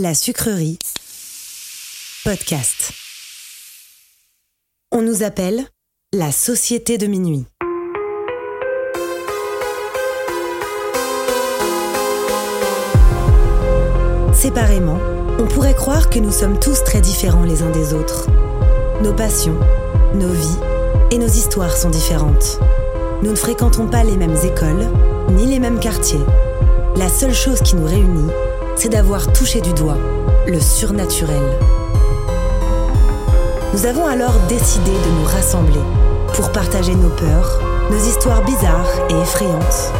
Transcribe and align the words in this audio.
La 0.00 0.12
sucrerie. 0.12 0.76
Podcast. 2.24 2.90
On 4.90 5.02
nous 5.02 5.22
appelle 5.22 5.64
la 6.12 6.32
société 6.32 6.98
de 6.98 7.06
minuit. 7.06 7.46
Séparément, 14.32 14.98
on 15.38 15.46
pourrait 15.46 15.76
croire 15.76 16.10
que 16.10 16.18
nous 16.18 16.32
sommes 16.32 16.58
tous 16.58 16.82
très 16.82 17.00
différents 17.00 17.44
les 17.44 17.62
uns 17.62 17.70
des 17.70 17.94
autres. 17.94 18.28
Nos 19.00 19.14
passions, 19.14 19.60
nos 20.14 20.32
vies 20.32 20.58
et 21.12 21.18
nos 21.18 21.28
histoires 21.28 21.76
sont 21.76 21.90
différentes. 21.90 22.58
Nous 23.22 23.30
ne 23.30 23.36
fréquentons 23.36 23.86
pas 23.86 24.02
les 24.02 24.16
mêmes 24.16 24.38
écoles, 24.42 24.90
ni 25.30 25.46
les 25.46 25.60
mêmes 25.60 25.78
quartiers. 25.78 26.18
La 26.96 27.08
seule 27.08 27.32
chose 27.32 27.60
qui 27.60 27.76
nous 27.76 27.86
réunit, 27.86 28.30
c'est 28.76 28.88
d'avoir 28.88 29.32
touché 29.32 29.60
du 29.60 29.72
doigt 29.72 29.98
le 30.46 30.60
surnaturel. 30.60 31.42
Nous 33.72 33.86
avons 33.86 34.06
alors 34.06 34.34
décidé 34.48 34.90
de 34.90 35.20
nous 35.20 35.24
rassembler 35.24 35.80
pour 36.34 36.52
partager 36.52 36.94
nos 36.94 37.10
peurs, 37.10 37.60
nos 37.90 37.98
histoires 37.98 38.44
bizarres 38.44 38.90
et 39.10 39.14
effrayantes. 39.14 39.92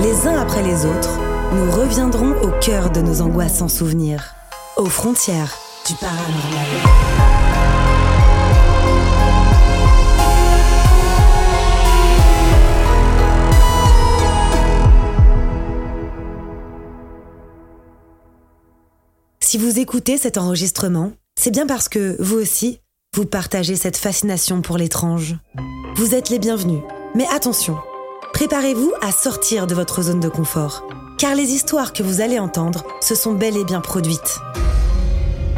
Les 0.00 0.26
uns 0.26 0.40
après 0.40 0.62
les 0.62 0.86
autres, 0.86 1.18
nous 1.52 1.70
reviendrons 1.70 2.34
au 2.42 2.50
cœur 2.60 2.90
de 2.90 3.00
nos 3.00 3.20
angoissants 3.20 3.68
souvenirs, 3.68 4.34
aux 4.76 4.86
frontières 4.86 5.56
du 5.86 5.94
paranormal. 5.94 6.97
Si 19.50 19.56
vous 19.56 19.78
écoutez 19.78 20.18
cet 20.18 20.36
enregistrement, 20.36 21.12
c'est 21.40 21.50
bien 21.50 21.66
parce 21.66 21.88
que, 21.88 22.18
vous 22.20 22.36
aussi, 22.36 22.80
vous 23.16 23.24
partagez 23.24 23.76
cette 23.76 23.96
fascination 23.96 24.60
pour 24.60 24.76
l'étrange. 24.76 25.36
Vous 25.96 26.14
êtes 26.14 26.28
les 26.28 26.38
bienvenus. 26.38 26.82
Mais 27.14 27.24
attention, 27.34 27.78
préparez-vous 28.34 28.92
à 29.00 29.10
sortir 29.10 29.66
de 29.66 29.74
votre 29.74 30.02
zone 30.02 30.20
de 30.20 30.28
confort, 30.28 30.86
car 31.16 31.34
les 31.34 31.50
histoires 31.52 31.94
que 31.94 32.02
vous 32.02 32.20
allez 32.20 32.38
entendre 32.38 32.84
se 33.00 33.14
sont 33.14 33.32
bel 33.32 33.56
et 33.56 33.64
bien 33.64 33.80
produites. 33.80 34.38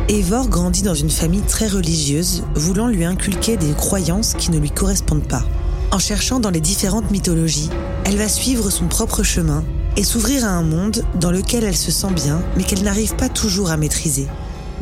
Evor 0.09 0.49
grandit 0.49 0.83
dans 0.83 0.95
une 0.95 1.11
famille 1.11 1.43
très 1.43 1.67
religieuse, 1.67 2.45
voulant 2.55 2.87
lui 2.87 3.05
inculquer 3.05 3.57
des 3.57 3.73
croyances 3.73 4.35
qui 4.35 4.53
ne 4.53 4.59
lui 4.61 4.71
correspondent 4.71 5.27
pas. 5.27 5.43
En 5.91 5.99
cherchant 5.99 6.39
dans 6.39 6.51
les 6.51 6.61
différentes 6.61 7.11
mythologies, 7.11 7.71
elle 8.05 8.19
va 8.19 8.29
suivre 8.29 8.71
son 8.71 8.87
propre 8.87 9.25
chemin 9.25 9.65
et 9.97 10.05
s'ouvrir 10.05 10.45
à 10.45 10.49
un 10.49 10.63
monde 10.63 11.05
dans 11.15 11.31
lequel 11.31 11.65
elle 11.65 11.77
se 11.77 11.91
sent 11.91 12.13
bien, 12.15 12.43
mais 12.57 12.65
qu'elle 12.65 12.83
n'arrive 12.83 13.17
pas 13.17 13.29
toujours 13.29 13.71
à 13.71 13.77
maîtriser. 13.77 14.27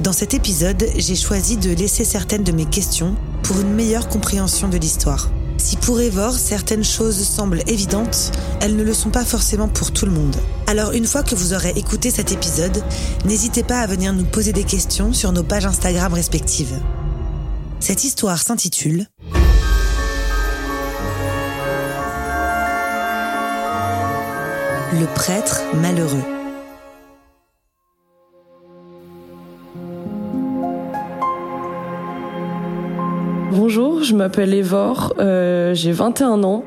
Dans 0.00 0.12
cet 0.12 0.34
épisode, 0.34 0.86
j'ai 0.96 1.16
choisi 1.16 1.56
de 1.56 1.70
laisser 1.70 2.04
certaines 2.04 2.44
de 2.44 2.52
mes 2.52 2.66
questions 2.66 3.16
pour 3.42 3.60
une 3.60 3.74
meilleure 3.74 4.08
compréhension 4.08 4.68
de 4.68 4.76
l'histoire. 4.76 5.28
Si 5.56 5.76
pour 5.76 6.00
Evor, 6.00 6.32
certaines 6.32 6.84
choses 6.84 7.20
semblent 7.20 7.62
évidentes, 7.66 8.30
elles 8.60 8.76
ne 8.76 8.84
le 8.84 8.94
sont 8.94 9.10
pas 9.10 9.24
forcément 9.24 9.66
pour 9.66 9.90
tout 9.90 10.06
le 10.06 10.12
monde. 10.12 10.36
Alors 10.68 10.92
une 10.92 11.06
fois 11.06 11.24
que 11.24 11.34
vous 11.34 11.52
aurez 11.52 11.72
écouté 11.76 12.10
cet 12.10 12.30
épisode, 12.30 12.82
n'hésitez 13.24 13.64
pas 13.64 13.80
à 13.80 13.86
venir 13.86 14.12
nous 14.12 14.24
poser 14.24 14.52
des 14.52 14.64
questions 14.64 15.12
sur 15.12 15.32
nos 15.32 15.42
pages 15.42 15.66
Instagram 15.66 16.14
respectives. 16.14 16.78
Cette 17.80 18.04
histoire 18.04 18.40
s'intitule 18.40 19.06
Le 24.90 25.04
prêtre 25.14 25.60
malheureux. 25.82 26.24
Bonjour, 33.52 34.02
je 34.02 34.14
m'appelle 34.14 34.54
Evor, 34.54 35.12
euh, 35.18 35.74
j'ai 35.74 35.92
21 35.92 36.42
ans. 36.42 36.64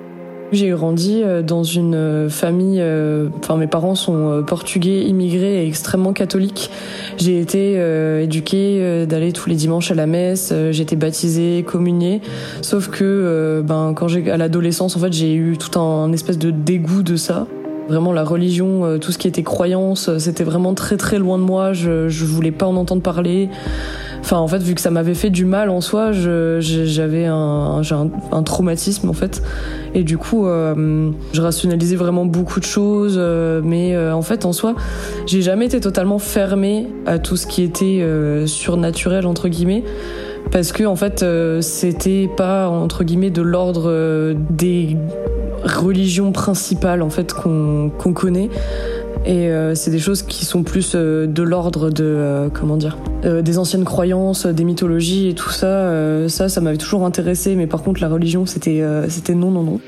J'ai 0.52 0.70
grandi 0.70 1.22
euh, 1.24 1.42
dans 1.42 1.64
une 1.64 1.96
euh, 1.96 2.30
famille, 2.30 2.84
enfin 3.40 3.58
mes 3.58 3.68
parents 3.68 3.96
sont 3.96 4.44
portugais, 4.46 5.02
immigrés 5.02 5.64
et 5.64 5.68
extrêmement 5.68 6.14
catholiques. 6.14 6.70
J'ai 7.18 7.40
été 7.40 7.76
euh, 7.78 8.22
éduquée 8.22 9.08
d'aller 9.08 9.32
tous 9.32 9.50
les 9.50 9.56
dimanches 9.56 9.90
à 9.90 9.96
la 9.96 10.06
messe, 10.06 10.54
j'ai 10.70 10.84
été 10.84 10.96
baptisée, 10.96 11.64
communiée. 11.66 12.22
Sauf 12.62 12.90
que 12.90 13.64
ben 13.66 13.94
quand 13.96 14.08
j'ai 14.08 14.30
à 14.30 14.38
l'adolescence 14.38 14.96
en 14.96 15.00
fait 15.00 15.12
j'ai 15.12 15.34
eu 15.34 15.58
tout 15.58 15.80
un 15.80 16.12
espèce 16.14 16.38
de 16.38 16.52
dégoût 16.52 17.02
de 17.02 17.16
ça. 17.16 17.48
Vraiment 17.92 18.14
la 18.14 18.24
religion, 18.24 18.86
euh, 18.86 18.98
tout 18.98 19.12
ce 19.12 19.18
qui 19.18 19.28
était 19.28 19.44
croyance, 19.44 20.08
euh, 20.08 20.18
c'était 20.18 20.46
vraiment 20.46 20.74
très 20.74 20.96
très 20.96 21.20
loin 21.20 21.38
de 21.38 21.44
moi. 21.44 21.74
Je 21.74 22.08
je 22.08 22.26
voulais 22.26 22.52
pas 22.52 22.66
en 22.66 22.78
entendre 22.78 23.02
parler. 23.02 23.50
Enfin, 24.22 24.38
en 24.38 24.48
fait, 24.48 24.60
vu 24.60 24.76
que 24.76 24.82
ça 24.82 24.92
m'avait 24.92 25.16
fait 25.16 25.32
du 25.32 25.46
mal 25.46 25.70
en 25.70 25.82
soi, 25.82 26.12
j'avais 26.12 27.26
un, 27.26 27.82
un, 27.82 28.10
un 28.32 28.44
traumatisme 28.44 29.10
en 29.10 29.14
fait. 29.14 29.42
Et 29.96 30.04
du 30.04 30.18
coup, 30.18 30.46
euh, 30.46 31.10
je 31.34 31.42
rationalisais 31.42 31.96
vraiment 31.96 32.26
beaucoup 32.26 32.60
de 32.60 32.66
choses. 32.66 33.16
euh, 33.18 33.62
mais 33.64 33.96
euh, 33.96 34.14
en 34.16 34.22
fait, 34.22 34.46
en 34.46 34.54
soi, 34.54 34.76
j'ai 35.26 35.42
jamais 35.42 35.66
été 35.66 35.80
totalement 35.80 36.20
fermée 36.20 36.88
à 37.08 37.18
tout 37.20 37.36
ce 37.36 37.48
qui 37.48 37.64
était 37.64 38.00
euh, 38.02 38.46
surnaturel 38.48 39.26
entre 39.26 39.50
guillemets. 39.50 39.84
Parce 40.50 40.72
que 40.72 40.84
en 40.84 40.96
fait, 40.96 41.24
euh, 41.24 41.62
c'était 41.62 42.30
pas 42.36 42.68
entre 42.68 43.04
guillemets 43.04 43.30
de 43.30 43.42
l'ordre 43.42 43.84
euh, 43.88 44.34
des 44.50 44.98
religions 45.64 46.32
principales 46.32 47.02
en 47.02 47.10
fait 47.10 47.34
qu'on 47.34 47.92
connaît. 48.14 48.50
Et 49.24 49.50
euh, 49.50 49.76
c'est 49.76 49.92
des 49.92 50.00
choses 50.00 50.24
qui 50.24 50.46
sont 50.46 50.64
plus 50.64 50.94
euh, 50.96 51.28
de 51.28 51.44
l'ordre 51.44 51.92
de 51.92 52.50
comment 52.54 52.78
dire 52.78 52.98
des 53.24 53.60
anciennes 53.60 53.86
croyances, 53.86 54.48
des 54.48 54.64
mythologies 54.64 55.30
et 55.30 55.36
tout 55.36 55.52
ça. 55.52 56.28
ça, 56.28 56.50
ça 56.50 56.60
m'avait 56.60 56.78
toujours 56.78 57.06
intéressé. 57.06 57.56
Mais 57.56 57.68
par 57.68 57.84
contre, 57.84 58.02
la 58.02 58.10
religion, 58.10 58.48
c'était 58.48 58.84
c'était 59.10 59.36
non, 59.36 59.52
non, 59.52 59.62
non. 59.62 59.80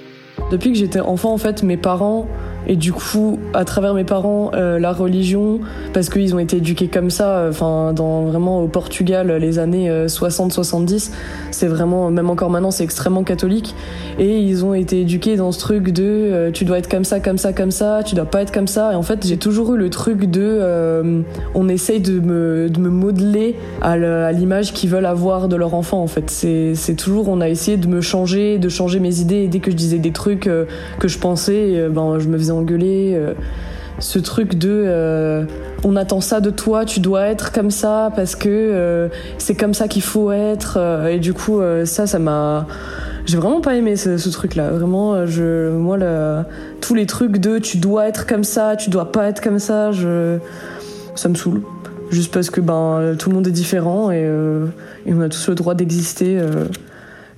Depuis 0.52 0.72
que 0.72 0.78
j'étais 0.78 1.00
enfant, 1.00 1.34
en 1.34 1.40
fait, 1.40 1.64
mes 1.64 1.78
parents 1.78 2.28
et 2.68 2.75
du 2.75 2.94
coup, 2.94 3.39
à 3.54 3.65
travers 3.65 3.94
mes 3.94 4.04
parents, 4.04 4.51
euh, 4.54 4.80
la 4.80 4.94
religion, 4.94 5.60
parce 5.94 6.10
qu'ils 6.10 6.33
ont 6.33 6.39
été 6.39 6.57
éduqués 6.57 6.88
comme 6.88 7.10
ça, 7.10 7.38
euh, 7.38 7.50
enfin, 7.50 7.94
dans 7.94 8.24
vraiment 8.24 8.62
au 8.62 8.68
Portugal, 8.68 9.31
les 9.33 9.60
années 9.60 9.89
60-70, 10.07 11.10
euh, 11.10 11.13
c'est 11.51 11.68
vraiment, 11.68 12.10
même 12.10 12.30
encore 12.30 12.50
maintenant, 12.50 12.71
c'est 12.71 12.83
extrêmement 12.83 13.24
catholique. 13.24 13.75
Et 14.18 14.39
ils 14.39 14.63
ont 14.63 14.74
été 14.74 15.01
éduqués 15.01 15.36
dans 15.36 15.51
ce 15.51 15.60
truc 15.60 15.92
de 15.92 16.51
tu 16.54 16.65
dois 16.65 16.77
être 16.77 16.89
comme 16.89 17.04
ça, 17.04 17.19
comme 17.19 17.38
ça, 17.38 17.51
comme 17.51 17.71
ça, 17.71 18.01
tu 18.06 18.15
dois 18.15 18.25
pas 18.25 18.42
être 18.42 18.51
comme 18.51 18.68
ça. 18.68 18.94
Et 18.94 18.95
en 18.95 19.01
fait, 19.01 19.25
j'ai 19.25 19.38
toujours 19.38 19.74
eu 19.74 19.77
le 19.77 19.89
truc 19.89 20.25
de 20.30 21.24
on 21.56 21.68
essaye 21.68 22.00
de 22.00 22.19
me, 22.19 22.69
de 22.69 22.80
me 22.80 22.89
modeler 22.89 23.56
à 23.81 24.31
l'image 24.31 24.74
qu'ils 24.74 24.89
veulent 24.89 25.06
avoir 25.06 25.48
de 25.48 25.56
leur 25.56 25.74
enfant, 25.74 26.01
en 26.01 26.07
fait. 26.07 26.30
C'est 26.30 26.95
toujours, 26.95 27.27
on 27.27 27.42
a 27.42 27.50
essayé 27.50 27.77
de 27.77 27.88
me 27.88 28.01
changer, 28.01 28.59
de 28.59 28.69
changer 28.69 29.00
mes 29.00 29.19
idées. 29.19 29.44
Et 29.44 29.48
dès 29.48 29.59
que 29.59 29.71
je 29.71 29.75
disais 29.75 29.98
des 29.98 30.12
trucs 30.12 30.42
que 31.00 31.07
je 31.07 31.18
pensais, 31.18 31.88
ben, 31.89 32.19
je 32.19 32.27
me 32.27 32.38
faisais 32.38 32.53
engueuler. 32.54 33.14
Euh, 33.16 33.34
ce 34.00 34.18
truc 34.18 34.56
de 34.58 34.84
euh, 34.88 35.46
on 35.84 35.96
attend 35.96 36.20
ça 36.20 36.42
de 36.42 36.50
toi, 36.50 36.84
tu 36.84 37.00
dois 37.00 37.28
être 37.28 37.52
comme 37.52 37.70
ça 37.70 38.12
parce 38.16 38.36
que 38.36 38.50
euh, 38.50 39.08
c'est 39.38 39.54
comme 39.54 39.76
ça 39.76 39.88
qu'il 39.88 40.02
faut 40.02 40.32
être. 40.32 40.80
et 41.10 41.20
du 41.20 41.34
coup, 41.34 41.62
ça, 41.86 42.08
ça 42.08 42.20
m'a. 42.20 42.68
J'ai 43.26 43.38
vraiment 43.38 43.62
pas 43.62 43.76
aimé 43.76 43.96
ce, 43.96 44.30
truc-là. 44.30 44.72
Vraiment, 44.72 45.26
je, 45.26 45.70
moi, 45.70 45.98
tous 46.82 46.96
les 46.96 47.06
trucs 47.06 47.38
de 47.38 47.60
tu 47.60 47.78
dois 47.78 48.08
être 48.08 48.26
comme 48.26 48.44
ça, 48.44 48.76
tu 48.76 48.90
dois 48.90 49.12
pas 49.12 49.28
être 49.28 49.42
comme 49.42 49.60
ça, 49.60 49.92
je, 49.92 50.40
ça 51.16 51.30
me 51.30 51.36
saoule. 51.36 51.62
Juste 52.10 52.34
parce 52.34 52.50
que 52.50 52.62
ben 52.62 53.16
tout 53.18 53.30
le 53.30 53.36
monde 53.36 53.48
est 53.48 53.52
différent 53.52 54.12
et, 54.12 54.24
et 55.06 55.14
on 55.14 55.22
a 55.22 55.30
tous 55.30 55.48
le 55.50 55.56
droit 55.56 55.76
d'exister 55.76 56.42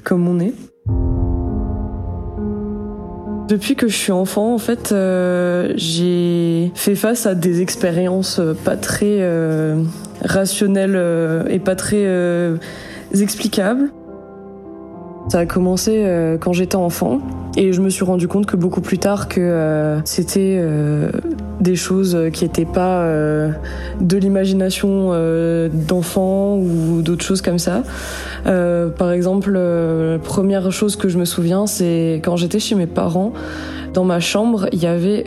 comme 0.04 0.28
on 0.28 0.40
est. 0.40 0.54
Depuis 3.48 3.76
que 3.76 3.88
je 3.88 3.96
suis 3.96 4.12
enfant, 4.12 4.56
en 4.56 4.58
fait, 4.58 4.92
euh, 4.92 5.72
j'ai 5.76 6.72
fait 6.74 6.96
face 6.96 7.28
à 7.28 7.36
des 7.36 7.62
expériences 7.62 8.42
pas 8.64 8.76
très 8.76 9.18
euh, 9.22 9.84
rationnelles 10.24 10.96
euh, 10.96 11.44
et 11.50 11.60
pas 11.60 11.76
très 11.76 12.08
explicables. 13.14 13.92
Ça 15.28 15.40
a 15.40 15.46
commencé 15.48 16.04
euh, 16.06 16.38
quand 16.38 16.54
j'étais 16.54 16.76
enfant 16.76 17.20
et 17.58 17.74
je 17.74 17.82
me 17.82 17.90
suis 17.90 18.04
rendu 18.04 18.28
compte 18.28 18.46
que 18.46 18.56
beaucoup 18.56 18.82
plus 18.82 19.00
tard 19.00 19.28
que 19.28 19.40
euh, 19.40 20.00
c'était 20.06 20.58
euh, 20.60 21.10
des 21.60 21.76
choses 21.76 22.18
qui 22.32 22.44
n'étaient 22.44 22.66
pas 22.66 23.08
de 24.02 24.18
l'imagination 24.18 25.12
d'enfants 25.72 26.58
ou 26.58 27.02
d'autres 27.02 27.24
choses 27.24 27.42
comme 27.42 27.60
ça. 27.60 27.84
par 28.44 29.12
exemple, 29.12 29.52
la 29.54 30.20
première 30.20 30.72
chose 30.72 30.96
que 30.98 31.08
je 31.08 31.18
me 31.18 31.26
souviens, 31.26 31.66
c'est 31.66 32.22
quand 32.24 32.36
j'étais 32.36 32.60
chez 32.60 32.76
mes 32.76 32.88
parents, 32.88 33.32
dans 33.94 34.04
ma 34.04 34.20
chambre, 34.20 34.68
il 34.74 34.84
y 34.84 34.88
avait 34.88 35.24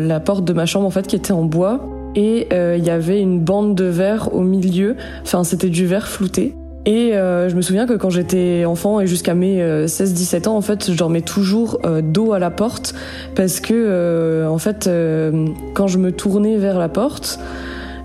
la 0.00 0.18
porte 0.18 0.44
de 0.44 0.52
ma 0.52 0.66
chambre 0.66 0.86
en 0.86 0.90
fait 0.90 1.06
qui 1.06 1.16
était 1.16 1.32
en 1.32 1.44
bois 1.44 1.88
et 2.16 2.48
il 2.52 2.84
y 2.84 2.90
avait 2.90 3.20
une 3.20 3.38
bande 3.38 3.76
de 3.76 3.84
verre 3.84 4.34
au 4.34 4.40
milieu. 4.40 4.96
Enfin, 5.22 5.44
c'était 5.44 5.70
du 5.70 5.86
verre 5.86 6.08
flouté. 6.08 6.56
Et 6.86 7.14
euh, 7.14 7.50
je 7.50 7.56
me 7.56 7.62
souviens 7.62 7.86
que 7.86 7.92
quand 7.92 8.08
j'étais 8.08 8.64
enfant 8.64 9.00
et 9.00 9.06
jusqu'à 9.06 9.34
mes 9.34 9.60
16-17 9.60 10.48
euh, 10.48 10.50
ans, 10.50 10.56
en 10.56 10.62
fait, 10.62 10.90
je 10.90 10.96
dormais 10.96 11.20
toujours 11.20 11.78
euh, 11.84 12.00
dos 12.00 12.32
à 12.32 12.38
la 12.38 12.50
porte 12.50 12.94
parce 13.34 13.60
que, 13.60 14.46
en 14.48 14.58
fait, 14.58 14.88
quand 15.74 15.86
je 15.86 15.98
me 15.98 16.12
tournais 16.12 16.56
vers 16.56 16.78
la 16.78 16.88
porte, 16.88 17.38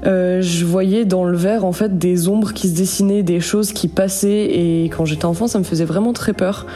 je 0.04 0.66
voyais 0.66 1.06
dans 1.06 1.24
le 1.24 1.36
verre 1.36 1.66
en 1.66 1.72
fait 1.72 1.98
des 1.98 2.27
ombres 2.27 2.54
qui 2.54 2.69
se 2.69 2.75
dessinaient, 2.75 3.24
des 3.24 3.39
choses 3.39 3.72
qui 3.72 3.88
passaient 3.88 4.45
et 4.45 4.86
quand 4.95 5.06
j'étais 5.06 5.25
enfant 5.25 5.48
ça 5.48 5.57
me 5.57 5.63
faisait 5.63 5.86
vraiment 5.86 6.13
très 6.13 6.33
peur. 6.33 6.68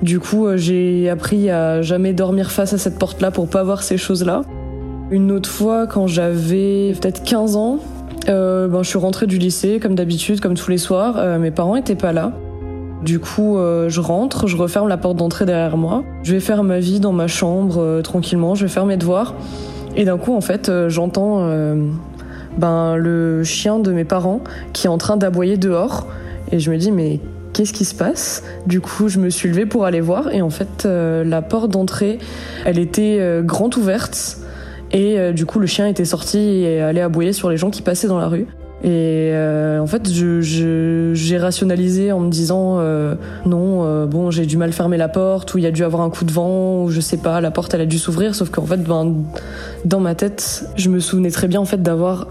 Du 0.00 0.18
coup 0.18 0.46
j'ai 0.56 1.10
appris 1.10 1.50
à 1.50 1.82
jamais 1.82 2.14
dormir 2.14 2.50
face 2.50 2.72
à 2.72 2.78
cette 2.78 2.98
porte 2.98 3.20
là 3.20 3.30
pour 3.30 3.48
pas 3.48 3.62
voir 3.64 3.82
ces 3.82 3.98
choses 3.98 4.24
là. 4.24 4.44
Une 5.10 5.30
autre 5.30 5.50
fois 5.50 5.86
quand 5.86 6.06
j'avais 6.06 6.94
peut-être 6.98 7.22
15 7.22 7.56
ans, 7.56 7.80
euh, 8.30 8.68
ben, 8.68 8.82
Je 8.82 8.88
suis 8.88 8.98
rentrée 8.98 9.26
du 9.26 9.38
lycée, 9.38 9.80
comme 9.80 9.94
d'habitude, 9.94 10.40
comme 10.40 10.54
tous 10.54 10.70
les 10.70 10.78
soirs. 10.78 11.16
Euh, 11.18 11.38
mes 11.38 11.50
parents 11.50 11.76
étaient 11.76 11.94
pas 11.94 12.12
là. 12.12 12.32
Du 13.04 13.18
coup, 13.18 13.56
euh, 13.56 13.88
je 13.88 14.00
rentre, 14.00 14.46
je 14.46 14.56
referme 14.56 14.88
la 14.88 14.96
porte 14.96 15.16
d'entrée 15.16 15.46
derrière 15.46 15.76
moi. 15.76 16.04
Je 16.22 16.32
vais 16.32 16.40
faire 16.40 16.62
ma 16.62 16.78
vie 16.78 17.00
dans 17.00 17.12
ma 17.12 17.26
chambre 17.26 18.00
tranquillement, 18.02 18.54
je 18.54 18.66
vais 18.66 18.72
faire 18.72 18.86
mes 18.86 18.96
devoirs. 18.96 19.34
Et 19.96 20.04
d'un 20.04 20.18
coup, 20.18 20.34
en 20.34 20.40
fait, 20.40 20.70
j'entends 20.88 21.48
ben, 22.58 22.96
le 22.96 23.42
chien 23.42 23.78
de 23.78 23.90
mes 23.92 24.04
parents 24.04 24.40
qui 24.72 24.86
est 24.86 24.90
en 24.90 24.98
train 24.98 25.16
d'aboyer 25.16 25.56
dehors. 25.56 26.06
Et 26.52 26.60
je 26.60 26.70
me 26.70 26.76
dis, 26.76 26.92
mais 26.92 27.20
qu'est-ce 27.54 27.72
qui 27.72 27.84
se 27.84 27.94
passe? 27.94 28.44
Du 28.66 28.80
coup, 28.80 29.08
je 29.08 29.18
me 29.18 29.30
suis 29.30 29.48
levée 29.48 29.66
pour 29.66 29.84
aller 29.84 30.00
voir. 30.00 30.32
Et 30.32 30.42
en 30.42 30.50
fait, 30.50 30.84
la 30.84 31.42
porte 31.42 31.70
d'entrée, 31.70 32.18
elle 32.66 32.78
était 32.78 33.40
grande 33.44 33.76
ouverte. 33.76 34.36
Et 34.92 35.18
euh, 35.18 35.32
du 35.32 35.46
coup, 35.46 35.58
le 35.58 35.66
chien 35.66 35.86
était 35.86 36.04
sorti 36.04 36.38
et 36.38 36.80
allait 36.80 37.00
aboyer 37.00 37.32
sur 37.32 37.50
les 37.50 37.56
gens 37.56 37.70
qui 37.70 37.82
passaient 37.82 38.08
dans 38.08 38.18
la 38.18 38.28
rue. 38.28 38.46
Et 38.82 39.30
euh, 39.34 39.78
en 39.78 39.86
fait, 39.86 40.08
j'ai 40.08 41.38
rationalisé 41.38 42.12
en 42.12 42.20
me 42.20 42.30
disant 42.30 42.78
euh, 42.78 43.14
non, 43.44 44.06
bon, 44.06 44.30
j'ai 44.30 44.46
dû 44.46 44.56
mal 44.56 44.72
fermer 44.72 44.96
la 44.96 45.08
porte, 45.08 45.52
ou 45.54 45.58
il 45.58 45.64
y 45.64 45.66
a 45.66 45.70
dû 45.70 45.84
avoir 45.84 46.02
un 46.02 46.08
coup 46.08 46.24
de 46.24 46.32
vent, 46.32 46.84
ou 46.84 46.90
je 46.90 47.00
sais 47.00 47.18
pas, 47.18 47.42
la 47.42 47.50
porte 47.50 47.74
elle 47.74 47.82
a 47.82 47.86
dû 47.86 47.98
s'ouvrir. 47.98 48.34
Sauf 48.34 48.48
qu'en 48.50 48.64
fait, 48.64 48.82
ben, 48.82 49.16
dans 49.84 50.00
ma 50.00 50.14
tête, 50.14 50.64
je 50.76 50.88
me 50.88 50.98
souvenais 50.98 51.30
très 51.30 51.46
bien 51.46 51.60
en 51.60 51.66
fait 51.66 51.82
d'avoir 51.82 52.28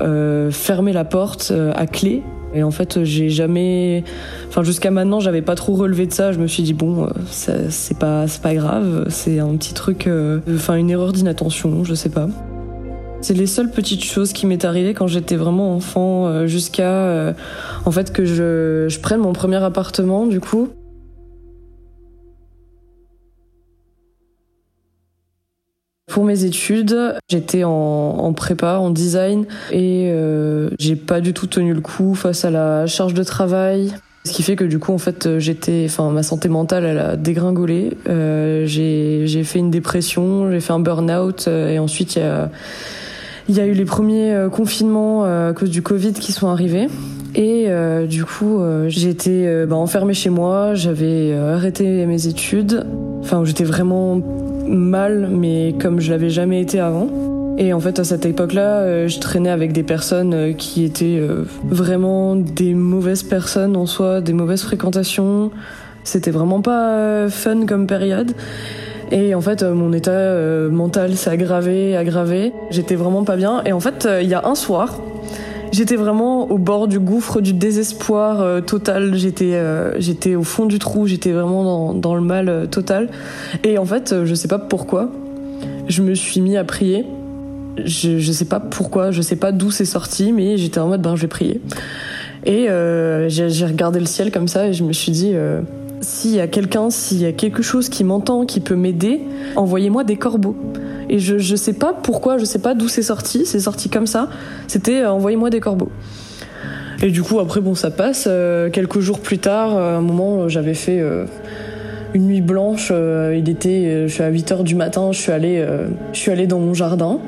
fermé 0.52 0.92
la 0.92 1.06
porte 1.06 1.54
à 1.76 1.86
clé. 1.86 2.24
Et 2.56 2.64
en 2.64 2.72
fait, 2.72 3.04
j'ai 3.04 3.30
jamais, 3.30 4.04
enfin 4.48 4.64
jusqu'à 4.64 4.90
maintenant, 4.90 5.20
j'avais 5.20 5.44
pas 5.44 5.54
trop 5.54 5.76
relevé 5.76 6.08
de 6.08 6.14
ça. 6.14 6.32
Je 6.32 6.40
me 6.40 6.48
suis 6.48 6.64
dit 6.64 6.74
bon, 6.74 7.08
c'est 7.30 8.00
pas, 8.00 8.28
c'est 8.28 8.42
pas 8.42 8.56
grave, 8.56 9.06
c'est 9.10 9.38
un 9.38 9.56
petit 9.56 9.76
truc, 9.76 10.10
enfin 10.52 10.78
une 10.78 10.90
erreur 10.90 11.14
d'inattention, 11.14 11.84
je 11.84 11.94
sais 11.94 12.10
pas. 12.10 12.28
C'est 13.22 13.34
les 13.34 13.48
seules 13.48 13.70
petites 13.70 14.04
choses 14.04 14.32
qui 14.32 14.46
m'est 14.46 14.64
arrivé 14.64 14.94
quand 14.94 15.08
j'étais 15.08 15.36
vraiment 15.36 15.76
enfant, 15.76 16.28
euh, 16.28 16.48
jusqu'à 16.48 16.90
euh, 16.90 17.34
en 17.86 17.92
fait 17.92 18.14
que 18.14 18.24
je, 18.24 19.00
prenne 19.02 19.20
mon 19.20 19.34
premier 19.34 19.58
appartement 19.58 20.26
du 20.26 20.40
coup. 20.40 20.70
Pour 26.08 26.24
mes 26.24 26.46
études, 26.46 27.16
j'étais 27.30 27.64
en, 27.64 28.34
prépa, 28.34 28.78
en 28.78 28.90
design, 28.90 29.46
et 29.72 30.10
euh, 30.12 30.70
j'ai 30.80 30.96
pas 30.96 31.22
du 31.22 31.34
tout 31.34 31.46
tenu 31.46 31.74
le 31.74 31.82
coup 31.82 32.16
face 32.16 32.46
à 32.46 32.50
la 32.50 32.88
charge 32.88 33.14
de 33.14 33.24
travail. 33.24 33.94
Ce 34.26 34.32
qui 34.32 34.44
fait 34.44 34.56
que 34.56 34.64
du 34.64 34.80
coup, 34.80 34.92
en 34.92 34.98
fait, 34.98 35.38
j'étais, 35.38 35.86
enfin, 35.86 36.10
ma 36.10 36.24
santé 36.24 36.50
mentale, 36.50 36.98
a 36.98 37.16
dégringolé. 37.16 37.96
J'ai 38.08 39.44
fait 39.44 39.60
une 39.60 39.72
dépression, 39.72 40.52
j'ai 40.52 40.60
fait 40.60 40.74
un 40.74 40.80
burn-out, 40.80 41.48
et 41.48 41.78
ensuite 41.78 42.16
il 42.16 42.20
y 42.20 42.26
a 42.26 42.50
il 43.50 43.56
y 43.56 43.60
a 43.60 43.66
eu 43.66 43.74
les 43.74 43.86
premiers 43.86 44.32
euh, 44.32 44.48
confinements 44.48 45.26
euh, 45.26 45.50
à 45.50 45.54
cause 45.54 45.72
du 45.72 45.82
Covid 45.82 46.14
qui 46.14 46.32
sont 46.32 46.48
arrivés. 46.48 46.88
Et 47.34 47.66
euh, 47.68 48.06
du 48.06 48.24
coup, 48.26 48.60
j'étais 48.88 49.66
bah, 49.68 49.76
enfermée 49.76 50.16
chez 50.16 50.32
moi, 50.32 50.74
j'avais 50.74 51.34
arrêté 51.34 52.06
mes 52.08 52.28
études. 52.28 52.86
Enfin, 53.22 53.44
j'étais 53.46 53.64
vraiment 53.64 54.20
mal, 54.68 55.30
mais 55.32 55.76
comme 55.80 56.00
je 56.00 56.10
l'avais 56.10 56.32
jamais 56.32 56.62
été 56.62 56.80
avant. 56.80 57.08
Et 57.60 57.72
en 57.72 57.80
fait, 57.80 58.00
à 58.00 58.04
cette 58.04 58.26
époque-là, 58.26 59.08
je 59.08 59.20
traînais 59.20 59.52
avec 59.52 59.74
des 59.74 59.84
personnes 59.84 60.56
qui 60.56 60.84
étaient 60.84 61.22
vraiment 61.64 62.36
des 62.36 62.74
mauvaises 62.74 63.24
personnes 63.24 63.78
en 63.78 63.86
soi, 63.86 64.22
des 64.22 64.34
mauvaises 64.34 64.64
fréquentations. 64.64 65.52
C'était 66.04 66.32
vraiment 66.32 66.62
pas 66.62 67.30
fun 67.30 67.68
comme 67.68 67.86
période. 67.86 68.34
Et 69.12 69.34
en 69.34 69.42
fait, 69.42 69.64
euh, 69.64 69.74
mon 69.74 69.92
état 69.94 70.12
euh, 70.12 70.70
mental 70.70 71.16
s'est 71.16 71.30
aggravé, 71.30 71.98
aggravé. 71.98 72.54
J'étais 72.70 72.96
vraiment 72.96 73.24
pas 73.24 73.36
bien. 73.36 73.64
Et 73.66 73.74
en 73.74 73.80
fait, 73.80 74.06
euh, 74.06 74.22
il 74.22 74.30
y 74.30 74.34
a 74.34 74.46
un 74.46 74.56
soir, 74.56 75.00
j'étais 75.72 75.96
vraiment 75.96 76.50
au 76.52 76.58
bord 76.58 76.88
du 76.88 77.00
gouffre 77.00 77.42
du 77.42 77.54
désespoir 77.54 78.64
total. 78.66 79.16
J'étais, 79.16 79.60
j'étais 79.98 80.36
au 80.36 80.44
fond 80.44 80.66
du 80.66 80.80
trou. 80.80 81.08
J'étais 81.08 81.32
vraiment 81.32 81.64
dans, 81.64 81.94
dans 81.94 82.16
le 82.16 82.22
mal 82.22 82.68
total. 82.70 83.10
Et 83.64 83.78
en 83.78 83.86
fait, 83.86 84.24
je 84.26 84.36
sais 84.36 84.48
pas 84.48 84.60
pourquoi, 84.60 85.10
je 85.88 86.02
me 86.02 86.14
suis 86.14 86.42
mis 86.42 86.58
à 86.58 86.64
prier. 86.64 87.06
Je, 87.86 88.20
je 88.20 88.32
sais 88.32 88.46
pas 88.46 88.60
pourquoi, 88.60 89.12
je 89.12 89.22
sais 89.22 89.38
pas 89.38 89.52
d'où 89.52 89.72
c'est 89.72 89.86
sorti, 89.86 90.34
mais 90.34 90.58
j'étais 90.58 90.80
en 90.80 90.88
mode 90.88 91.02
ben 91.02 91.16
je 91.16 91.22
vais 91.22 91.28
prier. 91.28 91.62
Et 92.46 92.68
j'ai 93.28 93.66
regardé 93.66 94.00
le 94.00 94.06
ciel 94.06 94.32
comme 94.32 94.48
ça 94.48 94.68
et 94.68 94.74
je 94.74 94.84
me 94.84 94.94
suis 94.94 95.12
dit 95.12 95.34
s'il 96.02 96.32
y 96.32 96.40
a 96.40 96.48
quelqu'un, 96.48 96.90
s'il 96.90 97.20
y 97.20 97.26
a 97.26 97.32
quelque 97.32 97.62
chose 97.62 97.90
qui 97.90 98.04
m'entend, 98.04 98.46
qui 98.46 98.60
peut 98.60 98.76
m'aider, 98.76 99.22
envoyez-moi 99.56 100.04
des 100.04 100.16
corbeaux. 100.16 100.56
Et 101.10 101.20
je, 101.20 101.38
je 101.38 101.56
sais 101.56 101.74
pas 101.74 101.94
pourquoi, 101.94 102.38
je 102.38 102.46
sais 102.46 102.60
pas 102.60 102.76
d'où 102.76 102.88
c'est 102.88 103.02
sorti, 103.02 103.46
c'est 103.46 103.60
sorti 103.60 103.90
comme 103.90 104.08
ça. 104.08 104.30
C'était 104.68 105.02
euh, 105.02 105.12
envoyez-moi 105.12 105.50
des 105.50 105.60
corbeaux. 105.60 105.92
Et 107.02 107.12
du 107.12 107.24
coup, 107.24 107.40
après, 107.40 107.62
bon, 107.62 107.76
ça 107.76 107.92
passe. 107.92 108.26
Euh, 108.28 108.70
quelques 108.70 109.00
jours 109.00 109.20
plus 109.20 109.40
tard, 109.40 109.76
à 109.78 109.96
un 109.96 110.02
moment, 110.02 110.50
j'avais 110.50 110.74
fait 110.74 111.02
une 112.14 112.28
nuit 112.28 112.42
blanche. 112.42 112.92
il 112.92 113.50
était, 113.50 114.08
je 114.08 114.14
suis 114.14 114.24
à 114.24 114.30
8 114.30 114.52
h 114.52 114.64
du 114.64 114.76
matin. 114.76 115.12
Je 115.12 115.20
suis 115.20 115.32
allée, 115.32 115.66
je 116.12 116.20
suis 116.20 116.30
allée 116.32 116.46
dans 116.46 116.60
mon 116.60 116.74
jardin. 116.74 117.20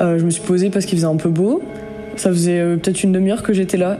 je 0.00 0.24
me 0.24 0.30
suis 0.30 0.42
posée 0.42 0.68
parce 0.68 0.84
qu'il 0.84 0.98
faisait 0.98 1.06
un 1.06 1.16
peu 1.16 1.28
beau. 1.28 1.62
Ça 2.16 2.30
faisait 2.30 2.60
peut-être 2.76 3.04
une 3.04 3.12
demi-heure 3.12 3.44
que 3.44 3.52
j'étais 3.52 3.76
là. 3.76 3.98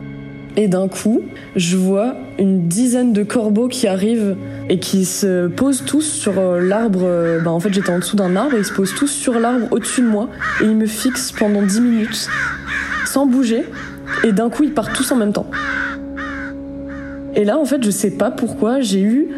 Et 0.56 0.68
d'un 0.68 0.86
coup, 0.86 1.22
je 1.56 1.76
vois 1.76 2.14
une 2.38 2.68
dizaine 2.68 3.12
de 3.12 3.24
corbeaux 3.24 3.66
qui 3.66 3.88
arrivent 3.88 4.36
et 4.68 4.78
qui 4.78 5.04
se 5.04 5.48
posent 5.48 5.84
tous 5.84 6.02
sur 6.02 6.38
euh, 6.38 6.60
l'arbre. 6.60 7.08
Bah, 7.44 7.50
en 7.50 7.58
fait, 7.58 7.72
j'étais 7.72 7.90
en 7.90 7.98
dessous 7.98 8.16
d'un 8.16 8.36
arbre 8.36 8.54
et 8.54 8.58
ils 8.58 8.64
se 8.64 8.72
posent 8.72 8.94
tous 8.94 9.08
sur 9.08 9.40
l'arbre 9.40 9.66
au-dessus 9.72 10.02
de 10.02 10.06
moi 10.06 10.28
et 10.60 10.64
ils 10.64 10.76
me 10.76 10.86
fixent 10.86 11.32
pendant 11.32 11.62
10 11.62 11.80
minutes 11.80 12.28
sans 13.04 13.26
bouger. 13.26 13.64
Et 14.22 14.32
d'un 14.32 14.48
coup, 14.48 14.62
ils 14.62 14.72
partent 14.72 14.94
tous 14.94 15.10
en 15.10 15.16
même 15.16 15.32
temps. 15.32 15.50
Et 17.36 17.44
là, 17.44 17.58
en 17.58 17.64
fait, 17.64 17.82
je 17.84 17.90
sais 17.90 18.12
pas 18.12 18.30
pourquoi 18.30 18.80
j'ai 18.80 19.02
eu 19.02 19.28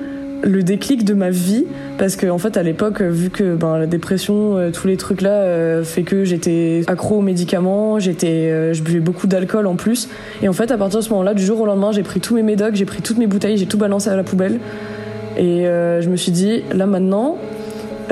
le 0.43 0.63
déclic 0.63 1.05
de 1.05 1.15
ma 1.15 1.31
vie 1.31 1.65
parce 1.99 2.17
que 2.17 2.27
en 2.27 2.39
fait 2.39 2.57
à 2.57 2.63
l'époque 2.63 3.01
vu 3.01 3.31
que 3.31 3.55
ben, 3.55 3.79
la 3.79 3.87
dépression 3.87 4.57
euh, 4.57 4.71
tous 4.71 4.87
les 4.87 4.97
trucs 4.97 5.23
là 5.23 5.31
euh, 5.31 5.83
fait 5.83 6.03
que 6.03 6.25
j'étais 6.25 6.83
accro 6.87 7.17
aux 7.17 7.23
médicaments 7.23 7.99
j'étais 7.99 8.51
euh, 8.51 8.73
je 8.73 8.83
buvais 8.83 9.01
beaucoup 9.01 9.27
d'alcool 9.27 9.67
en 9.67 9.77
plus. 9.77 10.09
Et 10.43 10.49
en 10.49 10.53
fait 10.53 10.71
à 10.71 10.79
partir 10.79 11.01
de 11.01 11.05
ce 11.05 11.11
moment 11.11 11.23
là 11.23 11.35
du 11.35 11.45
jour 11.45 11.61
au 11.61 11.67
lendemain 11.67 11.93
j'ai 11.93 12.03
pris 12.03 12.21
tous 12.21 12.35
mes 12.35 12.43
médocs 12.43 12.75
j'ai 12.75 12.85
pris 12.85 13.03
toutes 13.03 13.19
mes 13.19 13.27
bouteilles 13.27 13.57
j'ai 13.57 13.67
tout 13.67 13.79
balancé 13.79 14.11
à 14.11 14.17
la 14.17 14.25
poubelle. 14.25 14.61
Et 15.39 15.65
je 15.65 16.09
me 16.09 16.17
suis 16.17 16.33
dit 16.33 16.63
là 16.73 16.87
maintenant 16.87 17.37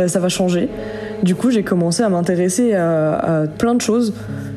ça 0.06 0.20
va 0.20 0.28
changer. 0.28 0.68
Du 1.22 1.34
coup 1.34 1.50
j'ai 1.50 1.62
commencé 1.62 2.02
à 2.02 2.10
m'intéresser 2.10 2.74
à 2.74 3.44
plein 3.56 3.74
de 3.74 3.80
choses 3.80 4.12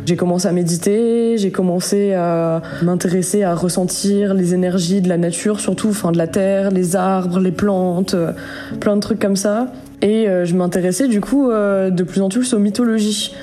j'ai 0.08 0.16
commencé 0.16 0.48
à 0.48 0.54
méditer, 0.54 1.38
j'ai 1.38 1.52
commencé 1.52 2.14
à 2.14 2.62
m'intéresser 2.82 3.44
à 3.44 3.54
ressentir 3.54 4.34
les 4.34 4.54
énergies 4.54 5.02
de 5.02 5.10
la 5.10 5.18
nature, 5.18 5.60
surtout, 5.60 5.90
enfin 5.90 6.14
de 6.14 6.18
la 6.18 6.28
terre, 6.28 6.72
les 6.72 6.96
arbres, 6.96 7.42
les 7.42 7.52
plantes, 7.52 8.14
euh, 8.14 8.32
plein 8.80 8.96
de 8.96 9.02
trucs 9.02 9.20
comme 9.20 9.36
ça. 9.36 9.68
Et 10.02 10.30
euh, 10.30 10.46
je 10.46 10.56
m'intéressais 10.56 11.10
du 11.10 11.20
coup 11.20 11.52
euh, 11.52 11.90
de 11.90 12.04
plus 12.04 12.22
en 12.22 12.30
plus 12.30 12.54
aux 12.54 12.60
mythologies. 12.60 13.36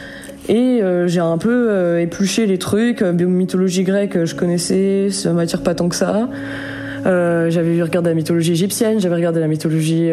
Et 0.48 0.80
j'ai 1.06 1.20
un 1.20 1.38
peu 1.38 1.98
épluché 2.00 2.44
les 2.44 2.58
trucs. 2.58 3.00
mythologie 3.00 3.82
grecque, 3.82 4.26
je 4.26 4.34
connaissais, 4.34 5.08
ça 5.10 5.32
m'attire 5.32 5.62
pas 5.62 5.74
tant 5.74 5.88
que 5.88 5.96
ça. 5.96 6.28
j'avais 7.04 7.82
regardé 7.82 8.10
la 8.10 8.14
mythologie 8.14 8.52
égyptienne, 8.52 9.00
j'avais 9.00 9.14
regardé 9.14 9.40
la 9.40 9.48
mythologie 9.48 10.10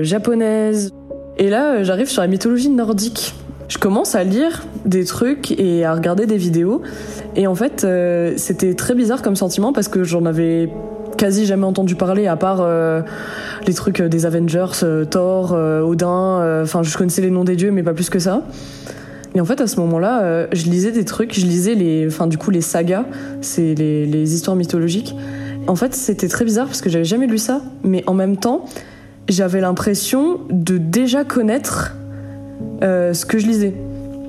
japonaise. 0.00 0.94
Et 1.36 1.50
là, 1.50 1.82
j'arrive 1.82 2.08
sur 2.08 2.22
la 2.22 2.28
mythologie 2.28 2.70
nordique 2.70 3.34
je 3.68 3.78
commence 3.78 4.14
à 4.14 4.24
lire 4.24 4.64
des 4.84 5.04
trucs 5.04 5.52
et 5.52 5.84
à 5.84 5.94
regarder 5.94 6.26
des 6.26 6.36
vidéos. 6.36 6.82
Et 7.34 7.46
en 7.46 7.54
fait, 7.54 7.84
euh, 7.84 8.34
c'était 8.36 8.74
très 8.74 8.94
bizarre 8.94 9.22
comme 9.22 9.36
sentiment 9.36 9.72
parce 9.72 9.88
que 9.88 10.04
j'en 10.04 10.24
avais 10.24 10.70
quasi 11.16 11.46
jamais 11.46 11.64
entendu 11.64 11.94
parler 11.94 12.26
à 12.26 12.36
part 12.36 12.58
euh, 12.60 13.02
les 13.66 13.74
trucs 13.74 14.02
des 14.02 14.26
Avengers, 14.26 14.82
euh, 14.82 15.04
Thor, 15.04 15.52
Odin. 15.52 16.62
Enfin, 16.62 16.82
je 16.82 16.96
connaissais 16.96 17.22
les 17.22 17.30
noms 17.30 17.44
des 17.44 17.56
dieux, 17.56 17.70
mais 17.70 17.82
pas 17.82 17.94
plus 17.94 18.10
que 18.10 18.18
ça. 18.18 18.42
Et 19.34 19.40
en 19.40 19.44
fait, 19.44 19.60
à 19.60 19.66
ce 19.66 19.78
moment-là, 19.80 20.46
je 20.52 20.64
lisais 20.64 20.92
des 20.92 21.04
trucs, 21.04 21.38
je 21.38 21.44
lisais 21.44 21.74
les, 21.74 22.06
enfin, 22.06 22.26
du 22.26 22.38
coup, 22.38 22.50
les 22.50 22.62
sagas, 22.62 23.04
c'est 23.42 23.74
les, 23.74 24.06
les 24.06 24.34
histoires 24.34 24.56
mythologiques. 24.56 25.14
En 25.66 25.74
fait, 25.74 25.94
c'était 25.94 26.28
très 26.28 26.44
bizarre 26.46 26.66
parce 26.66 26.80
que 26.80 26.88
j'avais 26.88 27.04
jamais 27.04 27.26
lu 27.26 27.36
ça, 27.36 27.60
mais 27.82 28.02
en 28.06 28.14
même 28.14 28.38
temps, 28.38 28.64
j'avais 29.28 29.60
l'impression 29.60 30.40
de 30.48 30.78
déjà 30.78 31.24
connaître 31.24 31.92
euh, 32.82 33.12
ce 33.12 33.26
que 33.26 33.38
je 33.38 33.46
lisais. 33.46 33.74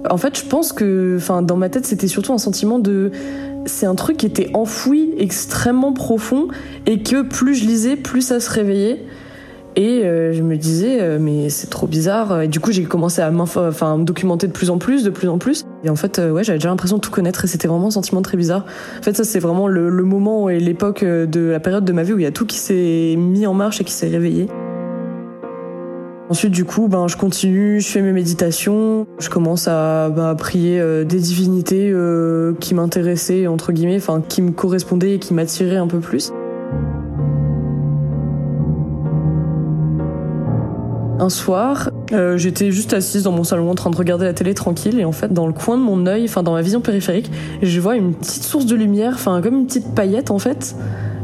En 0.09 0.17
fait, 0.17 0.37
je 0.37 0.45
pense 0.45 0.73
que, 0.73 1.17
dans 1.41 1.57
ma 1.57 1.69
tête, 1.69 1.85
c'était 1.85 2.07
surtout 2.07 2.33
un 2.33 2.37
sentiment 2.37 2.79
de, 2.79 3.11
c'est 3.65 3.85
un 3.85 3.95
truc 3.95 4.17
qui 4.17 4.25
était 4.25 4.49
enfoui 4.53 5.13
extrêmement 5.17 5.93
profond 5.93 6.47
et 6.85 7.03
que 7.03 7.23
plus 7.23 7.55
je 7.55 7.65
lisais, 7.65 7.95
plus 7.95 8.21
ça 8.21 8.39
se 8.39 8.49
réveillait. 8.49 9.03
Et 9.75 10.05
euh, 10.05 10.33
je 10.33 10.41
me 10.41 10.57
disais, 10.57 11.01
euh, 11.01 11.19
mais 11.19 11.49
c'est 11.49 11.67
trop 11.67 11.85
bizarre. 11.85 12.41
Et 12.41 12.47
du 12.47 12.59
coup, 12.59 12.71
j'ai 12.71 12.83
commencé 12.83 13.21
à 13.21 13.31
enfin, 13.31 13.97
me 13.97 14.05
documenter 14.05 14.47
de 14.47 14.51
plus 14.51 14.71
en 14.71 14.79
plus, 14.79 15.03
de 15.03 15.11
plus 15.11 15.27
en 15.27 15.37
plus. 15.37 15.65
Et 15.83 15.89
en 15.89 15.95
fait, 15.95 16.19
ouais, 16.19 16.43
j'avais 16.43 16.57
déjà 16.57 16.69
l'impression 16.69 16.97
de 16.97 17.01
tout 17.01 17.11
connaître 17.11 17.45
et 17.45 17.47
c'était 17.47 17.67
vraiment 17.67 17.87
un 17.87 17.91
sentiment 17.91 18.23
très 18.23 18.37
bizarre. 18.37 18.65
En 18.99 19.03
fait, 19.03 19.15
ça, 19.15 19.23
c'est 19.23 19.39
vraiment 19.39 19.67
le, 19.67 19.89
le 19.89 20.03
moment 20.03 20.49
et 20.49 20.59
l'époque 20.59 21.03
de 21.03 21.41
la 21.41 21.59
période 21.59 21.85
de 21.85 21.93
ma 21.93 22.01
vie 22.03 22.13
où 22.13 22.17
il 22.17 22.23
y 22.23 22.27
a 22.27 22.31
tout 22.31 22.45
qui 22.45 22.57
s'est 22.57 23.15
mis 23.17 23.45
en 23.45 23.53
marche 23.53 23.81
et 23.81 23.83
qui 23.83 23.93
s'est 23.93 24.07
réveillé. 24.07 24.47
Ensuite, 26.29 26.51
du 26.51 26.65
coup, 26.65 26.89
ben, 26.89 27.07
je 27.07 27.15
continue, 27.15 27.79
je 27.79 27.87
fais 27.87 28.01
mes 28.01 28.11
méditations, 28.11 29.07
je 29.17 29.29
commence 29.29 29.69
à 29.69 30.09
bah, 30.09 30.35
prier 30.37 30.77
euh, 30.77 31.05
des 31.05 31.19
divinités 31.19 31.89
euh, 31.89 32.53
qui 32.59 32.75
m'intéressaient, 32.75 33.47
entre 33.47 33.71
guillemets, 33.71 33.95
enfin, 33.95 34.21
qui 34.27 34.41
me 34.41 34.51
correspondaient 34.51 35.13
et 35.13 35.19
qui 35.19 35.33
m'attiraient 35.33 35.77
un 35.77 35.87
peu 35.87 35.99
plus. 35.99 36.33
Un 41.19 41.29
soir, 41.29 41.91
euh, 42.11 42.37
j'étais 42.37 42.71
juste 42.71 42.93
assise 42.93 43.23
dans 43.23 43.31
mon 43.31 43.45
salon 43.45 43.71
en 43.71 43.75
train 43.75 43.89
de 43.89 43.95
regarder 43.95 44.25
la 44.25 44.33
télé 44.33 44.53
tranquille 44.53 44.99
et 44.99 45.05
en 45.05 45.11
fait 45.11 45.33
dans 45.33 45.47
le 45.47 45.53
coin 45.53 45.77
de 45.77 45.81
mon 45.81 46.05
œil, 46.05 46.25
enfin 46.25 46.43
dans 46.43 46.53
ma 46.53 46.61
vision 46.61 46.79
périphérique, 46.79 47.31
je 47.63 47.79
vois 47.79 47.95
une 47.95 48.13
petite 48.13 48.43
source 48.43 48.67
de 48.67 48.75
lumière, 48.75 49.13
enfin 49.15 49.41
comme 49.41 49.55
une 49.55 49.65
petite 49.65 49.95
paillette 49.95 50.29
en 50.29 50.37
fait, 50.37 50.75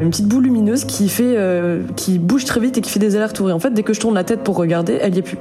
une 0.03 0.09
petite 0.09 0.27
boule 0.27 0.43
lumineuse 0.43 0.85
qui 0.85 1.09
fait, 1.09 1.35
euh, 1.37 1.81
qui 1.95 2.19
bouge 2.19 2.45
très 2.45 2.59
vite 2.59 2.77
et 2.77 2.81
qui 2.81 2.91
fait 2.91 2.99
des 2.99 3.15
allers-retours. 3.15 3.49
Et 3.49 3.53
en 3.53 3.59
fait, 3.59 3.73
dès 3.73 3.83
que 3.83 3.93
je 3.93 3.99
tourne 3.99 4.15
la 4.15 4.23
tête 4.23 4.41
pour 4.41 4.57
regarder, 4.57 4.97
elle 5.01 5.15
y 5.15 5.19
est 5.19 5.23
plus. 5.23 5.37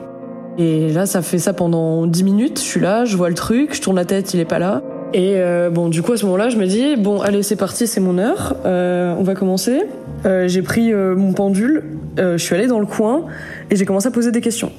Et 0.59 0.91
là, 0.91 1.07
ça 1.07 1.23
fait 1.23 1.39
ça 1.39 1.53
pendant 1.53 2.07
10 2.07 2.25
minutes. 2.25 2.59
Je 2.59 2.65
suis 2.65 2.81
là, 2.81 3.05
je 3.05 3.17
vois 3.17 3.29
le 3.29 3.35
truc, 3.35 3.75
je 3.75 3.81
tourne 3.81 3.97
la 3.97 4.05
tête, 4.05 4.35
il 4.35 4.41
est 4.41 4.45
pas 4.45 4.59
là. 4.59 4.83
Et 5.15 5.35
euh, 5.37 5.69
bon, 5.69 5.89
du 5.89 6.03
coup, 6.03 6.13
à 6.13 6.17
ce 6.17 6.25
moment-là, 6.27 6.49
je 6.49 6.57
me 6.57 6.67
dis 6.67 6.97
bon, 6.97 7.21
allez, 7.21 7.43
c'est 7.43 7.57
parti, 7.57 7.87
c'est 7.87 8.01
mon 8.01 8.19
heure. 8.19 8.57
Euh, 8.65 9.15
on 9.19 9.23
va 9.23 9.35
commencer. 9.35 9.83
j'ai 10.25 10.63
pris 10.63 10.93
mon 10.95 11.33
pendule, 11.33 11.83
je 12.17 12.37
suis 12.37 12.55
allée 12.55 12.69
dans 12.69 12.79
le 12.79 12.87
coin 12.87 13.25
et 13.71 13.77
j'ai 13.77 13.85
commencé 13.85 14.07
à 14.07 14.11
poser 14.11 14.31
des 14.31 14.41
questions. 14.41 14.71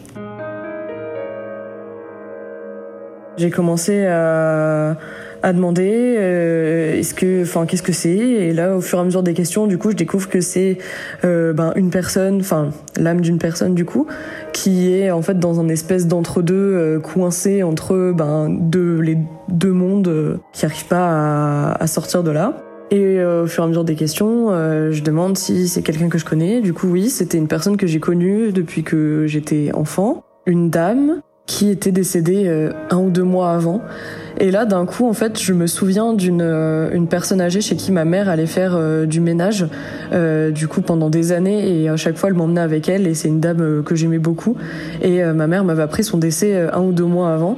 J'ai 3.37 3.49
commencé 3.49 4.05
à 4.05 4.97
à 5.43 5.51
demander 5.51 6.15
euh, 6.17 6.97
est-ce 6.97 7.13
que 7.13 7.43
enfin 7.43 7.65
qu'est-ce 7.65 7.83
que 7.83 7.91
c'est? 7.91 8.15
Et 8.15 8.53
là 8.53 8.77
au 8.77 8.81
fur 8.81 8.97
et 8.97 9.01
à 9.01 9.03
mesure 9.03 9.23
des 9.23 9.33
questions 9.33 9.67
du 9.67 9.77
coup 9.77 9.91
je 9.91 9.97
découvre 9.97 10.29
que 10.29 10.39
c'est 10.39 10.77
euh, 11.25 11.51
ben 11.51 11.73
une 11.75 11.89
personne 11.89 12.39
enfin 12.39 12.69
l'âme 12.95 13.19
d'une 13.19 13.37
personne 13.37 13.75
du 13.75 13.83
coup 13.83 14.07
qui 14.53 14.93
est 14.93 15.11
en 15.11 15.21
fait 15.21 15.37
dans 15.37 15.59
un 15.59 15.67
espèce 15.67 16.07
d'entre-deux 16.07 16.55
euh, 16.55 16.99
coincé 16.99 17.61
entre 17.61 18.13
ben 18.15 18.49
deux 18.49 18.99
les 19.01 19.17
deux 19.49 19.73
mondes 19.73 20.39
qui 20.53 20.65
arrivent 20.65 20.87
pas 20.87 21.09
à, 21.09 21.83
à, 21.83 21.87
sortir 21.87 22.23
de 22.23 22.31
là 22.31 22.53
et 22.89 23.23
au 23.23 23.47
fur 23.47 23.63
et 23.63 23.65
à 23.65 23.67
mesure 23.67 23.85
des 23.85 23.95
questions, 23.95 24.49
je 24.49 25.01
demande 25.01 25.35
si 25.35 25.67
c'est 25.67 25.81
quelqu'un 25.81 26.09
que 26.09 26.19
je 26.19 26.25
connais. 26.25 26.61
Du 26.61 26.73
coup, 26.73 26.87
oui, 26.87 27.09
c'était 27.09 27.39
une 27.39 27.47
personne 27.47 27.75
que 27.75 27.87
j'ai 27.87 27.99
connue 27.99 28.51
depuis 28.51 28.83
que 28.83 29.25
j'étais 29.25 29.71
enfant. 29.73 30.23
Une 30.45 30.69
dame 30.69 31.23
qui 31.45 31.69
était 31.69 31.91
décédée 31.91 32.69
un 32.89 32.97
ou 32.97 33.09
deux 33.09 33.23
mois 33.23 33.51
avant. 33.51 33.81
Et 34.39 34.49
là, 34.49 34.65
d'un 34.65 34.85
coup, 34.85 35.07
en 35.07 35.13
fait, 35.13 35.39
je 35.39 35.53
me 35.53 35.67
souviens 35.67 36.13
d'une 36.13 36.41
euh, 36.41 36.89
une 36.91 37.07
personne 37.07 37.39
âgée 37.39 37.61
chez 37.61 37.75
qui 37.75 37.91
ma 37.91 38.03
mère 38.03 38.29
allait 38.29 38.47
faire 38.47 38.73
euh, 38.75 39.05
du 39.05 39.19
ménage, 39.19 39.67
euh, 40.11 40.49
du 40.49 40.67
coup, 40.67 40.81
pendant 40.81 41.09
des 41.09 41.31
années. 41.31 41.81
Et 41.81 41.89
à 41.89 41.97
chaque 41.97 42.17
fois, 42.17 42.29
elle 42.29 42.35
m'emmenait 42.35 42.61
avec 42.61 42.89
elle. 42.89 43.05
Et 43.05 43.13
c'est 43.13 43.27
une 43.27 43.39
dame 43.39 43.83
que 43.83 43.95
j'aimais 43.95 44.19
beaucoup. 44.19 44.55
Et 45.01 45.23
ma 45.23 45.47
mère 45.47 45.63
m'avait 45.63 45.83
appris 45.83 46.03
son 46.03 46.17
décès 46.17 46.67
un 46.73 46.81
ou 46.81 46.91
deux 46.91 47.05
mois 47.05 47.33
avant. 47.33 47.57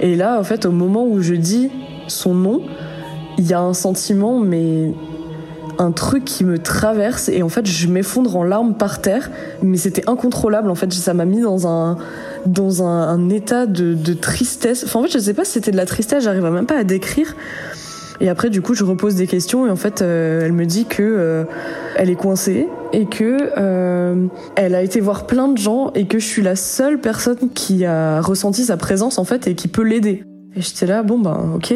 Et 0.00 0.16
là, 0.16 0.38
en 0.38 0.44
fait, 0.44 0.64
au 0.64 0.70
moment 0.70 1.06
où 1.06 1.20
je 1.20 1.34
dis 1.34 1.70
son 2.08 2.34
nom, 2.34 2.62
il 3.38 3.46
y 3.46 3.52
a 3.52 3.60
un 3.60 3.74
sentiment, 3.74 4.38
mais 4.38 4.92
un 5.78 5.92
truc 5.92 6.24
qui 6.24 6.44
me 6.44 6.58
traverse 6.58 7.28
et 7.28 7.42
en 7.42 7.48
fait 7.48 7.66
je 7.66 7.88
m'effondre 7.88 8.36
en 8.36 8.44
larmes 8.44 8.74
par 8.74 9.00
terre 9.00 9.28
mais 9.60 9.76
c'était 9.76 10.08
incontrôlable 10.08 10.70
en 10.70 10.76
fait 10.76 10.92
ça 10.92 11.14
m'a 11.14 11.24
mis 11.24 11.40
dans 11.40 11.66
un 11.66 11.96
dans 12.46 12.82
un, 12.82 13.28
état 13.30 13.66
de, 13.66 13.94
de, 13.94 14.14
tristesse. 14.14 14.84
Enfin, 14.84 15.00
en 15.00 15.02
fait, 15.04 15.12
je 15.12 15.18
sais 15.18 15.34
pas 15.34 15.44
si 15.44 15.52
c'était 15.52 15.70
de 15.70 15.76
la 15.76 15.86
tristesse, 15.86 16.24
j'arrive 16.24 16.42
même 16.42 16.66
pas 16.66 16.78
à 16.78 16.84
décrire. 16.84 17.34
Et 18.20 18.28
après, 18.28 18.50
du 18.50 18.62
coup, 18.62 18.74
je 18.74 18.84
repose 18.84 19.16
des 19.16 19.26
questions 19.26 19.66
et 19.66 19.70
en 19.70 19.76
fait, 19.76 20.02
euh, 20.02 20.42
elle 20.44 20.52
me 20.52 20.66
dit 20.66 20.84
que 20.84 21.02
euh, 21.02 21.44
elle 21.96 22.10
est 22.10 22.14
coincée 22.14 22.68
et 22.92 23.06
que 23.06 23.50
euh, 23.58 24.26
elle 24.56 24.74
a 24.74 24.82
été 24.82 25.00
voir 25.00 25.26
plein 25.26 25.48
de 25.48 25.58
gens 25.58 25.90
et 25.94 26.06
que 26.06 26.18
je 26.18 26.26
suis 26.26 26.42
la 26.42 26.56
seule 26.56 27.00
personne 27.00 27.50
qui 27.54 27.84
a 27.84 28.20
ressenti 28.20 28.64
sa 28.64 28.76
présence 28.76 29.18
en 29.18 29.24
fait 29.24 29.48
et 29.48 29.54
qui 29.54 29.68
peut 29.68 29.82
l'aider. 29.82 30.22
Et 30.54 30.62
j'étais 30.62 30.86
là, 30.86 31.02
bon 31.02 31.18
ben, 31.18 31.54
ok. 31.56 31.74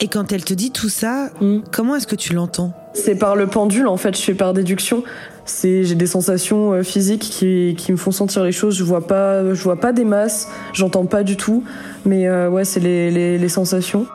Et 0.00 0.08
quand 0.08 0.32
elle 0.32 0.44
te 0.44 0.54
dit 0.54 0.70
tout 0.70 0.88
ça, 0.88 1.30
hmm. 1.40 1.60
comment 1.72 1.96
est-ce 1.96 2.06
que 2.06 2.16
tu 2.16 2.32
l'entends? 2.32 2.72
C'est 2.94 3.16
par 3.16 3.34
le 3.34 3.46
pendule 3.48 3.88
en 3.88 3.96
fait, 3.96 4.16
je 4.16 4.22
fais 4.22 4.34
par 4.34 4.54
déduction 4.54 5.02
c'est 5.44 5.84
j'ai 5.84 5.94
des 5.94 6.06
sensations 6.06 6.72
euh, 6.72 6.82
physiques 6.82 7.22
qui, 7.22 7.74
qui 7.76 7.92
me 7.92 7.96
font 7.96 8.10
sentir 8.10 8.44
les 8.44 8.52
choses. 8.52 8.76
Je 8.76 8.84
vois 8.84 9.06
pas, 9.06 9.54
je 9.54 9.62
vois 9.62 9.76
pas 9.76 9.92
des 9.92 10.04
masses, 10.04 10.48
j'entends 10.72 11.06
pas 11.06 11.22
du 11.22 11.36
tout, 11.36 11.64
mais 12.04 12.28
euh, 12.28 12.48
ouais, 12.48 12.64
c'est 12.64 12.80
les, 12.80 13.38
les, 13.38 13.48
sensations. 13.48 14.06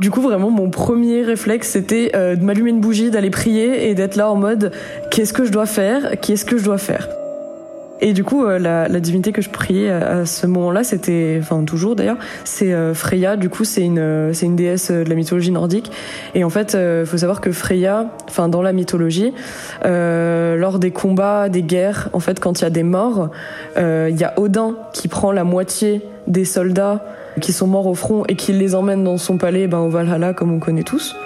Du 0.00 0.10
coup, 0.10 0.20
vraiment, 0.20 0.50
mon 0.50 0.70
premier 0.70 1.22
réflexe, 1.22 1.70
c'était 1.70 2.12
euh, 2.14 2.36
de 2.36 2.44
m'allumer 2.44 2.70
une 2.70 2.80
bougie, 2.80 3.10
d'aller 3.10 3.30
prier 3.30 3.88
et 3.88 3.94
d'être 3.94 4.16
là 4.16 4.30
en 4.30 4.36
mode 4.36 4.72
qu'est-ce 5.10 5.32
que 5.32 5.44
je 5.44 5.50
dois 5.50 5.66
faire, 5.66 6.20
qu'est-ce 6.20 6.44
que 6.44 6.58
je 6.58 6.64
dois 6.64 6.78
faire? 6.78 7.08
Et 8.00 8.12
du 8.12 8.24
coup, 8.24 8.44
euh, 8.44 8.58
la, 8.58 8.88
la, 8.88 9.00
divinité 9.00 9.32
que 9.32 9.42
je 9.42 9.50
priais 9.50 9.90
à, 9.90 10.24
ce 10.24 10.46
moment-là, 10.46 10.84
c'était, 10.84 11.38
enfin 11.40 11.64
toujours 11.64 11.96
d'ailleurs, 11.96 12.18
c'est 12.44 12.72
euh, 12.72 12.94
Freya. 12.94 13.36
Du 13.36 13.48
coup, 13.48 13.64
c'est 13.64 13.84
une, 13.84 14.32
c'est 14.32 14.46
une 14.46 14.56
déesse 14.56 14.90
de 14.90 15.08
la 15.08 15.14
mythologie 15.14 15.50
nordique. 15.50 15.90
Et 16.34 16.44
en 16.44 16.50
fait, 16.50 16.76
il 16.78 17.06
faut 17.06 17.18
savoir 17.18 17.40
que 17.40 17.52
Freya, 17.52 18.06
enfin 18.28 18.48
dans 18.48 18.62
la 18.62 18.72
mythologie, 18.72 19.32
lors 19.84 20.78
des 20.78 20.90
combats, 20.90 21.48
des 21.48 21.62
guerres, 21.62 22.08
en 22.12 22.20
fait, 22.20 22.40
quand 22.40 22.60
il 22.60 22.62
y 22.62 22.66
a 22.66 22.70
des 22.70 22.82
morts, 22.82 23.30
il 23.76 24.16
y 24.16 24.24
a 24.24 24.34
Odin 24.36 24.74
qui 24.92 25.08
prend 25.08 25.32
la 25.32 25.44
moitié 25.44 26.02
des 26.26 26.44
soldats 26.44 27.04
qui 27.40 27.52
sont 27.52 27.66
morts 27.66 27.86
au 27.86 27.94
front 27.94 28.24
et 28.28 28.36
qui 28.36 28.52
les 28.52 28.74
emmène 28.74 29.04
dans 29.04 29.18
son 29.18 29.38
palais, 29.38 29.66
ben 29.66 29.78
au 29.78 29.90
Valhalla, 29.90 30.34
comme 30.34 30.52
on 30.52 30.58
connaît 30.58 30.82
tous. 30.82 31.16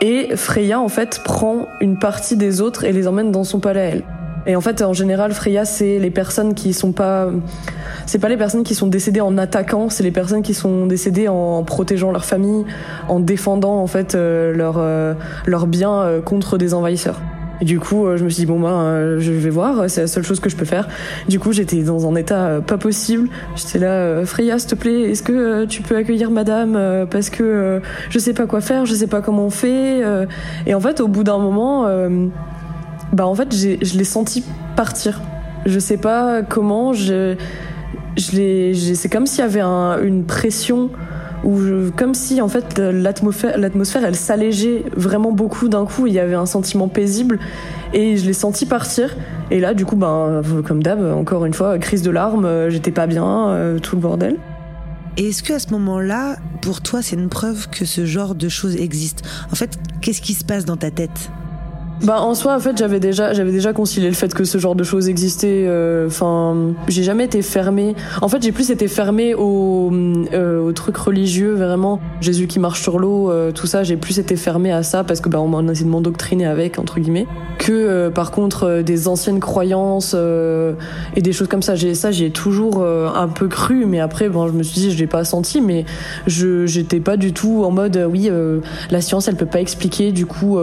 Et 0.00 0.36
Freya, 0.36 0.80
en 0.80 0.88
fait, 0.88 1.20
prend 1.24 1.66
une 1.80 1.98
partie 1.98 2.36
des 2.36 2.60
autres 2.60 2.84
et 2.84 2.92
les 2.92 3.06
emmène 3.06 3.30
dans 3.30 3.44
son 3.44 3.60
palais 3.60 3.80
à 3.80 3.84
elle. 3.84 4.02
Et 4.46 4.56
en 4.56 4.60
fait, 4.60 4.82
en 4.82 4.92
général, 4.92 5.32
Freya, 5.32 5.64
c'est 5.64 5.98
les 5.98 6.10
personnes 6.10 6.54
qui 6.54 6.72
sont 6.72 6.92
pas, 6.92 7.28
c'est 8.06 8.18
pas 8.18 8.28
les 8.28 8.36
personnes 8.36 8.64
qui 8.64 8.74
sont 8.74 8.88
décédées 8.88 9.20
en 9.20 9.38
attaquant, 9.38 9.88
c'est 9.88 10.02
les 10.02 10.10
personnes 10.10 10.42
qui 10.42 10.54
sont 10.54 10.86
décédées 10.86 11.28
en 11.28 11.62
protégeant 11.62 12.10
leur 12.10 12.24
famille, 12.24 12.64
en 13.08 13.20
défendant 13.20 13.80
en 13.80 13.86
fait 13.86 14.14
euh, 14.14 14.52
leur 14.52 14.76
euh, 14.78 15.14
leurs 15.46 15.66
biens 15.66 16.00
euh, 16.02 16.20
contre 16.20 16.58
des 16.58 16.74
envahisseurs. 16.74 17.20
Et 17.60 17.64
du 17.64 17.78
coup, 17.78 18.06
je 18.16 18.24
me 18.24 18.28
suis 18.28 18.40
dit 18.40 18.46
bon 18.46 18.58
ben, 18.58 19.20
je 19.20 19.30
vais 19.30 19.50
voir, 19.50 19.88
c'est 19.88 20.00
la 20.00 20.06
seule 20.08 20.24
chose 20.24 20.40
que 20.40 20.50
je 20.50 20.56
peux 20.56 20.64
faire. 20.64 20.88
Du 21.28 21.38
coup, 21.38 21.52
j'étais 21.52 21.80
dans 21.84 22.10
un 22.10 22.16
état 22.16 22.60
pas 22.66 22.76
possible. 22.76 23.28
J'étais 23.54 23.78
là, 23.78 24.26
Freya, 24.26 24.58
s'il 24.58 24.70
te 24.70 24.74
plaît, 24.74 25.12
est-ce 25.12 25.22
que 25.22 25.64
tu 25.66 25.82
peux 25.82 25.94
accueillir 25.94 26.32
Madame 26.32 27.06
parce 27.08 27.30
que 27.30 27.80
je 28.10 28.18
sais 28.18 28.32
pas 28.32 28.46
quoi 28.46 28.62
faire, 28.62 28.84
je 28.84 28.94
sais 28.94 29.06
pas 29.06 29.20
comment 29.20 29.44
on 29.44 29.50
fait. 29.50 30.02
Et 30.66 30.74
en 30.74 30.80
fait, 30.80 31.00
au 31.00 31.06
bout 31.06 31.22
d'un 31.22 31.38
moment 31.38 31.86
bah 33.12 33.26
en 33.26 33.34
fait, 33.34 33.54
je 33.54 33.98
l'ai 33.98 34.04
senti 34.04 34.42
partir. 34.76 35.20
Je 35.66 35.78
sais 35.78 35.96
pas 35.96 36.42
comment. 36.42 36.92
Je, 36.92 37.36
je. 38.16 38.94
C'est 38.94 39.08
comme 39.08 39.26
s'il 39.26 39.40
y 39.40 39.46
avait 39.46 39.60
un, 39.60 40.02
une 40.02 40.24
pression 40.24 40.90
ou 41.44 41.58
comme 41.96 42.14
si 42.14 42.40
en 42.40 42.48
fait 42.48 42.78
l'atmosphère, 42.78 43.58
l'atmosphère 43.58 44.04
elle 44.04 44.14
s'allégeait 44.14 44.84
vraiment 44.96 45.32
beaucoup 45.32 45.68
d'un 45.68 45.84
coup. 45.84 46.06
Il 46.06 46.12
y 46.12 46.20
avait 46.20 46.34
un 46.34 46.46
sentiment 46.46 46.88
paisible 46.88 47.38
et 47.92 48.16
je 48.16 48.24
l'ai 48.24 48.32
senti 48.32 48.64
partir. 48.64 49.14
Et 49.50 49.60
là, 49.60 49.74
du 49.74 49.84
coup, 49.84 49.96
ben 49.96 50.42
comme 50.66 50.82
d'hab, 50.82 51.02
encore 51.04 51.44
une 51.44 51.54
fois, 51.54 51.78
crise 51.78 52.02
de 52.02 52.10
larmes. 52.10 52.70
J'étais 52.70 52.92
pas 52.92 53.06
bien, 53.06 53.48
euh, 53.48 53.78
tout 53.78 53.96
le 53.96 54.02
bordel. 54.02 54.36
Et 55.18 55.28
est-ce 55.28 55.42
que 55.42 55.52
à 55.52 55.58
ce 55.58 55.70
moment-là, 55.72 56.36
pour 56.62 56.80
toi, 56.80 57.02
c'est 57.02 57.16
une 57.16 57.28
preuve 57.28 57.68
que 57.68 57.84
ce 57.84 58.06
genre 58.06 58.34
de 58.34 58.48
choses 58.48 58.76
existe? 58.76 59.22
En 59.52 59.54
fait, 59.54 59.78
qu'est-ce 60.00 60.22
qui 60.22 60.32
se 60.32 60.44
passe 60.44 60.64
dans 60.64 60.78
ta 60.78 60.90
tête? 60.90 61.30
Bah 62.00 62.20
en 62.20 62.34
soi 62.34 62.56
en 62.56 62.58
fait 62.58 62.76
j'avais 62.76 62.98
déjà 62.98 63.32
j'avais 63.32 63.52
déjà 63.52 63.72
concilié 63.72 64.08
le 64.08 64.14
fait 64.14 64.34
que 64.34 64.42
ce 64.42 64.58
genre 64.58 64.74
de 64.74 64.82
choses 64.82 65.08
existait. 65.08 65.66
Euh, 65.68 66.08
enfin 66.08 66.74
j'ai 66.88 67.04
jamais 67.04 67.24
été 67.24 67.42
fermée. 67.42 67.94
En 68.20 68.28
fait 68.28 68.42
j'ai 68.42 68.50
plus 68.50 68.72
été 68.72 68.88
fermée 68.88 69.34
aux, 69.34 69.90
euh, 70.32 70.72
trucs 70.72 70.96
religieux 70.96 71.52
vraiment. 71.54 72.00
Jésus 72.20 72.48
qui 72.48 72.58
marche 72.58 72.82
sur 72.82 72.98
l'eau, 72.98 73.30
euh, 73.30 73.52
tout 73.52 73.68
ça 73.68 73.84
j'ai 73.84 73.96
plus 73.96 74.18
été 74.18 74.34
fermée 74.34 74.72
à 74.72 74.82
ça 74.82 75.04
parce 75.04 75.20
que 75.20 75.28
bah 75.28 75.40
on 75.40 75.46
m'a 75.46 75.62
essayé 75.70 75.84
de 75.84 75.90
m'endoctriner 75.90 76.44
avec 76.44 76.80
entre 76.80 76.98
guillemets. 76.98 77.28
Que 77.58 78.08
par 78.08 78.32
contre 78.32 78.82
des 78.82 79.06
anciennes 79.06 79.38
croyances 79.38 80.16
et 81.14 81.22
des 81.22 81.32
choses 81.32 81.46
comme 81.46 81.62
ça 81.62 81.76
j'ai 81.76 81.94
ça 81.94 82.10
j'ai 82.10 82.30
toujours 82.30 82.84
un 82.84 83.28
peu 83.28 83.46
cru 83.46 83.86
mais 83.86 84.00
après 84.00 84.28
bon 84.28 84.48
je 84.48 84.52
me 84.52 84.64
suis 84.64 84.80
dit 84.80 84.90
je 84.90 84.98
l'ai 84.98 85.06
pas 85.06 85.22
senti 85.22 85.60
mais 85.60 85.84
je 86.26 86.66
j'étais 86.66 86.98
pas 86.98 87.16
du 87.16 87.32
tout 87.32 87.62
en 87.64 87.70
mode 87.70 88.04
oui 88.10 88.28
la 88.90 89.00
science 89.00 89.28
elle 89.28 89.36
peut 89.36 89.46
pas 89.46 89.60
expliquer 89.60 90.10
du 90.10 90.26
coup 90.26 90.58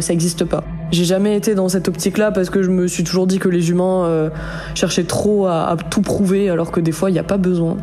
ça 0.00 0.12
existe 0.14 0.46
pas. 0.46 0.64
J'ai 0.90 1.04
jamais 1.04 1.36
été 1.36 1.54
dans 1.54 1.68
cette 1.68 1.88
optique-là 1.88 2.32
parce 2.32 2.48
que 2.48 2.62
je 2.62 2.70
me 2.70 2.86
suis 2.86 3.04
toujours 3.04 3.26
dit 3.26 3.38
que 3.38 3.48
les 3.48 3.70
humains 3.70 4.06
euh, 4.06 4.30
cherchaient 4.74 5.04
trop 5.04 5.46
à, 5.46 5.76
tout 5.90 6.00
prouver 6.00 6.48
alors 6.48 6.70
que 6.70 6.80
des 6.80 6.92
fois 6.92 7.10
il 7.10 7.12
n'y 7.12 7.18
a 7.18 7.24
pas 7.24 7.36
besoin. 7.36 7.76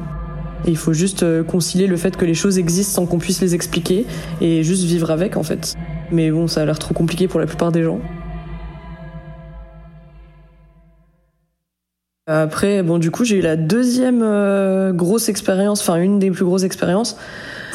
Et 0.65 0.71
il 0.71 0.77
faut 0.77 0.93
juste 0.93 1.21
euh, 1.21 1.43
concilier 1.43 1.85
le 1.85 1.97
fait 1.97 2.17
que 2.17 2.25
les 2.25 2.33
choses 2.33 2.57
existent 2.57 3.01
sans 3.01 3.05
qu'on 3.05 3.19
puisse 3.19 3.41
les 3.41 3.53
expliquer 3.53 4.07
et 4.41 4.63
juste 4.63 4.83
vivre 4.83 5.11
avec 5.11 5.37
en 5.37 5.43
fait. 5.43 5.75
Mais 6.11 6.31
bon, 6.31 6.47
ça 6.47 6.61
a 6.61 6.65
l'air 6.65 6.79
trop 6.79 6.95
compliqué 6.95 7.27
pour 7.27 7.39
la 7.39 7.45
plupart 7.45 7.71
des 7.71 7.83
gens. 7.83 7.99
Après, 12.27 12.81
bon, 12.81 12.97
du 12.97 13.11
coup, 13.11 13.23
j'ai 13.23 13.37
eu 13.37 13.41
la 13.41 13.55
deuxième 13.55 14.23
euh, 14.23 14.91
grosse 14.93 15.29
expérience, 15.29 15.81
enfin 15.81 15.97
une 15.97 16.17
des 16.17 16.31
plus 16.31 16.43
grosses 16.43 16.63
expériences. 16.63 17.17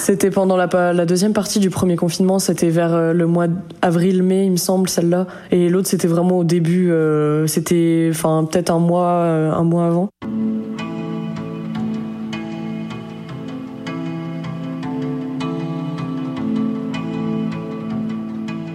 C'était 0.00 0.30
pendant 0.30 0.56
la, 0.56 1.04
deuxième 1.04 1.34
partie 1.34 1.58
du 1.58 1.68
premier 1.68 1.94
confinement, 1.94 2.38
c'était 2.38 2.70
vers 2.70 2.94
euh, 2.94 3.12
le 3.12 3.26
mois 3.26 3.48
d'avril-mai, 3.48 4.46
il 4.46 4.52
me 4.52 4.56
semble, 4.56 4.88
celle-là. 4.88 5.26
Et 5.50 5.68
l'autre, 5.68 5.88
c'était 5.88 6.08
vraiment 6.08 6.38
au 6.38 6.44
début, 6.44 6.90
euh, 6.90 7.46
c'était, 7.46 8.08
enfin, 8.10 8.48
peut-être 8.50 8.70
un 8.70 8.78
mois, 8.78 9.12
un 9.12 9.62
mois 9.62 9.86
avant. 9.86 10.08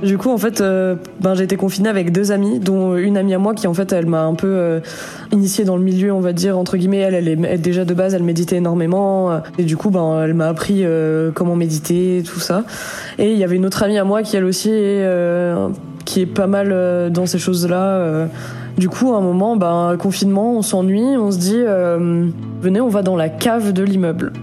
Du 0.06 0.20
coup, 0.20 0.30
en 0.30 0.38
fait, 0.38 0.62
euh, 0.62 0.96
ben, 1.20 1.34
j'ai 1.34 1.46
été 1.46 1.56
confinée 1.56 1.89
avec 1.89 2.12
deux 2.12 2.32
amies, 2.32 2.60
dont 2.60 2.96
une 2.96 3.18
amie 3.18 3.34
à 3.34 3.39
moi 3.39 3.56
qui, 3.56 3.65
en 3.65 3.74
fait, 3.74 3.91
elle 3.91 4.06
m'a 4.06 4.24
un 4.24 4.36
peu 4.36 4.48
euh, 4.48 4.80
initiée 5.32 5.65
dans 5.65 5.78
le 5.78 5.82
milieu, 5.82 6.13
on 6.13 6.20
va 6.20 6.32
dire, 6.32 6.60
entre 6.60 6.78
guillemets. 6.78 7.00
Elle, 7.00 7.15
elle 7.15 7.28
est 7.28 7.58
déjà 7.58 7.86
de 7.86 7.94
base, 7.96 8.13
elle 8.13 8.22
méditait 8.22 8.58
énormément. 8.58 9.32
Euh, 9.32 9.39
et 9.58 9.63
du 9.63 9.78
coup, 9.78 9.89
ben, 9.89 10.22
elle 10.24 10.36
m'a 10.36 10.48
appris 10.48 10.86
comment 11.34 11.56
méditer, 11.56 12.22
tout 12.24 12.39
ça. 12.39 12.65
Et 13.18 13.32
il 13.32 13.38
y 13.38 13.44
avait 13.44 13.56
une 13.56 13.65
autre 13.65 13.82
amie 13.82 13.98
à 13.98 14.04
moi 14.04 14.22
qui, 14.22 14.38
elle 14.38 14.46
aussi, 14.46 14.70
qui 16.06 16.22
est 16.22 16.26
pas 16.28 16.48
mal 16.48 17.12
dans 17.12 17.26
ces 17.26 17.39
choses-là. 17.39 18.28
Du 18.78 18.89
coup, 18.89 19.13
à 19.13 19.18
un 19.18 19.22
moment, 19.22 19.56
ben, 19.56 19.96
confinement, 19.98 20.56
on 20.56 20.62
s'ennuie, 20.62 21.18
on 21.18 21.32
se 21.32 21.39
dit, 21.39 21.63
venez, 22.62 22.80
on 22.80 22.89
va 22.89 23.02
dans 23.02 23.15
la 23.15 23.30
cave 23.30 23.74
de 23.74 23.82
l'immeuble. 23.82 24.34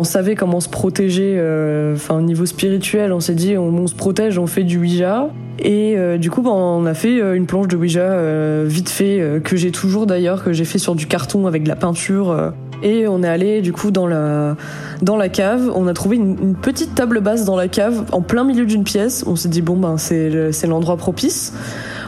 On 0.00 0.04
savait 0.04 0.36
comment 0.36 0.60
se 0.60 0.68
protéger, 0.68 1.34
euh, 1.38 1.96
enfin 1.96 2.18
au 2.18 2.20
niveau 2.20 2.46
spirituel, 2.46 3.12
on 3.12 3.18
s'est 3.18 3.34
dit 3.34 3.58
on, 3.58 3.86
se 3.88 3.96
protège, 3.96 4.38
on 4.38 4.46
fait 4.46 4.62
du 4.62 4.78
Ouija. 4.78 5.28
Et 5.58 5.96
euh, 5.96 6.18
du 6.18 6.30
coup, 6.30 6.40
ben, 6.40 6.50
on 6.50 6.86
a 6.86 6.94
fait 6.94 7.20
euh, 7.20 7.34
une 7.34 7.46
planche 7.46 7.66
de 7.66 7.76
Ouija 7.76 8.62
vite 8.64 8.90
fait, 8.90 9.40
que 9.42 9.56
j'ai 9.56 9.72
toujours 9.72 10.06
d'ailleurs, 10.06 10.44
que 10.44 10.52
j'ai 10.52 10.64
fait 10.64 10.78
sur 10.78 10.94
du 10.94 11.08
carton 11.08 11.48
avec 11.48 11.64
de 11.64 11.68
la 11.68 11.74
peinture. 11.74 12.52
et 12.84 13.08
on 13.08 13.24
est 13.24 13.28
allé 13.28 13.60
du 13.60 13.72
coup 13.72 13.90
dans 13.90 14.06
la, 14.06 14.56
dans 15.02 15.16
la 15.16 15.28
cave. 15.28 15.68
On 15.74 15.88
a 15.88 15.94
trouvé 15.94 16.14
une, 16.14 16.54
petite 16.54 16.94
table 16.94 17.20
basse 17.20 17.44
dans 17.44 17.56
la 17.56 17.66
cave, 17.66 18.04
en 18.12 18.20
plein 18.20 18.44
milieu 18.44 18.66
d'une 18.66 18.84
pièce. 18.84 19.24
On 19.26 19.34
s'est 19.34 19.48
dit 19.48 19.62
bon 19.62 19.76
ben 19.76 19.96
c'est 19.98 20.66
l'endroit 20.68 20.96
propice. 20.96 21.54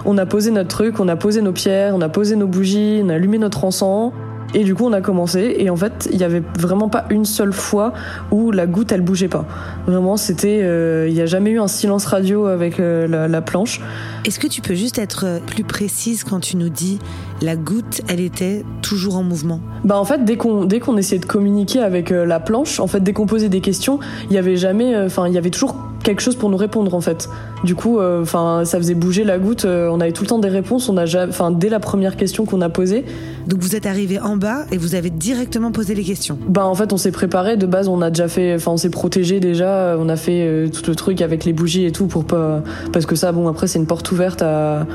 On 0.05 0.17
a 0.17 0.27
posé 0.27 0.53
notre 0.53 0.69
truc, 0.69 1.01
on 1.01 1.09
a 1.09 1.17
posé 1.17 1.43
nos 1.43 1.53
pierres, 1.53 1.95
on 1.97 2.01
a 2.03 2.09
posé 2.09 2.37
nos 2.37 2.47
bougies, 2.47 3.01
on 3.05 3.09
a 3.09 3.15
allumé 3.15 3.39
notre 3.39 3.65
encens. 3.65 4.13
Et 4.55 4.65
du 4.65 4.75
coup, 4.75 4.85
on 4.87 4.93
a 4.93 5.01
commencé. 5.01 5.57
Et 5.59 5.71
en 5.71 5.77
fait, 5.77 6.09
il 6.13 6.19
y 6.19 6.25
avait 6.25 6.43
vraiment 6.59 6.89
pas 6.89 7.05
une 7.11 7.25
seule 7.25 7.53
fois 7.53 7.93
où 8.31 8.51
la 8.51 8.67
goutte, 8.67 8.93
elle 8.93 9.03
bougeait 9.03 9.29
pas. 9.29 9.45
Vraiment, 9.87 10.17
c'était. 10.17 10.61
Euh, 10.63 11.07
il 11.09 11.15
n'y 11.15 11.21
a 11.21 11.27
jamais 11.27 11.51
eu 11.51 11.61
un 11.61 11.69
silence 11.69 12.07
radio 12.07 12.47
avec 12.47 12.81
euh, 12.81 13.07
la, 13.07 13.41
planche. 13.41 13.81
Est-ce 14.25 14.39
que 14.39 14.47
tu 14.47 14.61
peux 14.61 14.75
juste 14.75 14.99
être 14.99 15.25
euh, 15.25 15.39
plus 15.41 15.65
précise 15.65 16.25
quand 16.25 16.41
tu 16.41 16.57
nous 16.57 16.69
dis 16.69 16.99
la 17.43 17.57
goutte, 17.57 18.03
elle 18.09 18.21
était 18.21 18.65
toujours 18.83 19.17
en 19.17 19.23
mouvement 19.23 19.61
Bah 19.85 19.99
en 19.99 20.05
fait, 20.05 20.25
dès 20.25 20.37
qu'on 20.37 20.65
dès 20.65 20.81
qu'on 20.81 20.97
essayait 20.97 21.21
de 21.21 21.27
communiquer 21.27 21.81
avec 21.81 22.11
la 22.11 22.41
planche, 22.41 22.81
en 22.81 22.87
fait, 22.87 23.01
dès 23.01 23.13
qu'on 23.13 23.27
posait 23.27 23.49
des 23.49 23.61
questions, 23.61 23.99
il 24.31 24.35
y 24.35 24.39
avait 24.39 24.57
jamais. 24.57 24.97
Enfin, 24.97 25.27
il 25.29 25.35
y 25.35 25.39
avait 25.39 25.51
toujours 25.51 25.77
quelque 26.03 26.23
chose 26.23 26.37
pour 26.37 26.49
nous 26.49 26.57
répondre 26.57 26.95
en 26.95 27.01
fait. 27.01 27.29
Du 27.65 27.75
coup, 27.75 28.01
enfin, 28.01 28.63
ça 28.65 28.79
faisait 28.79 28.95
bouger 28.95 29.25
la 29.25 29.39
goutte. 29.39 29.65
on 29.65 30.01
avait 30.01 30.13
tout 30.13 30.23
le 30.23 30.29
temps 30.29 30.39
des 30.39 30.49
réponses. 30.49 30.89
On 30.89 30.97
a 30.97 31.05
enfin, 31.29 31.51
dès 31.51 31.69
la 31.69 31.81
première 31.81 32.17
question 32.17 32.47
qu'on 32.47 32.61
a 32.61 32.69
posée. 32.69 33.05
Donc 33.47 33.61
vous 33.61 33.75
êtes 33.75 33.87
arrivé 33.87 34.21
en 34.21 34.37
bas 34.37 34.65
et 34.71 34.77
vous 34.77 34.95
avez 34.95 35.11
directement 35.11 35.73
posé 35.73 35.95
les 35.95 36.05
questions. 36.05 36.39
Bah 36.49 36.65
en 36.67 36.75
fait 36.75 36.93
on 36.93 36.97
s'est 36.97 37.11
préparé 37.11 37.57
de 37.57 37.67
base, 37.67 37.89
on 37.89 38.03
a 38.03 38.11
déjà 38.11 38.29
fait, 38.29 38.55
enfin 38.55 38.73
on 38.73 38.77
s'est 38.77 38.91
protégé 38.91 39.41
déjà, 39.41 39.97
on 39.99 40.09
a 40.09 40.17
fait 40.17 40.43
euh, 40.47 40.69
tout 40.69 40.83
le 40.87 40.95
truc 40.95 41.23
avec 41.23 41.45
les 41.45 41.53
bougies 41.53 41.85
et 41.85 41.93
tout 41.93 42.07
pour 42.07 42.25
pas, 42.25 42.63
parce 42.93 43.07
que 43.07 43.17
ça 43.17 43.33
bon 43.33 43.49
après 43.49 43.67
c'est 43.67 43.79
une 43.79 43.87
porte 43.87 44.11
ouverte 44.13 44.43
à 44.43 44.87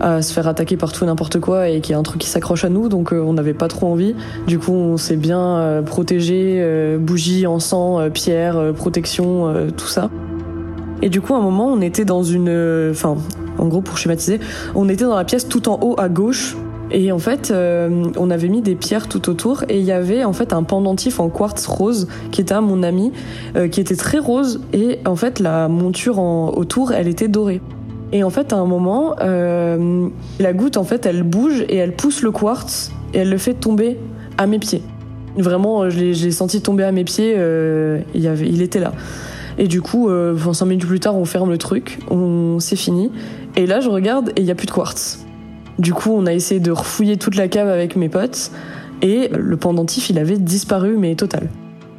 à 0.00 0.22
se 0.22 0.32
faire 0.32 0.48
attaquer 0.48 0.76
par 0.76 0.92
tout 0.92 1.04
et 1.04 1.06
n'importe 1.06 1.40
quoi 1.40 1.68
et 1.68 1.80
qu'il 1.80 1.92
y 1.92 1.94
a 1.94 1.98
un 1.98 2.02
truc 2.02 2.20
qui 2.20 2.28
s'accroche 2.28 2.64
à 2.64 2.68
nous 2.68 2.88
donc 2.88 3.12
euh, 3.12 3.20
on 3.20 3.32
n'avait 3.32 3.54
pas 3.54 3.68
trop 3.68 3.86
envie. 3.88 4.14
Du 4.46 4.58
coup 4.58 4.72
on 4.72 4.96
s'est 4.96 5.16
bien 5.16 5.40
euh, 5.40 5.82
protégé 5.82 6.64
bougies 6.98 7.46
encens 7.46 8.10
pierre 8.12 8.72
protection 8.74 9.52
tout 9.76 9.86
ça. 9.86 10.10
Et 11.02 11.08
du 11.08 11.20
coup 11.20 11.34
à 11.34 11.38
un 11.38 11.42
moment 11.42 11.66
on 11.68 11.80
était 11.80 12.04
dans 12.04 12.22
une 12.22 12.90
enfin 12.90 13.16
en 13.58 13.66
gros 13.66 13.80
pour 13.80 13.98
schématiser 13.98 14.40
on 14.74 14.88
était 14.88 15.04
dans 15.04 15.16
la 15.16 15.24
pièce 15.24 15.48
tout 15.48 15.68
en 15.68 15.78
haut 15.82 15.94
à 15.98 16.08
gauche. 16.08 16.56
Et 16.90 17.10
en 17.10 17.18
fait, 17.18 17.50
euh, 17.50 18.04
on 18.16 18.30
avait 18.30 18.48
mis 18.48 18.62
des 18.62 18.76
pierres 18.76 19.08
tout 19.08 19.28
autour 19.28 19.64
et 19.68 19.78
il 19.78 19.84
y 19.84 19.92
avait 19.92 20.24
en 20.24 20.32
fait 20.32 20.52
un 20.52 20.62
pendentif 20.62 21.18
en 21.18 21.28
quartz 21.28 21.66
rose 21.66 22.06
qui 22.30 22.40
était 22.40 22.54
à 22.54 22.60
mon 22.60 22.82
ami, 22.82 23.12
euh, 23.56 23.68
qui 23.68 23.80
était 23.80 23.96
très 23.96 24.18
rose. 24.18 24.60
Et 24.72 25.00
en 25.04 25.16
fait 25.16 25.40
la 25.40 25.68
monture 25.68 26.20
en, 26.20 26.50
autour, 26.50 26.92
elle 26.92 27.08
était 27.08 27.28
dorée. 27.28 27.60
Et 28.12 28.22
en 28.22 28.30
fait, 28.30 28.52
à 28.52 28.56
un 28.56 28.66
moment, 28.66 29.16
euh, 29.20 30.08
la 30.38 30.52
goutte 30.52 30.76
en 30.76 30.84
fait, 30.84 31.06
elle 31.06 31.22
bouge 31.22 31.64
et 31.68 31.76
elle 31.76 31.94
pousse 31.94 32.22
le 32.22 32.30
quartz 32.30 32.92
et 33.14 33.18
elle 33.18 33.30
le 33.30 33.38
fait 33.38 33.54
tomber 33.54 33.98
à 34.38 34.46
mes 34.46 34.58
pieds. 34.58 34.82
Vraiment, 35.36 35.90
je 35.90 35.98
l'ai 35.98 36.30
senti 36.30 36.62
tomber 36.62 36.84
à 36.84 36.92
mes 36.92 37.04
pieds. 37.04 37.32
il, 37.32 38.20
y 38.20 38.28
avait, 38.28 38.48
il 38.48 38.62
était 38.62 38.80
là. 38.80 38.92
Et 39.58 39.68
du 39.68 39.80
coup, 39.80 40.08
euh, 40.08 40.36
cinq 40.52 40.66
minutes 40.66 40.86
plus 40.86 41.00
tard, 41.00 41.16
on 41.16 41.24
ferme 41.24 41.50
le 41.50 41.58
truc, 41.58 41.98
on 42.10 42.58
c'est 42.60 42.76
fini. 42.76 43.10
Et 43.56 43.66
là, 43.66 43.80
je 43.80 43.88
regarde 43.88 44.30
et 44.36 44.40
il 44.40 44.46
y 44.46 44.50
a 44.50 44.54
plus 44.54 44.66
de 44.66 44.72
quartz. 44.72 45.24
Du 45.78 45.92
coup, 45.92 46.10
on 46.12 46.26
a 46.26 46.32
essayé 46.32 46.60
de 46.60 46.70
refouiller 46.70 47.16
toute 47.16 47.36
la 47.36 47.48
cave 47.48 47.68
avec 47.68 47.96
mes 47.96 48.08
potes 48.08 48.50
et 49.02 49.28
le 49.28 49.56
pendentif, 49.56 50.10
il 50.10 50.18
avait 50.18 50.38
disparu, 50.38 50.96
mais 50.98 51.14
total. 51.14 51.48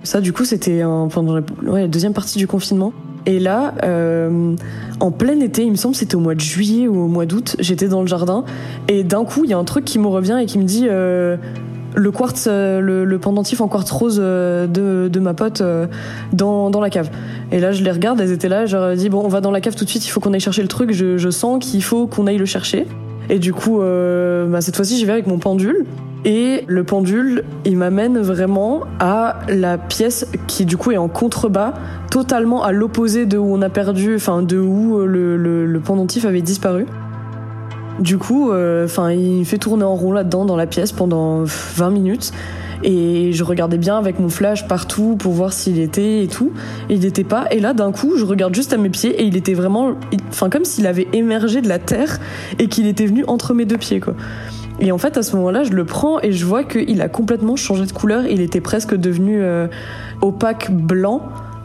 Ça, 0.04 0.22
du 0.22 0.34
coup, 0.34 0.46
c'était 0.46 0.84
pendant 1.12 1.39
la, 1.62 1.88
deuxième 1.88 2.13
partie 2.13 2.38
du 2.38 2.48
confinement. 2.48 2.93
Et 3.28 3.40
là, 3.40 3.74
euh, 3.84 4.56
en 5.02 5.12
plein 5.12 5.40
été, 5.42 5.62
il 5.62 5.72
me 5.72 5.76
semble, 5.76 5.96
c'était 5.96 6.16
au 6.16 6.22
mois 6.22 6.34
de 6.34 6.40
juillet 6.40 6.88
ou 6.88 6.98
au 7.04 7.08
mois 7.08 7.26
d'août, 7.26 7.58
j'étais 7.60 7.90
dans 7.90 8.00
le 8.00 8.08
jardin 8.08 8.46
et 8.88 9.04
d'un 9.04 9.26
coup, 9.26 9.44
il 9.44 9.50
y 9.50 9.54
a 9.54 9.58
un 9.58 9.66
truc 9.66 9.84
qui 9.84 10.00
me 10.00 10.08
revient 10.08 10.40
et 10.42 10.46
qui 10.46 10.58
me 10.58 10.63
dit 10.63 10.88
euh, 10.90 11.36
le 11.94 12.12
quartz, 12.12 12.48
euh, 12.50 13.20
pendentif 13.20 13.60
en 13.60 13.68
quartz 13.68 13.92
rose 13.92 14.16
de, 14.16 15.20
ma 15.20 15.34
pote 15.34 15.62
dans, 16.32 16.70
dans 16.70 16.80
la 16.80 16.90
cave. 16.90 17.10
Et 17.52 17.60
là, 17.60 17.74
je 17.74 17.84
les 17.84 17.92
regarde, 17.92 18.22
elles 18.22 18.32
étaient 18.32 18.48
là, 18.48 18.66
je 18.66 18.78
leur 18.78 18.92
ai 18.92 18.96
dit 18.96 19.10
bon, 19.10 19.22
on 19.22 19.28
va 19.28 19.42
dans 19.42 19.52
la 19.52 19.60
cave 19.60 19.76
tout 19.76 19.84
de 19.84 19.90
suite, 19.90 20.06
il 20.06 20.10
faut 20.10 20.22
qu'on 20.22 20.32
aille 20.32 20.40
chercher 20.40 20.62
le 20.62 20.70
truc, 20.70 20.94
je, 20.94 21.18
je 21.18 21.30
sens 21.30 21.60
qu'il 21.60 21.84
faut 21.84 22.08
qu'on 22.08 22.28
aille 22.28 22.38
le 22.38 22.46
chercher. 22.46 22.88
Et 23.30 23.40
du 23.40 23.52
coup, 23.52 23.80
bah, 23.80 24.62
cette 24.62 24.78
fois-ci, 24.78 24.96
j'y 24.96 25.04
vais 25.04 25.12
avec 25.12 25.28
mon 25.28 25.38
pendule. 25.38 25.86
Et 26.28 26.66
le 26.68 26.84
pendule, 26.84 27.46
il 27.63 27.78
m'amène 27.78 28.20
vraiment 28.20 28.82
à 29.00 29.40
la 29.48 29.78
pièce 29.78 30.28
qui 30.46 30.66
du 30.66 30.76
coup 30.76 30.92
est 30.92 30.98
en 30.98 31.08
contrebas, 31.08 31.74
totalement 32.12 32.66
à 32.66 32.74
l'opposé 32.74 33.26
de 33.26 33.38
où 33.38 33.56
on 33.56 33.62
a 33.62 33.70
perdu, 33.70 34.16
enfin 34.16 34.42
de 34.42 34.60
où 34.60 35.00
le, 35.00 35.38
le, 35.38 35.80
pendentif 35.80 36.26
avait 36.26 36.42
disparu. 36.42 36.86
Du 38.00 38.18
coup, 38.18 38.52
euh, 38.52 38.84
enfin, 38.84 39.12
il 39.12 39.46
fait 39.46 39.58
tourner 39.58 39.86
en 39.86 39.96
rond 39.96 40.12
là-dedans 40.12 40.44
dans 40.44 40.58
la 40.58 40.68
pièce 40.68 40.92
pendant 40.92 41.44
20 41.46 41.92
minutes. 41.92 42.34
Et 42.84 43.32
je 43.32 43.44
regardais 43.46 43.78
bien 43.78 43.98
avec 43.98 44.20
mon 44.20 44.30
flash 44.30 44.68
partout 44.68 45.16
pour 45.18 45.32
voir 45.32 45.54
s'il 45.54 45.80
était 45.80 46.24
et 46.24 46.28
tout. 46.28 46.52
Il 46.90 47.00
n'était 47.00 47.24
pas. 47.24 47.46
Et 47.52 47.62
là, 47.62 47.74
d'un 47.74 47.94
coup, 47.94 48.18
je 48.18 48.26
regarde 48.26 48.54
juste 48.54 48.74
à 48.74 48.78
mes 48.78 48.90
pieds 48.90 49.22
et 49.22 49.24
il 49.24 49.38
était 49.38 49.54
vraiment, 49.54 49.94
enfin, 50.30 50.50
comme 50.50 50.66
s'il 50.66 50.88
avait 50.88 51.08
émergé 51.13 51.62
de 51.62 51.70
la 51.70 51.80
terre 51.80 52.20
et 52.60 52.68
qu'il 52.68 52.86
était 52.86 53.06
venu 53.06 53.24
entre 53.28 53.54
mes 53.54 53.63
deux 53.63 53.78
pieds, 53.78 54.02
quoi. 54.02 54.13
Et 54.80 54.92
en 54.92 54.98
fait, 54.98 55.18
à 55.18 55.24
ce 55.24 55.36
moment-là, 55.36 55.63
je 55.63 55.72
le 55.72 55.86
prends 55.86 56.20
et 56.22 56.32
je 56.32 56.46
vois 56.46 56.63
qu'il 56.63 57.02
a 57.02 57.10
complètement 57.10 57.56
changé 57.56 57.86
de 57.86 57.92
couleur. 57.92 58.26
Il 58.28 58.42
était 58.42 58.62
presque 58.62 58.96
devenu 58.96 59.42
euh, 59.42 59.68
opaque 60.22 60.72
blanc, 60.72 61.24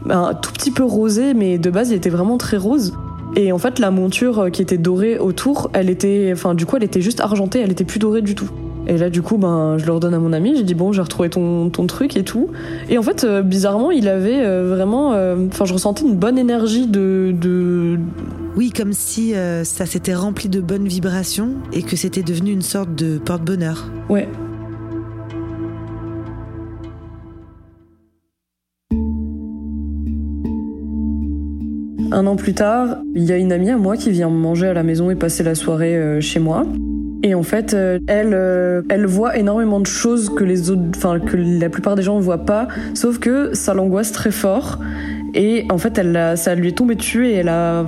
un 0.09 0.33
tout 0.33 0.51
petit 0.51 0.71
peu 0.71 0.83
rosé, 0.83 1.33
mais 1.33 1.57
de 1.57 1.69
base, 1.69 1.91
il 1.91 1.95
était 1.95 2.09
vraiment 2.09 2.37
très 2.37 2.57
rose. 2.57 2.93
Et 3.35 3.51
en 3.51 3.57
fait, 3.57 3.79
la 3.79 3.91
monture 3.91 4.39
euh, 4.39 4.49
qui 4.49 4.61
était 4.61 4.77
dorée 4.77 5.19
autour, 5.19 5.69
elle 5.73 5.89
était, 5.89 6.31
enfin, 6.33 6.55
du 6.55 6.65
coup, 6.65 6.77
elle 6.77 6.83
était 6.83 7.01
juste 7.01 7.19
argentée, 7.19 7.59
elle 7.59 7.71
était 7.71 7.83
plus 7.83 7.99
dorée 7.99 8.21
du 8.21 8.33
tout. 8.33 8.49
Et 8.87 8.97
là, 8.97 9.09
du 9.09 9.21
coup, 9.21 9.37
ben, 9.37 9.77
je 9.77 9.85
le 9.85 9.93
redonne 9.93 10.13
à 10.13 10.19
mon 10.19 10.33
ami. 10.33 10.55
J'ai 10.57 10.63
dit 10.63 10.73
bon, 10.73 10.91
j'ai 10.91 11.01
retrouvé 11.01 11.29
ton, 11.29 11.69
ton 11.69 11.85
truc 11.87 12.17
et 12.17 12.23
tout. 12.23 12.49
Et 12.89 12.97
en 12.97 13.03
fait, 13.03 13.23
euh, 13.23 13.41
bizarrement, 13.41 13.91
il 13.91 14.09
avait 14.09 14.43
vraiment, 14.61 15.09
enfin, 15.47 15.65
je 15.65 15.73
ressentais 15.73 16.03
une 16.03 16.15
bonne 16.15 16.37
énergie 16.37 16.87
de, 16.87 17.33
de... 17.39 17.97
Oui, 18.55 18.71
comme 18.71 18.93
si 18.93 19.33
ça 19.63 19.85
s'était 19.85 20.13
rempli 20.13 20.47
de 20.49 20.61
bonnes 20.61 20.87
vibrations 20.87 21.55
et 21.71 21.81
que 21.81 21.95
c'était 21.95 22.23
devenu 22.23 22.51
une 22.51 22.61
sorte 22.61 22.93
de 22.93 23.17
porte-bonheur. 23.17 23.89
Ouais. 24.09 24.27
Un 32.11 32.27
an 32.27 32.35
plus 32.35 32.53
tard, 32.53 32.97
il 33.15 33.23
y 33.23 33.31
a 33.31 33.37
une 33.37 33.51
amie 33.51 33.71
à 33.71 33.77
moi 33.77 33.97
qui 33.97 34.11
vient 34.11 34.29
manger 34.29 34.67
à 34.67 34.73
la 34.73 34.83
maison 34.83 35.09
et 35.09 35.15
passer 35.15 35.43
la 35.43 35.55
soirée 35.55 36.21
chez 36.21 36.39
moi. 36.39 36.63
Et 37.23 37.35
en 37.35 37.43
fait, 37.43 37.73
euh, 37.73 37.99
elle, 38.07 38.33
euh, 38.33 38.81
elle 38.89 39.05
voit 39.05 39.37
énormément 39.37 39.79
de 39.79 39.87
choses 39.87 40.29
que 40.29 40.43
les 40.43 40.69
autres, 40.69 40.81
enfin 40.93 41.21
que 41.21 41.37
la 41.37 41.69
plupart 41.69 41.95
des 41.95 42.03
gens 42.03 42.17
ne 42.17 42.21
voient 42.21 42.45
pas. 42.45 42.67
Sauf 42.93 43.17
que 43.17 43.53
ça 43.53 43.73
l'angoisse 43.73 44.11
très 44.11 44.31
fort. 44.31 44.79
Et 45.33 45.65
en 45.71 45.77
fait, 45.77 45.97
elle 45.97 46.37
ça 46.37 46.53
lui 46.53 46.67
est 46.67 46.77
tombé 46.77 46.95
dessus 46.95 47.27
et 47.27 47.35
elle 47.35 47.49
a 47.49 47.85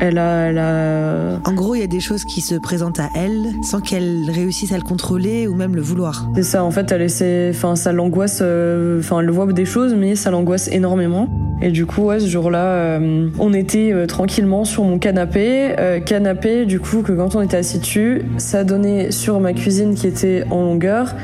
elle 0.00 0.18
a, 0.18 0.48
elle 0.48 0.58
a... 0.58 1.40
En 1.44 1.52
gros, 1.52 1.74
il 1.74 1.80
y 1.80 1.84
a 1.84 1.88
des 1.88 2.00
choses 2.00 2.24
qui 2.24 2.40
se 2.40 2.54
présentent 2.54 3.00
à 3.00 3.08
elle 3.14 3.52
sans 3.62 3.80
qu'elle 3.80 4.30
réussisse 4.30 4.72
à 4.72 4.76
le 4.76 4.82
contrôler 4.82 5.48
ou 5.48 5.54
même 5.54 5.74
le 5.74 5.82
vouloir. 5.82 6.28
C'est 6.36 6.42
ça, 6.42 6.64
en 6.64 6.70
fait, 6.70 6.92
elle 6.92 7.02
essaie, 7.02 7.50
enfin, 7.50 7.74
ça 7.74 7.92
l'angoisse, 7.92 8.38
euh, 8.42 9.00
enfin, 9.00 9.20
elle 9.20 9.30
voit 9.30 9.52
des 9.52 9.64
choses, 9.64 9.94
mais 9.94 10.14
ça 10.14 10.30
l'angoisse 10.30 10.68
énormément. 10.68 11.28
Et 11.60 11.70
du 11.70 11.86
coup, 11.86 12.02
ouais, 12.02 12.20
ce 12.20 12.26
jour-là, 12.26 12.64
euh, 12.64 13.28
on 13.38 13.52
était 13.52 13.92
euh, 13.92 14.06
tranquillement 14.06 14.64
sur 14.64 14.84
mon 14.84 14.98
canapé. 14.98 15.74
canapé, 16.06 16.66
du 16.66 16.78
coup, 16.78 17.02
que 17.02 17.12
quand 17.12 17.34
on 17.34 17.42
était 17.42 17.56
assis 17.56 17.78
dessus, 17.78 18.22
ça 18.36 18.62
donnait 18.64 19.10
sur 19.10 19.40
ma 19.40 19.52
cuisine 19.52 19.94
qui 19.94 20.06
était 20.06 20.44
en 20.50 20.62
longueur 20.62 21.14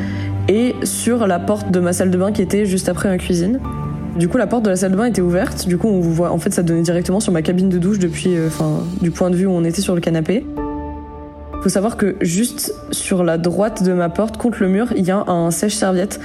et 0.49 0.75
sur 0.83 1.27
la 1.27 1.39
porte 1.39 1.71
de 1.71 1.81
ma 1.81 1.93
salle 1.93 2.11
de 2.11 2.19
bain 2.19 2.33
qui 2.33 2.43
était 2.43 2.67
juste 2.67 2.89
après 2.89 3.09
ma 3.09 3.19
cuisine. 3.19 3.61
Du 4.17 4.29
coup, 4.29 4.39
la 4.39 4.47
porte 4.47 4.65
de 4.65 4.71
la 4.71 4.77
salle 4.77 4.93
de 4.93 4.97
bain 4.97 5.07
était 5.07 5.23
ouverte. 5.23 5.67
Du 5.67 5.77
coup, 5.77 5.89
on 5.89 6.01
voit, 6.01 6.31
en 6.31 6.39
fait, 6.39 6.55
ça 6.55 6.63
donnait 6.63 6.83
directement 6.83 7.19
sur 7.19 7.33
ma 7.33 7.43
cabine 7.43 7.69
de 7.69 7.79
douche 7.79 7.99
depuis, 7.99 8.37
euh, 8.37 8.47
enfin, 8.47 8.85
du 9.01 9.11
point 9.11 9.29
de 9.29 9.35
vue 9.35 9.47
où 9.47 9.51
on 9.51 9.65
était 9.65 9.81
sur 9.81 9.97
le 9.97 10.01
canapé. 10.01 10.47
Faut 11.63 11.69
savoir 11.69 11.97
que 11.97 12.15
juste 12.21 12.75
sur 12.93 13.25
la 13.25 13.39
droite 13.39 13.83
de 13.83 13.93
ma 13.93 14.09
porte, 14.09 14.37
contre 14.37 14.59
le 14.61 14.69
mur, 14.69 14.93
il 14.97 15.05
y 15.05 15.11
a 15.11 15.25
un 15.27 15.51
sèche-serviette. 15.51 16.21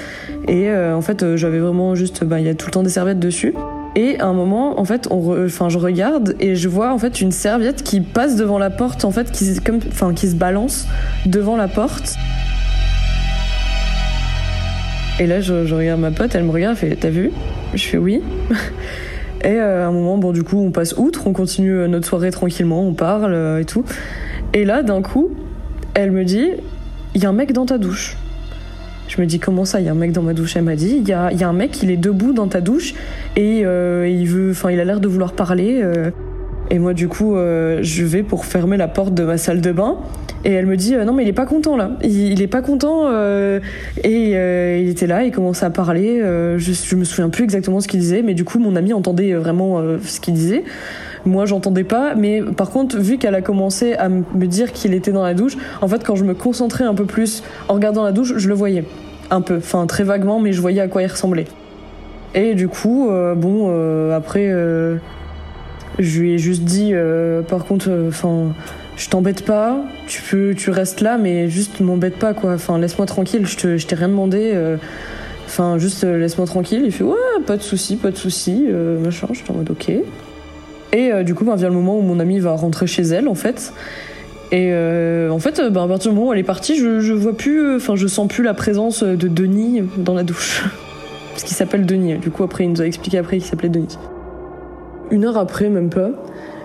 Et 0.48 0.70
euh, 0.70 0.96
en 0.96 1.02
fait, 1.02 1.24
euh, 1.24 1.36
j'avais 1.36 1.58
vraiment 1.60 1.96
juste, 1.96 2.24
bah, 2.24 2.40
il 2.40 2.46
y 2.46 2.50
a 2.50 2.54
tout 2.54 2.68
le 2.68 2.72
temps 2.72 2.84
des 2.84 2.90
serviettes 2.90 3.20
dessus. 3.20 3.56
Et 3.96 4.20
à 4.20 4.28
un 4.28 4.34
moment, 4.34 4.80
en 4.80 4.86
fait, 4.86 5.08
on 5.10 5.46
enfin, 5.46 5.70
je 5.70 5.80
regarde 5.80 6.36
et 6.40 6.56
je 6.56 6.70
vois 6.70 6.94
en 6.94 7.00
fait 7.00 7.22
une 7.22 7.32
serviette 7.32 7.82
qui 7.82 8.02
passe 8.02 8.36
devant 8.36 8.60
la 8.60 8.70
porte, 8.70 9.04
en 9.04 9.10
fait, 9.10 9.32
qui, 9.32 9.60
enfin, 9.92 10.14
qui 10.14 10.28
se 10.28 10.36
balance 10.36 10.86
devant 11.26 11.56
la 11.56 11.68
porte. 11.68 12.18
Et 15.20 15.26
là, 15.26 15.42
je, 15.42 15.66
je 15.66 15.74
regarde 15.74 16.00
ma 16.00 16.12
pote, 16.12 16.36
elle 16.36 16.44
me 16.44 16.52
regarde, 16.52 16.78
elle 16.82 16.90
fait 16.92 16.96
T'as 16.96 17.10
vu? 17.10 17.32
Je 17.74 17.84
fais 17.86 17.98
oui. 17.98 18.22
Et 19.44 19.54
euh, 19.54 19.86
à 19.86 19.88
un 19.88 19.92
moment, 19.92 20.18
bon, 20.18 20.32
du 20.32 20.44
coup, 20.44 20.58
on 20.58 20.72
passe 20.72 20.96
outre, 20.98 21.28
on 21.28 21.34
continue 21.34 21.74
euh, 21.74 21.88
notre 21.88 22.08
soirée 22.08 22.32
tranquillement, 22.32 22.86
on 22.86 22.94
parle 22.94 23.34
euh, 23.34 23.60
et 23.60 23.66
tout. 23.66 23.86
Et 24.54 24.66
là, 24.66 24.84
d'un 24.84 25.02
coup, 25.02 25.30
elle 25.94 26.12
me 26.12 26.26
dit 26.26 26.50
Il 27.16 27.24
y 27.24 27.26
a 27.26 27.30
un 27.30 27.34
mec 27.34 27.54
dans 27.54 27.66
ta 27.66 27.78
douche. 27.78 28.18
Je 29.08 29.22
me 29.22 29.26
dis 29.26 29.40
Comment 29.40 29.64
ça, 29.64 29.80
il 29.80 29.86
y 29.86 29.90
a 29.90 29.92
un 29.92 29.96
mec 29.96 30.12
dans 30.12 30.24
ma 30.24 30.34
douche? 30.34 30.58
Elle 30.58 30.64
m'a 30.64 30.76
dit 30.76 30.98
Il 31.00 31.08
y 31.08 31.14
a, 31.14 31.32
y 31.32 31.44
a, 31.44 31.48
un 31.48 31.54
mec, 31.54 31.82
il 31.82 31.90
est 31.90 31.98
debout 31.98 32.34
dans 32.34 32.48
ta 32.48 32.60
douche 32.60 32.94
et 33.38 33.60
il 33.60 34.26
veut, 34.26 34.52
enfin, 34.52 34.72
il 34.72 34.80
a 34.80 34.86
l'air 34.86 35.00
de 35.00 35.08
vouloir 35.08 35.34
parler. 35.34 35.84
Et 36.70 36.80
moi, 36.80 36.94
du 36.94 37.08
coup, 37.08 37.36
je 37.36 38.04
vais 38.04 38.24
pour 38.24 38.46
fermer 38.46 38.76
la 38.76 38.88
porte 38.88 39.14
de 39.14 39.24
ma 39.24 39.38
salle 39.38 39.62
de 39.62 39.72
bain. 39.72 39.98
Et 40.46 40.54
elle 40.54 40.66
me 40.66 40.78
dit 40.78 40.96
euh, 40.96 41.04
non 41.04 41.14
mais 41.14 41.24
il 41.24 41.30
est 41.30 41.34
pas 41.34 41.46
content 41.46 41.76
là, 41.76 41.92
il, 42.02 42.32
il 42.32 42.42
est 42.42 42.48
pas 42.48 42.62
content 42.62 43.08
euh, 43.08 43.60
et 44.04 44.32
il 44.82 44.90
était 44.90 45.08
là, 45.08 45.24
il 45.24 45.32
commençait 45.32 45.66
à 45.66 45.70
parler. 45.70 46.20
Je, 46.58 46.72
je, 46.74 46.96
me 46.96 47.04
souviens 47.04 47.30
plus 47.30 47.44
exactement 47.44 47.82
ce 47.82 47.88
qu'il 47.88 48.00
disait, 48.00 48.22
mais 48.22 48.34
du 48.34 48.46
coup 48.46 48.60
mon 48.60 48.76
ami 48.76 48.94
entendait 48.94 49.34
vraiment 49.34 49.82
ce 50.02 50.20
qu'il 50.20 50.34
disait. 50.34 50.64
Moi 51.26 51.46
j'entendais 51.46 51.84
pas, 51.84 52.16
mais 52.16 52.42
par 52.42 52.70
contre 52.70 52.98
vu 52.98 53.18
qu'elle 53.18 53.36
a 53.36 53.42
commencé 53.42 53.94
à 53.96 54.08
me 54.08 54.46
dire 54.46 54.72
qu'il 54.72 54.94
était 54.94 55.12
dans 55.12 55.24
la 55.24 55.34
douche, 55.34 55.58
en 55.82 55.88
fait 55.88 56.04
quand 56.04 56.16
je 56.16 56.24
me 56.24 56.34
concentrais 56.34 56.86
un 56.86 56.94
peu 56.94 57.06
plus 57.06 57.44
en 57.68 57.74
regardant 57.74 58.04
la 58.04 58.14
douche, 58.14 58.34
je 58.38 58.48
le 58.48 58.56
voyais 58.56 58.86
un 59.30 59.42
peu, 59.42 59.58
enfin 59.58 59.86
très 59.86 60.04
vaguement, 60.04 60.40
mais 60.40 60.54
je 60.54 60.62
voyais 60.62 60.82
à 60.82 60.88
quoi 60.88 61.04
il 61.04 61.08
ressemblait. 61.08 61.46
Et 62.36 62.56
du 62.56 62.70
coup 62.70 63.10
bon 63.36 64.12
après 64.14 64.50
je 66.00 66.22
lui 66.22 66.34
ai 66.34 66.38
juste 66.38 66.64
dit, 66.64 66.92
euh, 66.94 67.42
par 67.42 67.66
contre, 67.66 67.90
euh, 67.90 68.08
enfin, 68.10 68.54
je 69.00 69.08
t'embête 69.10 69.46
pas, 69.46 69.82
tu 70.08 70.22
peux, 70.22 70.54
tu 70.54 70.72
restes 70.72 71.00
là, 71.00 71.18
mais 71.18 71.48
juste 71.48 71.80
m'embête 71.80 72.18
pas, 72.20 72.34
quoi. 72.34 72.54
Enfin, 72.54 72.78
laisse-moi 72.78 73.08
tranquille, 73.08 73.46
je 73.48 73.86
t'ai 73.86 73.96
rien 73.96 74.10
demandé. 74.10 74.52
Euh, 74.54 74.76
enfin, 75.46 75.78
juste 75.78 76.04
laisse-moi 76.04 76.46
tranquille. 76.46 76.82
Il 76.84 76.92
fait, 76.92 77.06
ouais, 77.06 77.16
pas 77.48 77.56
de 77.56 77.62
souci, 77.62 77.96
pas 77.96 78.12
de 78.12 78.18
souci, 78.18 78.68
machin. 79.02 79.28
J'étais 79.32 79.52
en 79.52 79.54
mode, 79.54 79.72
ok. 79.72 79.90
Et 80.92 81.24
du 81.24 81.34
coup, 81.34 81.46
ben, 81.46 81.56
vient 81.56 81.70
le 81.70 81.76
moment 81.76 81.98
où 81.98 82.02
mon 82.02 82.20
amie 82.20 82.40
va 82.40 82.52
rentrer 82.52 82.88
chez 82.88 83.04
elle, 83.04 83.30
en 83.30 83.36
fait. 83.36 83.72
Et 84.52 84.74
en 84.74 85.40
fait, 85.40 85.62
ben, 85.72 85.84
à 85.84 85.88
partir 85.88 86.12
du 86.12 86.18
moment 86.18 86.32
où 86.32 86.34
elle 86.34 86.40
est 86.40 86.44
partie, 86.44 86.76
je, 86.76 87.00
je 87.00 87.14
vois 87.14 87.38
plus, 87.38 87.78
enfin, 87.78 87.96
je 87.96 88.06
sens 88.06 88.28
plus 88.28 88.44
la 88.44 88.54
présence 88.54 89.02
de 89.04 89.28
Denis 89.30 89.82
dans 89.98 90.14
la 90.14 90.24
douche. 90.24 90.66
Parce 91.32 91.44
qu'il 91.44 91.56
s'appelle 91.56 91.86
Denis. 91.86 92.18
Du 92.18 92.32
coup, 92.32 92.44
après, 92.44 92.66
il 92.66 92.72
nous 92.72 92.82
a 92.82 92.86
expliqué 92.86 93.18
après 93.18 93.38
qu'il 93.38 93.48
s'appelait 93.48 93.70
Denis. 93.70 93.98
Une 95.10 95.24
heure 95.24 95.38
après, 95.38 95.70
même 95.70 95.90
pas, 95.90 96.10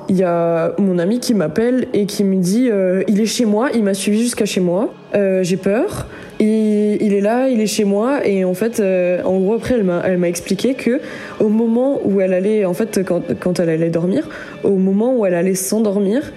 il 0.09 0.17
y 0.17 0.23
a 0.23 0.75
mon 0.79 0.99
ami 0.99 1.21
qui 1.21 1.35
m'appelle 1.35 1.87
et 1.93 2.07
qui 2.07 2.25
me 2.25 2.37
dit 2.37 2.69
euh, 2.71 3.03
il 3.09 3.21
est 3.21 3.27
chez 3.27 3.45
moi, 3.45 3.71
il 3.75 3.83
m'a 3.83 3.95
suivi 3.95 4.23
jusqu'à 4.23 4.45
chez 4.45 4.61
moi, 4.61 4.93
euh, 5.15 5.43
j'ai 5.43 5.57
peur, 5.57 6.07
il, 6.41 6.99
il, 7.01 7.15
est 7.15 7.21
là, 7.21 7.49
il 7.49 7.61
est 7.61 7.67
chez 7.67 7.85
moi 7.85 8.27
et 8.27 8.45
en 8.45 8.55
fait, 8.55 8.81
euh, 8.81 9.23
en 9.23 9.39
gros 9.39 9.55
après 9.55 9.77
elle 10.05 10.19
m'a 10.19 10.29
expliqué 10.29 10.75
que 10.75 11.01
au 11.41 11.49
moment 11.49 12.01
où 12.05 12.21
elle 12.21 12.35
allait, 12.35 12.65
en 12.65 12.75
fait 12.75 13.03
quand, 13.05 13.23
quand 13.41 13.61
elle 13.61 13.71
allait 13.71 13.91
dormir, 13.91 14.29
au 14.63 14.77
moment 14.77 15.17
où 15.17 15.25
elle 15.27 15.35
allait 15.35 15.55
s'endormir, 15.55 16.33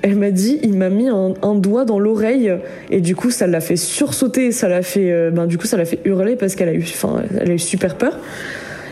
elle 0.00 0.16
m'a 0.16 0.30
dit, 0.30 0.58
il 0.62 0.74
m'a 0.74 0.88
mis 0.88 1.08
un, 1.08 1.54
doigt 1.54 1.84
dans 1.84 1.98
l'oreille 1.98 2.52
et 2.90 3.00
du 3.00 3.14
coup 3.14 3.30
ça 3.30 3.46
l'a 3.46 3.60
fait 3.60 3.76
sursauter, 3.76 4.50
ça 4.50 4.68
l'a 4.68 4.82
fait, 4.82 5.30
ben 5.30 5.46
du 5.46 5.58
coup 5.58 5.66
ça 5.66 5.76
l'a 5.76 5.84
fait 5.84 6.00
hurler 6.04 6.34
parce 6.34 6.56
qu'elle 6.56 6.70
a 6.70 6.74
eu, 6.74 6.82
enfin 6.82 7.22
elle 7.38 7.50
a 7.50 7.54
eu 7.54 7.58
super 7.58 7.96
peur. 7.96 8.18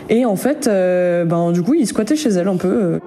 Et 0.08 0.24
en 0.24 0.34
fait, 0.34 0.66
ben, 0.66 1.52
du 1.52 1.62
coup, 1.62 1.74
il 1.74 1.86
squattait 1.86 2.16
chez 2.16 2.30
elle 2.30 2.48
un 2.48 2.56
peu. 2.56 2.98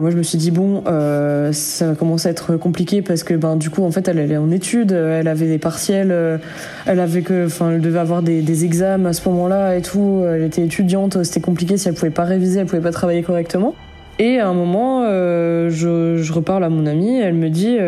Moi, 0.00 0.10
je 0.10 0.16
me 0.16 0.22
suis 0.22 0.38
dit 0.38 0.50
bon, 0.50 0.82
euh, 0.86 1.52
ça 1.52 1.94
commence 1.94 2.26
à 2.26 2.30
être 2.30 2.56
compliqué 2.56 3.02
parce 3.02 3.22
que 3.22 3.34
ben 3.34 3.56
du 3.56 3.70
coup, 3.70 3.84
en 3.84 3.90
fait, 3.90 4.08
elle, 4.08 4.18
est 4.18 4.36
en 4.36 4.50
études, 4.50 4.92
elle 4.92 5.28
avait 5.28 5.46
des 5.46 5.58
partiels, 5.58 6.10
euh, 6.10 6.38
elle 6.86 6.98
avait 6.98 7.22
que, 7.22 7.46
enfin, 7.46 7.72
elle 7.72 7.80
devait 7.80 7.98
avoir 7.98 8.22
des, 8.22 8.64
examens 8.64 9.10
à 9.10 9.12
ce 9.12 9.28
moment-là 9.28 9.76
et 9.76 9.82
tout. 9.82 10.24
Elle 10.26 10.42
était 10.42 10.62
étudiante, 10.62 11.22
c'était 11.24 11.40
compliqué 11.40 11.76
si 11.76 11.88
elle 11.88 11.94
pouvait 11.94 12.10
pas 12.10 12.24
réviser, 12.24 12.60
elle 12.60 12.66
pouvait 12.66 12.82
pas 12.82 12.92
travailler 12.92 13.22
correctement. 13.22 13.74
Et 14.18 14.38
à 14.38 14.48
un 14.48 14.54
moment, 14.54 15.04
euh, 15.04 15.70
je, 15.70 16.16
je, 16.16 16.32
reparle 16.32 16.64
à 16.64 16.68
mon 16.68 16.86
amie, 16.86 17.18
elle 17.18 17.34
me 17.34 17.50
dit, 17.50 17.78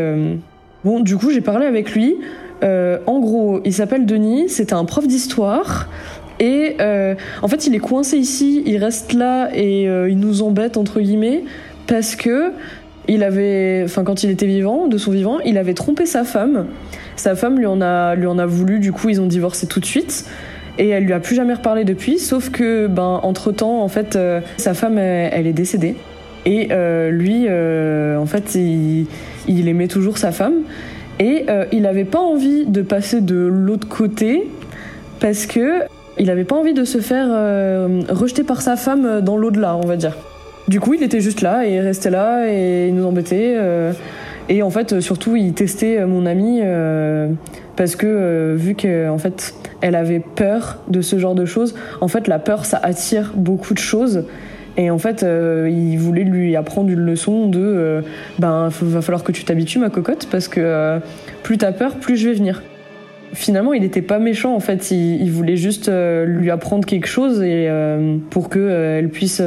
Bon, 0.84 1.00
du 1.00 1.16
coup, 1.16 1.30
j'ai 1.30 1.40
parlé 1.40 1.64
avec 1.64 1.94
lui. 1.94 2.16
Euh, 2.62 2.98
en 3.06 3.20
gros, 3.20 3.60
il 3.64 3.72
s'appelle 3.72 4.04
Denis, 4.04 4.48
c'est 4.48 4.72
un 4.72 4.84
prof 4.84 5.06
d'histoire. 5.06 5.88
Et 6.40 6.76
euh, 6.80 7.14
en 7.42 7.48
fait, 7.48 7.66
il 7.66 7.74
est 7.74 7.80
coincé 7.80 8.18
ici, 8.18 8.62
il 8.66 8.76
reste 8.78 9.12
là 9.12 9.48
et 9.54 9.88
euh, 9.88 10.10
il 10.10 10.18
nous 10.18 10.42
embête, 10.42 10.76
entre 10.76 11.00
guillemets, 11.00 11.44
parce 11.86 12.16
que 12.16 12.52
il 13.06 13.22
avait, 13.22 13.82
enfin, 13.84 14.02
quand 14.02 14.22
il 14.22 14.30
était 14.30 14.46
vivant, 14.46 14.86
de 14.88 14.96
son 14.96 15.10
vivant, 15.10 15.38
il 15.40 15.58
avait 15.58 15.74
trompé 15.74 16.06
sa 16.06 16.24
femme. 16.24 16.66
Sa 17.16 17.34
femme 17.34 17.58
lui 17.58 17.66
en 17.66 17.80
a, 17.82 18.14
lui 18.14 18.26
en 18.26 18.38
a 18.38 18.46
voulu, 18.46 18.78
du 18.78 18.92
coup, 18.92 19.10
ils 19.10 19.20
ont 19.20 19.26
divorcé 19.26 19.66
tout 19.66 19.80
de 19.80 19.84
suite. 19.84 20.26
Et 20.78 20.88
elle 20.88 21.04
lui 21.04 21.12
a 21.12 21.20
plus 21.20 21.36
jamais 21.36 21.54
reparlé 21.54 21.84
depuis, 21.84 22.18
sauf 22.18 22.50
que, 22.50 22.86
ben, 22.86 23.20
entre 23.22 23.52
temps, 23.52 23.82
en 23.82 23.88
fait, 23.88 24.18
sa 24.56 24.74
femme, 24.74 24.98
elle, 24.98 25.46
est 25.46 25.52
décédée. 25.52 25.96
Et 26.46 26.68
lui, 27.10 27.46
en 27.46 28.26
fait, 28.26 28.54
il, 28.54 29.68
aimait 29.68 29.86
toujours 29.86 30.16
sa 30.16 30.32
femme. 30.32 30.62
Et 31.20 31.44
euh, 31.48 31.64
il 31.72 31.82
n'avait 31.82 32.04
pas 32.04 32.18
envie 32.18 32.66
de 32.66 32.82
passer 32.82 33.20
de 33.20 33.36
l'autre 33.36 33.88
côté 33.88 34.48
parce 35.20 35.46
que 35.46 35.82
il 36.18 36.26
n'avait 36.26 36.44
pas 36.44 36.56
envie 36.56 36.74
de 36.74 36.84
se 36.84 36.98
faire 36.98 37.26
euh, 37.30 38.02
rejeter 38.08 38.44
par 38.44 38.62
sa 38.62 38.76
femme 38.76 39.20
dans 39.20 39.36
l'au-delà, 39.36 39.76
on 39.76 39.86
va 39.86 39.96
dire. 39.96 40.16
Du 40.68 40.80
coup, 40.80 40.94
il 40.94 41.02
était 41.02 41.20
juste 41.20 41.42
là 41.42 41.66
et 41.66 41.74
il 41.74 41.80
restait 41.80 42.10
là 42.10 42.46
et 42.48 42.88
il 42.88 42.94
nous 42.94 43.04
embêtait. 43.04 43.54
Euh, 43.56 43.92
et 44.48 44.62
en 44.62 44.70
fait, 44.70 45.00
surtout, 45.00 45.36
il 45.36 45.52
testait 45.54 46.04
mon 46.06 46.26
amie 46.26 46.60
parce 47.76 47.96
que 47.96 48.54
vu 48.56 48.74
qu'en 48.74 49.18
fait, 49.18 49.54
elle 49.80 49.94
avait 49.94 50.20
peur 50.20 50.78
de 50.88 51.00
ce 51.00 51.18
genre 51.18 51.34
de 51.34 51.44
choses. 51.44 51.74
En 52.00 52.08
fait, 52.08 52.28
la 52.28 52.38
peur, 52.38 52.64
ça 52.64 52.78
attire 52.82 53.32
beaucoup 53.34 53.74
de 53.74 53.78
choses. 53.78 54.24
Et 54.76 54.90
en 54.90 54.98
fait, 54.98 55.22
euh, 55.22 55.68
il 55.70 55.98
voulait 55.98 56.24
lui 56.24 56.56
apprendre 56.56 56.90
une 56.90 57.00
leçon 57.00 57.48
de 57.48 57.60
euh, 57.60 58.00
ben, 58.38 58.68
va 58.82 59.02
falloir 59.02 59.22
que 59.22 59.32
tu 59.32 59.44
t'habitues, 59.44 59.78
ma 59.78 59.90
cocotte, 59.90 60.28
parce 60.30 60.48
que 60.48 60.60
euh, 60.60 60.98
plus 61.42 61.58
t'as 61.58 61.72
peur, 61.72 61.96
plus 61.96 62.16
je 62.16 62.28
vais 62.28 62.34
venir. 62.34 62.62
Finalement, 63.32 63.72
il 63.72 63.82
n'était 63.82 64.02
pas 64.02 64.18
méchant, 64.18 64.54
en 64.54 64.60
fait, 64.60 64.90
il, 64.90 65.28
voulait 65.30 65.56
juste 65.56 65.90
lui 66.24 66.50
apprendre 66.52 66.86
quelque 66.86 67.08
chose 67.08 67.42
et, 67.42 67.68
pour 68.30 68.48
qu'elle 68.48 69.08
puisse, 69.08 69.42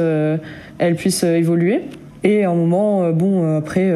elle 0.78 0.94
puisse 0.96 1.22
évoluer. 1.22 1.82
Et 2.24 2.44
à 2.44 2.50
un 2.50 2.54
moment, 2.54 3.10
bon, 3.12 3.56
après, 3.56 3.92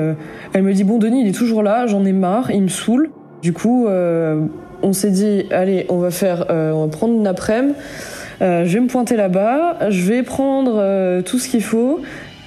elle 0.52 0.62
me 0.62 0.72
dit 0.72 0.84
Bon, 0.84 0.98
Denis, 0.98 1.22
il 1.22 1.28
est 1.28 1.36
toujours 1.36 1.62
là, 1.62 1.86
j'en 1.86 2.04
ai 2.04 2.12
marre, 2.12 2.50
il 2.50 2.62
me 2.62 2.68
saoule. 2.68 3.10
Du 3.42 3.52
coup, 3.52 3.86
on 3.88 4.92
s'est 4.92 5.10
dit 5.10 5.46
Allez, 5.50 5.86
on 5.88 5.98
va 5.98 6.10
faire, 6.10 6.46
on 6.48 6.86
va 6.86 6.88
prendre 6.88 7.14
une 7.14 7.26
après-midi 7.26 7.74
euh, 8.42 8.64
je 8.64 8.74
vais 8.74 8.80
me 8.80 8.88
pointer 8.88 9.16
là-bas, 9.16 9.90
je 9.90 10.02
vais 10.02 10.24
prendre 10.24 10.74
euh, 10.76 11.22
tout 11.22 11.38
ce 11.38 11.48
qu'il 11.48 11.62
faut. 11.62 12.00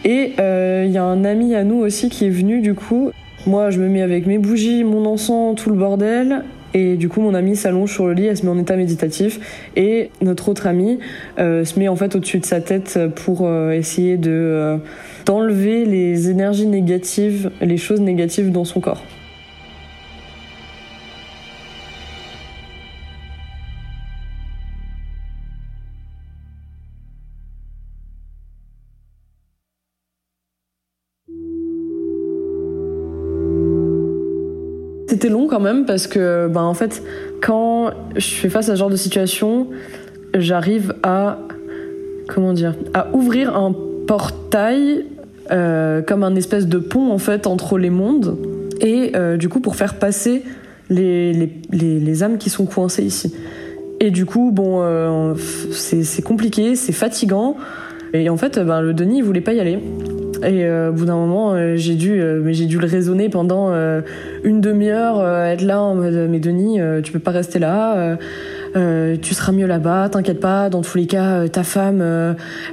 Et 0.04 0.34
il 0.38 0.42
euh, 0.42 0.86
y 0.86 0.98
a 0.98 1.04
un 1.04 1.24
ami 1.24 1.56
à 1.56 1.64
nous 1.64 1.78
aussi 1.78 2.10
qui 2.10 2.26
est 2.26 2.30
venu 2.30 2.62
du 2.62 2.76
coup. 2.76 3.12
Moi, 3.48 3.70
je 3.70 3.80
me 3.80 3.88
mets 3.88 4.02
avec 4.02 4.26
mes 4.26 4.38
bougies, 4.38 4.84
mon 4.84 5.06
encens, 5.06 5.56
tout 5.56 5.70
le 5.70 5.78
bordel. 5.78 6.44
Et 6.76 6.96
du 6.98 7.10
coup, 7.10 7.22
mon 7.22 7.34
amie 7.34 7.56
s'allonge 7.56 7.92
sur 7.92 8.06
le 8.06 8.14
lit, 8.14 8.28
elle 8.28 8.38
se 8.38 8.44
met 8.44 8.52
en 8.52 8.60
état 8.60 8.76
méditatif. 8.76 9.70
Et 9.76 10.12
notre 10.22 10.50
autre 10.50 10.68
amie 10.68 11.00
se 11.38 11.80
met 11.80 11.88
en 11.88 11.96
fait 11.96 12.16
au-dessus 12.16 12.40
de 12.40 12.46
sa 12.46 12.62
tête 12.62 13.00
pour 13.16 13.50
essayer 13.72 14.18
de 14.18 14.78
d'enlever 15.26 15.86
les 15.86 16.30
énergies 16.30 16.68
négatives, 16.68 17.50
les 17.62 17.78
choses 17.78 18.02
négatives 18.02 18.52
dans 18.52 18.66
son 18.66 18.82
corps. 18.82 19.02
C'était 35.26 35.34
long 35.34 35.48
quand 35.48 35.60
même 35.60 35.86
parce 35.86 36.06
que, 36.06 36.48
ben, 36.48 36.62
en 36.62 36.76
fait, 36.76 37.02
quand 37.42 37.90
je 38.16 38.28
fais 38.28 38.48
face 38.48 38.70
à 38.70 38.76
ce 38.76 38.80
genre 38.80 38.92
de 38.92 38.96
situation, 38.96 39.70
j'arrive 40.36 40.94
à, 41.02 41.40
comment 42.28 42.54
dire, 42.54 42.76
à 42.94 43.08
ouvrir 43.12 43.58
un 43.58 43.74
portail 44.06 45.04
euh, 45.52 46.04
comme 46.04 46.22
un 46.22 46.36
espèce 46.36 46.68
de 46.68 46.78
pont 46.78 47.12
en 47.12 47.18
fait 47.18 47.48
entre 47.48 47.80
les 47.80 47.90
mondes 47.90 48.38
et 48.82 49.14
euh, 49.16 49.36
du 49.36 49.50
coup 49.50 49.62
pour 49.62 49.76
faire 49.76 49.96
passer 49.96 50.44
les, 50.92 51.34
les, 51.34 52.00
les, 52.00 52.24
âmes 52.24 52.38
qui 52.38 52.52
sont 52.52 52.68
coincées 52.68 53.04
ici. 53.04 53.34
Et 54.00 54.12
du 54.12 54.28
coup, 54.28 54.52
bon, 54.54 54.84
euh, 54.84 55.34
c'est 55.72 56.22
compliqué, 56.22 56.76
c'est 56.76 56.94
fatigant. 56.94 57.58
Et 58.14 58.30
en 58.30 58.38
fait, 58.38 58.60
ben, 58.60 58.80
le 58.80 58.94
Denis, 58.94 59.18
il 59.18 59.24
voulait 59.24 59.42
pas 59.42 59.54
y 59.54 59.60
aller. 59.60 59.80
Et 60.44 60.66
euh, 60.66 60.90
au 60.90 60.94
bout 60.94 61.06
d'un 61.06 61.16
moment, 61.16 61.54
euh, 61.54 61.76
j'ai 61.76 61.96
dû, 61.96 62.20
euh, 62.20 62.42
j'ai 62.52 62.66
dû 62.66 62.80
le 62.80 62.88
raisonner 62.88 63.30
pendant 63.30 63.72
une 64.44 64.62
demi-heure, 64.62 65.26
être 65.48 65.62
là 65.62 65.82
en 65.82 65.96
mode 65.96 66.28
mais 66.30 66.40
Denis, 66.40 66.80
tu 67.04 67.12
peux 67.12 67.20
pas 67.20 67.32
rester 67.32 67.60
là. 67.60 68.18
tu 68.74 69.34
seras 69.34 69.52
mieux 69.52 69.68
là-bas, 69.68 70.10
t'inquiète 70.10 70.40
pas. 70.40 70.70
Dans 70.70 70.82
tous 70.82 70.98
les 70.98 71.08
cas, 71.08 71.48
ta 71.48 71.64
femme, 71.64 72.02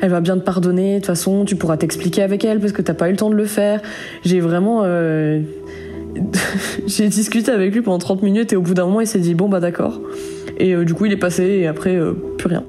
elle 0.01 0.11
va 0.11 0.21
bien 0.21 0.37
te 0.37 0.43
pardonner. 0.43 0.95
De 0.95 0.99
toute 0.99 1.07
façon, 1.07 1.45
tu 1.45 1.57
pourras 1.57 1.77
t'expliquer 1.77 2.23
avec 2.23 2.45
elle 2.45 2.61
parce 2.61 2.73
que 2.73 2.83
t'as 2.83 2.95
pas 2.95 3.09
eu 3.09 3.13
le 3.13 3.17
temps 3.17 3.31
de 3.31 3.35
le 3.35 3.47
faire. 3.47 3.81
J'ai 4.25 4.41
vraiment, 4.41 4.85
j'ai 6.87 7.09
discuté 7.09 7.51
avec 7.51 7.75
lui 7.75 7.83
pendant 7.83 7.99
30 7.99 8.23
minutes 8.23 8.53
et 8.53 8.57
au 8.57 8.63
bout 8.63 8.75
d'un 8.75 8.87
moment, 8.87 9.01
il 9.01 9.07
s'est 9.07 9.21
dit 9.21 9.35
bon 9.35 9.49
bah 9.49 9.61
d'accord. 9.61 10.01
Et 10.59 10.75
du 10.85 10.95
coup, 10.95 11.07
il 11.07 11.13
est 11.13 11.17
passé 11.17 11.45
et 11.45 11.67
après 11.67 11.99
plus 12.39 12.49
rien. 12.49 12.65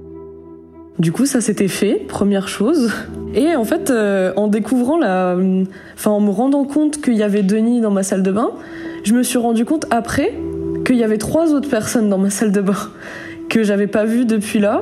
Du 1.04 1.12
coup, 1.12 1.26
ça 1.26 1.42
s'était 1.42 1.68
fait, 1.68 1.96
première 1.96 2.48
chose. 2.48 2.90
Et 3.36 3.58
en 3.58 3.66
fait, 3.66 3.90
euh, 3.90 4.32
en 4.38 4.48
découvrant 4.48 4.98
la. 4.98 5.36
Enfin, 5.96 6.12
en 6.12 6.22
me 6.22 6.30
rendant 6.30 6.64
compte 6.64 7.02
qu'il 7.02 7.16
y 7.16 7.24
avait 7.24 7.44
Denis 7.44 7.82
dans 7.82 7.92
ma 7.92 8.04
salle 8.04 8.24
de 8.24 8.32
bain, 8.32 8.52
je 9.04 9.14
me 9.14 9.22
suis 9.22 9.38
rendu 9.38 9.66
compte 9.66 9.86
après 9.90 10.34
qu'il 10.86 10.96
y 10.96 11.04
avait 11.04 11.18
trois 11.18 11.52
autres 11.52 11.70
personnes 11.70 12.10
dans 12.10 12.18
ma 12.18 12.30
salle 12.30 12.54
de 12.54 12.62
bain 12.62 12.78
que 13.50 13.64
j'avais 13.64 13.88
pas 13.88 14.06
vues 14.06 14.24
depuis 14.24 14.60
là. 14.60 14.82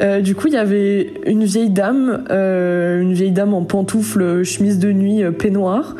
Euh, 0.00 0.20
du 0.20 0.36
coup, 0.36 0.46
il 0.46 0.52
y 0.52 0.58
avait 0.58 1.12
une 1.26 1.42
vieille 1.42 1.70
dame, 1.70 2.22
euh, 2.30 3.00
une 3.00 3.12
vieille 3.12 3.32
dame 3.32 3.52
en 3.52 3.64
pantoufles, 3.64 4.44
chemise 4.44 4.78
de 4.78 4.92
nuit, 4.92 5.24
peignoir. 5.36 5.96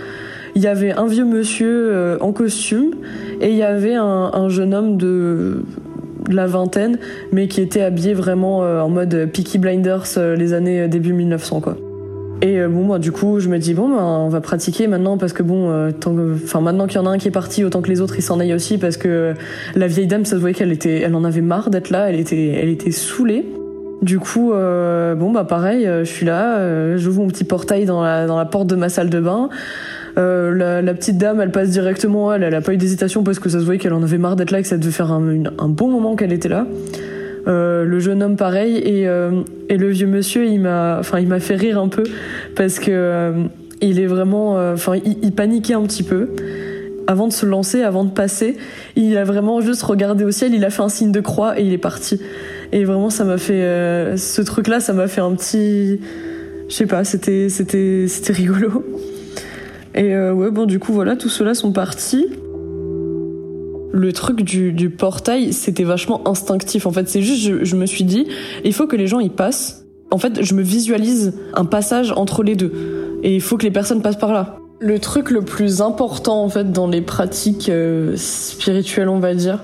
Il 0.54 0.62
y 0.62 0.68
avait 0.68 0.92
un 0.92 1.06
vieux 1.06 1.24
monsieur 1.24 2.16
en 2.20 2.30
costume 2.30 2.92
et 3.40 3.50
il 3.50 3.56
y 3.56 3.64
avait 3.64 3.96
un 3.96 4.48
jeune 4.48 4.72
homme 4.72 4.98
de 4.98 5.64
la 6.30 6.46
vingtaine, 6.46 6.98
mais 7.32 7.48
qui 7.48 7.60
était 7.60 7.82
habillé 7.82 8.14
vraiment 8.14 8.62
euh, 8.62 8.80
en 8.80 8.88
mode 8.88 9.28
Peaky 9.32 9.58
Blinders 9.58 10.04
euh, 10.16 10.36
les 10.36 10.52
années 10.52 10.82
euh, 10.82 10.88
début 10.88 11.12
1900 11.12 11.60
quoi. 11.60 11.76
Et 12.44 12.60
bon, 12.66 12.82
moi, 12.82 12.98
du 12.98 13.12
coup, 13.12 13.38
je 13.38 13.48
me 13.48 13.56
dis 13.58 13.72
bon, 13.72 13.88
ben, 13.88 14.02
on 14.02 14.28
va 14.28 14.40
pratiquer 14.40 14.88
maintenant 14.88 15.16
parce 15.16 15.32
que 15.32 15.44
bon, 15.44 15.92
enfin, 16.42 16.60
maintenant 16.60 16.88
qu'il 16.88 16.96
y 16.96 16.98
en 16.98 17.06
a 17.06 17.10
un 17.10 17.18
qui 17.18 17.28
est 17.28 17.30
parti, 17.30 17.62
autant 17.62 17.82
que 17.82 17.88
les 17.88 18.00
autres 18.00 18.16
ils 18.18 18.22
s'en 18.22 18.40
aillent 18.40 18.54
aussi 18.54 18.78
parce 18.78 18.96
que 18.96 19.34
la 19.76 19.86
vieille 19.86 20.08
dame, 20.08 20.24
ça 20.24 20.32
se 20.34 20.40
voyait 20.40 20.52
qu'elle 20.52 20.72
était, 20.72 21.02
elle 21.02 21.14
en 21.14 21.22
avait 21.22 21.40
marre 21.40 21.70
d'être 21.70 21.90
là, 21.90 22.10
elle 22.10 22.18
était, 22.18 22.48
elle 22.60 22.68
était 22.68 22.90
saoulée. 22.90 23.46
Du 24.02 24.18
coup, 24.18 24.48
bon, 24.50 25.30
bah 25.30 25.44
pareil, 25.44 25.84
je 25.84 26.02
suis 26.02 26.26
là, 26.26 26.96
j'ouvre 26.96 27.20
mon 27.20 27.28
petit 27.28 27.44
portail 27.44 27.84
dans 27.84 28.02
la, 28.02 28.26
dans 28.26 28.36
la 28.36 28.44
porte 28.44 28.66
de 28.66 28.74
ma 28.74 28.88
salle 28.88 29.08
de 29.08 29.20
bain. 29.20 29.48
Euh, 30.18 30.82
la, 30.82 30.94
petite 30.94 31.18
dame, 31.18 31.40
elle 31.40 31.50
passe 31.50 31.70
directement, 31.70 32.32
elle, 32.32 32.42
elle 32.42 32.54
a 32.54 32.60
pas 32.60 32.74
eu 32.74 32.76
d'hésitation 32.76 33.22
parce 33.22 33.38
que 33.38 33.48
ça 33.48 33.60
se 33.60 33.64
voyait 33.64 33.78
qu'elle 33.78 33.94
en 33.94 34.02
avait 34.02 34.18
marre 34.18 34.36
d'être 34.36 34.50
là 34.50 34.58
et 34.58 34.62
que 34.62 34.68
ça 34.68 34.76
devait 34.76 34.92
faire 34.92 35.10
un, 35.10 35.68
bon 35.68 35.88
moment 35.88 36.16
qu'elle 36.16 36.32
était 36.32 36.48
là. 36.48 36.66
Euh, 37.48 37.84
le 37.84 37.98
jeune 37.98 38.22
homme 38.22 38.36
pareil 38.36 38.76
et, 38.76 39.08
euh, 39.08 39.42
et 39.68 39.76
le 39.76 39.88
vieux 39.88 40.06
monsieur 40.06 40.46
il 40.46 40.60
m'a 40.60 40.98
enfin 41.00 41.18
il 41.18 41.26
m'a 41.26 41.40
fait 41.40 41.56
rire 41.56 41.76
un 41.76 41.88
peu 41.88 42.04
parce 42.54 42.78
que 42.78 43.32
il 43.80 43.98
est 43.98 44.06
vraiment 44.06 44.52
enfin 44.72 44.94
il, 45.04 45.32
paniquait 45.32 45.74
un 45.74 45.82
petit 45.82 46.04
peu 46.04 46.28
avant 47.08 47.26
de 47.26 47.32
se 47.32 47.44
lancer 47.44 47.82
avant 47.82 48.04
de 48.04 48.10
passer. 48.10 48.56
Il 48.94 49.16
a 49.16 49.24
vraiment 49.24 49.60
juste 49.60 49.82
regardé 49.82 50.22
au 50.24 50.30
ciel 50.30 50.54
il 50.54 50.64
a 50.64 50.70
fait 50.70 50.82
un 50.82 50.88
signe 50.88 51.10
de 51.10 51.20
croix 51.20 51.58
et 51.58 51.64
il 51.64 51.72
est 51.72 51.78
parti. 51.78 52.20
Et 52.70 52.84
vraiment 52.84 53.10
ça 53.10 53.24
m'a 53.24 53.38
fait 53.38 54.16
ce 54.16 54.42
truc 54.42 54.68
là 54.68 54.78
ça 54.78 54.92
m'a 54.92 55.08
fait 55.08 55.20
un 55.20 55.32
petit 55.34 55.98
je 56.68 56.74
sais 56.74 56.86
pas 56.86 57.02
c'était 57.02 57.48
c'était 57.48 58.06
c'était 58.06 58.34
rigolo 58.34 58.84
et 59.94 60.14
euh, 60.14 60.32
ouais, 60.32 60.50
bon, 60.50 60.66
du 60.66 60.78
coup, 60.78 60.92
voilà, 60.92 61.16
tous 61.16 61.28
ceux-là 61.28 61.54
sont 61.54 61.72
partis. 61.72 62.26
Le 63.92 64.12
truc 64.12 64.42
du, 64.42 64.72
du 64.72 64.88
portail, 64.88 65.52
c'était 65.52 65.84
vachement 65.84 66.26
instinctif. 66.26 66.86
En 66.86 66.92
fait, 66.92 67.08
c'est 67.08 67.20
juste, 67.20 67.42
je, 67.42 67.64
je, 67.64 67.76
me 67.76 67.84
suis 67.84 68.04
dit, 68.04 68.26
il 68.64 68.72
faut 68.72 68.86
que 68.86 68.96
les 68.96 69.06
gens 69.06 69.20
y 69.20 69.28
passent. 69.28 69.84
En 70.10 70.18
fait, 70.18 70.42
je 70.42 70.54
me 70.54 70.62
visualise 70.62 71.34
un 71.54 71.64
passage 71.64 72.12
entre 72.12 72.42
les 72.42 72.56
deux. 72.56 72.72
Et 73.22 73.34
il 73.34 73.40
faut 73.40 73.56
que 73.56 73.64
les 73.64 73.70
personnes 73.70 74.02
passent 74.02 74.16
par 74.18 74.32
là. 74.32 74.58
Le 74.80 74.98
truc 74.98 75.30
le 75.30 75.42
plus 75.42 75.80
important, 75.80 76.42
en 76.42 76.48
fait, 76.48 76.72
dans 76.72 76.88
les 76.88 77.02
pratiques 77.02 77.68
euh, 77.68 78.14
spirituelles, 78.16 79.08
on 79.08 79.20
va 79.20 79.34
dire, 79.34 79.62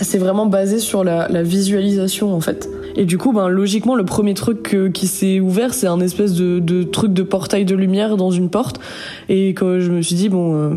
c'est 0.00 0.18
vraiment 0.18 0.46
basé 0.46 0.78
sur 0.78 1.04
la, 1.04 1.28
la 1.28 1.42
visualisation, 1.42 2.34
en 2.34 2.40
fait. 2.40 2.68
Et 2.96 3.04
du 3.04 3.18
coup, 3.18 3.32
ben, 3.32 3.48
logiquement, 3.48 3.94
le 3.94 4.04
premier 4.04 4.34
truc 4.34 4.76
qui 4.92 5.06
s'est 5.06 5.40
ouvert, 5.40 5.74
c'est 5.74 5.86
un 5.86 6.00
espèce 6.00 6.34
de, 6.34 6.58
de, 6.58 6.82
truc 6.82 7.12
de 7.12 7.22
portail 7.22 7.64
de 7.64 7.74
lumière 7.74 8.16
dans 8.16 8.30
une 8.30 8.50
porte. 8.50 8.80
Et 9.28 9.50
quand 9.50 9.80
je 9.80 9.90
me 9.90 10.02
suis 10.02 10.16
dit, 10.16 10.28
bon, 10.28 10.54
euh, 10.54 10.74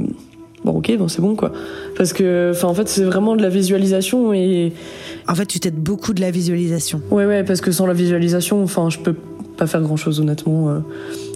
bon 0.64 0.78
ok, 0.78 0.96
bon, 0.98 1.08
c'est 1.08 1.22
bon, 1.22 1.36
quoi. 1.36 1.52
Parce 1.98 2.14
que, 2.14 2.52
enfin, 2.52 2.68
en 2.68 2.74
fait, 2.74 2.88
c'est 2.88 3.04
vraiment 3.04 3.36
de 3.36 3.42
la 3.42 3.50
visualisation 3.50 4.34
et. 4.34 4.74
En 5.28 5.36
fait, 5.36 5.46
tu 5.46 5.60
t'aides 5.60 5.82
beaucoup 5.82 6.14
de 6.14 6.20
la 6.20 6.32
visualisation. 6.32 7.02
Ouais, 7.10 7.26
ouais, 7.26 7.44
parce 7.44 7.62
que 7.62 7.72
sans 7.72 7.86
la 7.86 7.94
visualisation, 7.94 8.62
enfin, 8.62 8.90
je 8.90 9.00
peux 9.00 9.16
pas 9.58 9.68
faire 9.68 9.82
grand 9.82 9.96
chose, 9.96 10.20
honnêtement. 10.20 10.70
Euh. 10.70 10.80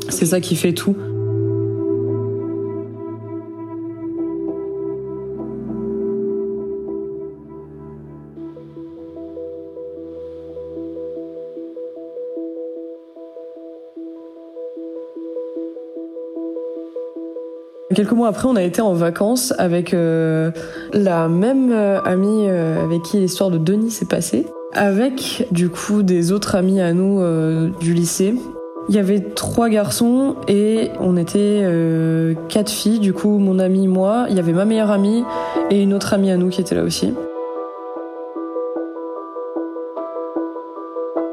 C'est 0.10 0.26
ça 0.26 0.42
qui 0.42 0.56
fait 0.56 0.74
tout. 0.74 0.96
Quelques 17.98 18.12
mois 18.12 18.28
après, 18.28 18.48
on 18.48 18.56
a 18.56 18.62
été 18.62 18.80
en 18.80 18.94
vacances 18.94 19.56
avec 19.58 19.92
la 19.92 21.28
même 21.28 21.72
amie 22.06 22.48
avec 22.48 23.02
qui 23.02 23.18
l'histoire 23.18 23.50
de 23.50 23.58
Denis 23.58 23.90
s'est 23.90 24.06
passée, 24.06 24.46
avec 24.72 25.48
du 25.50 25.70
coup 25.70 26.04
des 26.04 26.32
autres 26.32 26.54
amis 26.54 26.80
à 26.80 26.94
nous 26.94 27.20
du 27.80 27.96
lycée 27.96 28.36
il 28.90 28.96
y 28.96 29.00
avait 29.00 29.20
trois 29.20 29.70
garçons 29.70 30.36
et 30.48 30.92
on 31.00 31.18
était 31.18 31.62
euh, 31.64 32.34
quatre 32.48 32.70
filles. 32.70 33.00
Du 33.00 33.14
coup, 33.14 33.38
mon 33.38 33.60
ami, 33.60 33.88
moi, 33.88 34.28
il 34.30 34.36
y 34.36 34.40
avait 34.40 34.54
ma 34.54 34.66
meilleure 34.66 34.92
amie 34.92 35.24
et 35.70 35.82
une 35.82 35.94
autre 35.94 36.14
amie 36.14 36.32
à 36.32 36.38
nous 36.38 36.50
qui 36.50 36.62
était 36.62 36.76
là 36.76 36.84
aussi. 36.84 37.14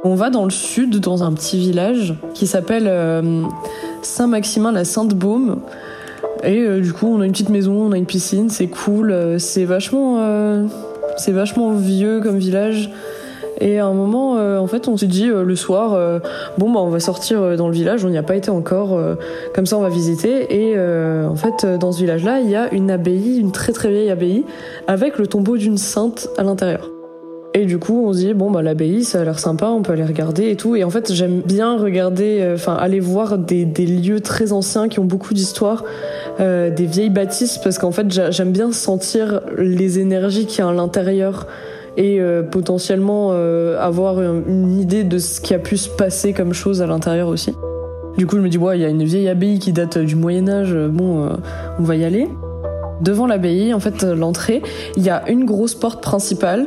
On 0.03 0.17
va 0.17 0.31
dans 0.31 0.45
le 0.45 0.51
sud, 0.51 0.99
dans 0.99 1.23
un 1.23 1.33
petit 1.33 1.59
village 1.59 2.15
qui 2.35 2.47
s'appelle 2.47 2.87
euh, 2.89 3.43
Saint-Maximin-la-Sainte-Baume. 4.03 5.61
Et 6.45 6.61
euh, 6.61 6.81
du 6.81 6.93
coup, 6.93 7.07
on 7.07 7.21
a 7.21 7.27
une 7.27 7.33
petite 7.33 7.49
maison, 7.49 7.75
on 7.75 7.93
a 7.93 7.97
une 7.97 8.07
piscine, 8.07 8.51
c'est 8.51 8.69
cool. 8.69 9.37
c'est 9.39 9.65
vachement, 9.65 10.69
c'est 11.17 11.33
vachement 11.33 11.73
vieux 11.73 12.21
comme 12.21 12.39
village. 12.39 12.91
Et 13.61 13.79
à 13.79 13.87
un 13.87 13.93
moment, 13.93 14.37
euh, 14.37 14.59
en 14.59 14.67
fait, 14.67 14.89
on 14.89 14.97
s'est 14.97 15.07
dit 15.07 15.29
euh, 15.29 15.45
le 15.45 15.57
soir, 15.57 15.95
euh, 15.95 16.19
bon 16.59 16.71
bah 16.71 16.81
on 16.81 16.89
va 16.89 17.01
sortir 17.01 17.57
dans 17.57 17.69
le 17.69 17.75
village. 17.75 18.05
On 18.05 18.09
n'y 18.09 18.19
a 18.19 18.23
pas 18.23 18.37
été 18.37 18.51
encore. 18.51 18.99
comme 19.55 19.67
ça, 19.67 19.77
on 19.77 19.83
va 19.83 19.89
visiter. 19.89 20.55
Et 20.55 20.79
en 20.79 21.37
fait, 21.37 21.67
dans 21.79 21.93
ce 21.93 22.01
village-là, 22.01 22.41
il 22.41 22.51
y 22.51 22.57
a 22.57 22.73
une 22.73 22.91
abbaye, 22.91 23.39
une 23.39 23.53
très 23.53 23.73
très 23.73 23.91
vieille 23.91 24.11
abbaye, 24.11 24.45
avec 24.87 25.19
le 25.19 25.27
tombeau 25.27 25.57
d'une 25.57 25.79
sainte 25.79 26.29
à 26.37 26.43
l'intérieur. 26.43 26.94
Et 27.57 27.67
du 27.67 27.79
coup, 27.79 28.07
on 28.07 28.13
se 28.13 28.19
dit 28.19 28.35
bon 28.35 28.51
bah 28.51 28.63
l'abbaye, 28.63 29.05
ça 29.05 29.21
a 29.21 29.25
l'air 29.25 29.39
sympa, 29.39 29.69
on 29.69 29.83
peut 29.83 29.93
aller 29.93 30.05
regarder 30.05 30.51
et 30.51 30.57
tout. 30.57 30.75
Et 30.75 30.83
en 30.83 30.91
fait, 30.91 31.13
j'aime 31.13 31.41
bien 31.41 31.79
regarder, 31.79 32.51
enfin 32.53 32.75
aller 32.75 32.99
voir 32.99 33.39
des, 33.39 33.65
lieux 33.65 34.21
très 34.21 34.53
anciens 34.53 34.89
qui 34.89 34.99
ont 34.99 35.05
beaucoup 35.05 35.35
d'histoire, 35.35 35.85
euh, 36.41 36.71
des 36.71 36.87
vieilles 36.87 37.11
bâtisses, 37.11 37.59
parce 37.59 37.79
qu'en 37.79 37.93
fait, 37.93 38.07
j'aime 38.33 38.51
bien 38.51 38.73
sentir 38.73 39.41
les 39.57 40.01
énergies 40.01 40.47
qu'il 40.47 40.59
y 40.59 40.63
a 40.63 40.69
à 40.69 40.73
l'intérieur 40.73 41.47
et 41.97 42.21
euh, 42.21 42.43
potentiellement 42.43 43.31
euh, 43.33 43.79
avoir 43.81 44.21
une 44.21 44.79
idée 44.81 45.05
de 45.05 45.19
ce 45.19 45.41
qui 45.41 45.55
a 45.55 45.59
pu 45.59 45.77
se 45.77 45.89
passer 45.89 46.33
comme 46.33 46.53
chose 46.53 46.83
à 46.83 46.87
l'intérieur 46.87 47.29
aussi. 47.29 47.55
Du 48.17 48.27
coup, 48.27 48.37
je 48.37 48.43
me 48.43 48.49
dis, 48.49 48.59
il 48.59 48.81
y 48.81 48.85
a 48.85 48.89
une 48.89 49.05
vieille 49.05 49.29
abbaye 49.29 49.59
qui 49.59 49.73
date 49.73 49.99
du 49.99 50.15
Moyen 50.17 50.49
Âge, 50.49 50.73
euh, 50.73 50.89
bon, 50.89 51.29
on 51.79 51.83
va 51.83 51.97
y 51.97 52.05
aller. 52.05 52.29
Devant 53.01 53.27
l'abbaye, 53.27 53.75
en 53.75 53.81
fait, 53.81 54.03
l'entrée, 54.03 54.63
il 54.97 55.03
y 55.03 55.11
a 55.11 55.29
une 55.29 55.45
grosse 55.45 55.75
porte 55.75 56.03
principale, 56.03 56.67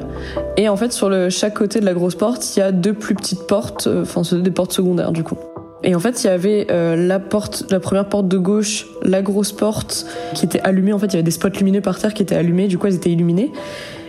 et 0.57 0.69
en 0.69 0.75
fait, 0.75 0.91
sur 0.91 1.09
le, 1.09 1.29
chaque 1.29 1.55
côté 1.55 1.79
de 1.79 1.85
la 1.85 1.93
grosse 1.93 2.15
porte, 2.15 2.55
il 2.55 2.59
y 2.59 2.61
a 2.61 2.71
deux 2.71 2.93
plus 2.93 3.15
petites 3.15 3.47
portes, 3.47 3.87
enfin, 3.87 4.21
des 4.37 4.51
portes 4.51 4.73
secondaires, 4.73 5.11
du 5.11 5.23
coup. 5.23 5.37
Et 5.83 5.95
en 5.95 5.99
fait, 5.99 6.23
il 6.23 6.27
y 6.27 6.29
avait 6.29 6.67
la 6.69 7.19
porte, 7.19 7.65
la 7.69 7.79
première 7.79 8.09
porte 8.09 8.27
de 8.27 8.37
gauche, 8.37 8.87
la 9.03 9.21
grosse 9.21 9.51
porte 9.51 10.05
qui 10.33 10.45
était 10.45 10.59
allumée. 10.61 10.91
En 10.91 10.99
fait, 10.99 11.07
il 11.07 11.13
y 11.13 11.15
avait 11.15 11.23
des 11.23 11.31
spots 11.31 11.49
lumineux 11.49 11.81
par 11.81 11.99
terre 11.99 12.13
qui 12.13 12.23
étaient 12.23 12.35
allumés. 12.35 12.67
Du 12.67 12.77
coup, 12.77 12.87
elles 12.87 12.95
étaient 12.95 13.11
illuminées. 13.11 13.51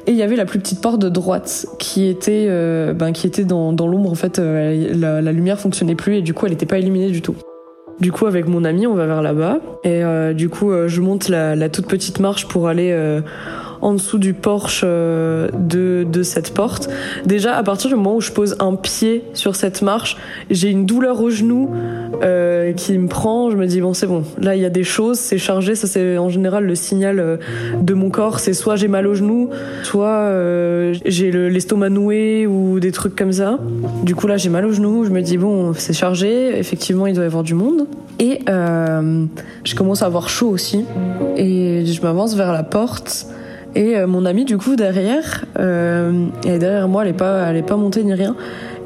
Et 0.06 0.12
il 0.12 0.16
y 0.16 0.22
avait 0.22 0.36
la 0.36 0.46
plus 0.46 0.58
petite 0.58 0.80
porte 0.80 1.00
de 1.02 1.10
droite 1.10 1.66
qui 1.78 2.06
était, 2.06 2.46
euh, 2.48 2.94
ben, 2.94 3.12
qui 3.12 3.26
était 3.26 3.44
dans, 3.44 3.74
dans 3.74 3.86
l'ombre. 3.86 4.10
En 4.10 4.14
fait, 4.14 4.38
euh, 4.38 4.94
la, 4.94 5.20
la, 5.20 5.32
lumière 5.32 5.60
fonctionnait 5.60 5.94
plus 5.94 6.16
et 6.16 6.22
du 6.22 6.32
coup, 6.32 6.46
elle 6.46 6.52
n'était 6.52 6.64
pas 6.64 6.78
illuminée 6.78 7.10
du 7.10 7.20
tout. 7.20 7.36
Du 8.00 8.12
coup, 8.12 8.26
avec 8.26 8.46
mon 8.46 8.64
ami, 8.64 8.86
on 8.86 8.94
va 8.94 9.06
vers 9.06 9.22
là-bas. 9.22 9.58
Et 9.84 10.04
euh, 10.04 10.32
du 10.32 10.48
coup, 10.48 10.70
je 10.86 11.00
monte 11.00 11.28
la, 11.28 11.56
la, 11.56 11.68
toute 11.68 11.86
petite 11.86 12.20
marche 12.20 12.46
pour 12.46 12.68
aller 12.68 12.92
en 13.80 13.92
dessous 13.94 14.18
du 14.18 14.34
porche 14.34 14.82
euh, 14.84 15.48
de, 15.54 16.04
de 16.10 16.22
cette 16.22 16.54
porte. 16.54 16.88
Déjà, 17.26 17.56
à 17.56 17.62
partir 17.62 17.90
du 17.90 17.96
moment 17.96 18.16
où 18.16 18.20
je 18.20 18.32
pose 18.32 18.56
un 18.58 18.74
pied 18.74 19.24
sur 19.34 19.56
cette 19.56 19.82
marche, 19.82 20.16
j'ai 20.50 20.70
une 20.70 20.86
douleur 20.86 21.20
au 21.20 21.30
genou 21.30 21.70
euh, 22.22 22.72
qui 22.72 22.96
me 22.98 23.08
prend. 23.08 23.50
Je 23.50 23.56
me 23.56 23.66
dis 23.66 23.80
bon, 23.80 23.94
c'est 23.94 24.06
bon. 24.06 24.24
Là, 24.40 24.56
il 24.56 24.62
y 24.62 24.64
a 24.64 24.70
des 24.70 24.84
choses, 24.84 25.18
c'est 25.18 25.38
chargé. 25.38 25.74
Ça, 25.74 25.86
c'est 25.86 26.18
en 26.18 26.28
général 26.28 26.64
le 26.64 26.74
signal 26.74 27.20
euh, 27.20 27.36
de 27.80 27.94
mon 27.94 28.10
corps. 28.10 28.40
C'est 28.40 28.54
soit 28.54 28.76
j'ai 28.76 28.88
mal 28.88 29.06
au 29.06 29.14
genou, 29.14 29.50
soit 29.82 30.32
j'ai 31.04 31.30
l'estomac 31.30 31.90
noué 31.90 32.46
ou 32.46 32.80
des 32.80 32.92
trucs 32.92 33.16
comme 33.16 33.32
ça. 33.32 33.58
Du 34.02 34.14
coup, 34.14 34.26
là, 34.26 34.36
j'ai 34.36 34.50
mal 34.50 34.64
au 34.64 34.72
genou. 34.72 35.04
Je 35.04 35.10
me 35.10 35.20
dis 35.20 35.38
bon, 35.38 35.72
c'est 35.74 35.92
chargé. 35.92 36.58
Effectivement, 36.58 37.06
il 37.06 37.14
doit 37.14 37.24
y 37.24 37.26
avoir 37.26 37.42
du 37.42 37.54
monde. 37.54 37.86
Et 38.18 38.40
je 38.46 39.74
commence 39.74 40.02
à 40.02 40.06
avoir 40.06 40.28
chaud 40.28 40.48
aussi. 40.48 40.84
Et 41.36 41.84
je 41.86 42.02
m'avance 42.02 42.34
vers 42.34 42.52
la 42.52 42.62
porte. 42.62 43.26
Et 43.74 43.96
euh, 43.96 44.06
mon 44.06 44.24
amie, 44.24 44.44
du 44.44 44.58
coup, 44.58 44.76
derrière, 44.76 45.44
euh, 45.58 46.26
elle 46.44 46.52
est 46.52 46.58
derrière 46.58 46.88
moi, 46.88 47.02
elle 47.02 47.10
est 47.10 47.16
pas, 47.16 47.48
elle 47.48 47.56
est 47.56 47.62
pas 47.62 47.76
montée 47.76 48.02
ni 48.02 48.14
rien. 48.14 48.34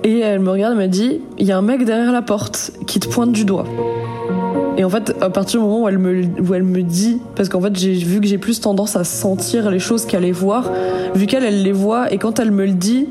Et 0.05 0.19
elle 0.19 0.41
me 0.41 0.51
regarde, 0.51 0.75
elle 0.77 0.83
me 0.83 0.89
dit, 0.89 1.21
il 1.39 1.47
y 1.47 1.53
a 1.53 1.59
un 1.59 1.63
mec 1.63 1.85
derrière 1.85 2.13
la 2.13 2.23
porte 2.23 2.73
qui 2.87 2.99
te 2.99 3.09
pointe 3.09 3.33
du 3.33 3.45
doigt. 3.45 3.65
Et 4.77 4.85
en 4.85 4.91
fait, 4.91 5.15
à 5.21 5.31
partir 5.31 5.61
du 5.61 5.67
moment 5.67 5.85
où 5.85 5.89
elle 5.89 5.99
me, 5.99 6.25
où 6.41 6.55
elle 6.55 6.63
me 6.63 6.83
dit, 6.83 7.21
parce 7.37 7.49
qu'en 7.49 7.61
fait, 7.61 7.77
j'ai 7.77 7.93
vu 7.93 8.21
que 8.21 8.27
j'ai 8.27 8.39
plus 8.39 8.61
tendance 8.61 8.97
à 8.97 9.05
sentir 9.05 9.71
les 9.71 9.79
choses 9.79 10.07
qu'à 10.07 10.19
les 10.19 10.33
voir, 10.33 10.71
vu 11.15 11.27
qu'elle, 11.27 11.45
elle 11.45 11.63
les 11.63 11.73
voit, 11.73 12.13
et 12.13 12.19
quand 12.19 12.41
elle 12.41 12.51
me 12.51 12.65
le 12.65 12.73
dit, 12.73 13.07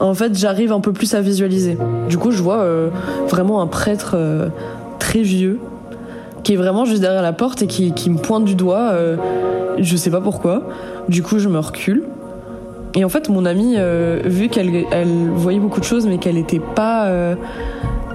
en 0.00 0.14
fait, 0.14 0.36
j'arrive 0.36 0.72
un 0.72 0.80
peu 0.80 0.92
plus 0.92 1.14
à 1.14 1.20
visualiser. 1.20 1.76
Du 2.08 2.18
coup, 2.18 2.30
je 2.30 2.42
vois 2.42 2.60
euh, 2.60 2.88
vraiment 3.28 3.60
un 3.60 3.66
prêtre 3.66 4.14
euh, 4.14 4.48
très 4.98 5.20
vieux, 5.20 5.60
qui 6.42 6.54
est 6.54 6.56
vraiment 6.56 6.84
juste 6.84 7.00
derrière 7.00 7.22
la 7.22 7.32
porte 7.32 7.62
et 7.62 7.66
qui, 7.66 8.10
me 8.10 8.18
pointe 8.18 8.44
du 8.44 8.54
doigt. 8.54 8.90
Euh, 8.92 9.16
je 9.78 9.96
sais 9.96 10.10
pas 10.10 10.20
pourquoi. 10.20 10.68
Du 11.08 11.22
coup, 11.22 11.38
je 11.38 11.48
me 11.48 11.58
recule. 11.58 12.04
Et 12.94 13.04
en 13.04 13.08
fait, 13.08 13.28
mon 13.28 13.44
amie, 13.44 13.74
euh, 13.76 14.20
vu 14.24 14.48
qu'elle 14.48 14.84
elle 14.92 15.28
voyait 15.34 15.58
beaucoup 15.58 15.80
de 15.80 15.84
choses, 15.84 16.06
mais 16.06 16.18
qu'elle 16.18 16.36
n'était 16.36 16.60
pas 16.60 17.06
euh, 17.08 17.34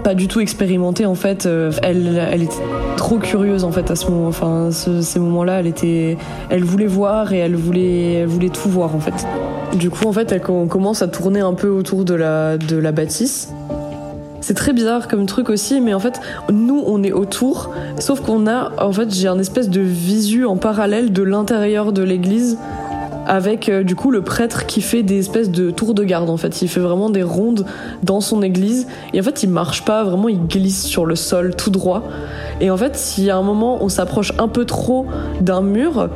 pas 0.03 0.15
du 0.15 0.29
tout 0.29 0.39
expérimentée, 0.39 1.05
en 1.05 1.15
fait, 1.15 1.45
euh, 1.45 1.71
elle, 1.83 2.21
elle 2.31 2.43
était 2.43 2.63
trop 2.95 3.17
curieuse 3.17 3.65
en 3.65 3.71
fait 3.71 3.91
à 3.91 3.95
ce 3.95 4.09
moment, 4.09 4.27
enfin, 4.27 4.69
ces 4.71 5.19
moments-là, 5.19 5.59
elle 5.59 5.67
était, 5.67 6.17
elle 6.49 6.63
voulait 6.63 6.87
voir 6.87 7.33
et 7.33 7.39
elle 7.39 7.55
voulait, 7.55 8.13
elle 8.13 8.27
voulait 8.27 8.49
tout 8.49 8.69
voir 8.69 8.95
en 8.95 8.99
fait. 8.99 9.27
Du 9.77 9.89
coup, 9.89 10.07
en 10.07 10.13
fait, 10.13 10.31
elle 10.31 10.41
commence 10.41 11.01
à 11.01 11.09
tourner 11.09 11.41
un 11.41 11.53
peu 11.53 11.67
autour 11.67 12.05
de 12.05 12.13
la 12.13 12.57
de 12.57 12.77
la 12.77 12.93
bâtisse. 12.93 13.49
C'est 14.49 14.55
très 14.55 14.73
bizarre 14.73 15.07
comme 15.07 15.27
truc 15.27 15.47
aussi, 15.47 15.79
mais 15.79 15.93
en 15.93 15.99
fait, 15.99 16.19
nous, 16.51 16.83
on 16.87 17.03
est 17.03 17.11
autour, 17.11 17.71
sauf 17.99 18.19
qu'on 18.21 18.47
a, 18.47 18.71
en 18.83 18.91
fait, 18.91 19.13
j'ai 19.13 19.27
un 19.27 19.37
espèce 19.37 19.69
de 19.69 19.79
visu 19.79 20.43
en 20.43 20.57
parallèle 20.57 21.13
de 21.13 21.21
l'intérieur 21.21 21.93
de 21.93 22.01
l'église 22.01 22.57
avec 23.29 23.69
euh, 23.69 23.83
du 23.83 23.95
coup 23.95 24.09
le 24.09 24.21
prêtre 24.21 24.65
qui 24.65 24.81
fait 24.81 25.03
des 25.03 25.19
espèces 25.19 25.51
de 25.51 25.69
tours 25.69 25.93
de 25.93 26.03
garde 26.03 26.29
en 26.29 26.35
fait. 26.37 26.61
Il 26.61 26.67
fait 26.67 26.79
vraiment 26.79 27.09
des 27.09 27.23
rondes 27.23 27.65
dans 28.03 28.21
son 28.21 28.41
église 28.41 28.87
et 29.13 29.19
en 29.19 29.23
fait 29.23 29.43
il 29.43 29.49
marche 29.49 29.85
pas, 29.85 30.03
vraiment 30.03 30.27
il 30.27 30.47
glisse 30.47 30.83
sur 30.83 31.05
le 31.05 31.15
sol 31.15 31.55
tout 31.55 31.69
droit. 31.69 32.03
Et 32.59 32.71
en 32.71 32.75
fait, 32.75 32.97
si 32.97 33.29
à 33.29 33.37
un 33.37 33.43
moment 33.43 33.77
on 33.81 33.87
s'approche 33.87 34.33
un 34.39 34.47
peu 34.47 34.65
trop 34.65 35.05
d'un 35.39 35.61
mur, 35.61 36.09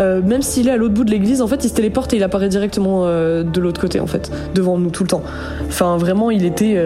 euh, 0.00 0.22
même 0.22 0.42
s'il 0.42 0.68
est 0.68 0.72
à 0.72 0.76
l'autre 0.76 0.94
bout 0.94 1.04
de 1.04 1.10
l'église, 1.10 1.42
en 1.42 1.46
fait 1.46 1.64
il 1.64 1.68
se 1.68 1.74
téléporte 1.74 2.14
et 2.14 2.16
il 2.16 2.22
apparaît 2.22 2.48
directement 2.48 3.02
euh, 3.04 3.44
de 3.44 3.60
l'autre 3.60 3.80
côté 3.80 4.00
en 4.00 4.06
fait, 4.06 4.32
devant 4.54 4.78
nous 4.78 4.90
tout 4.90 5.04
le 5.04 5.10
temps. 5.10 5.22
Enfin 5.68 5.98
vraiment 5.98 6.30
il 6.30 6.44
était 6.44 6.82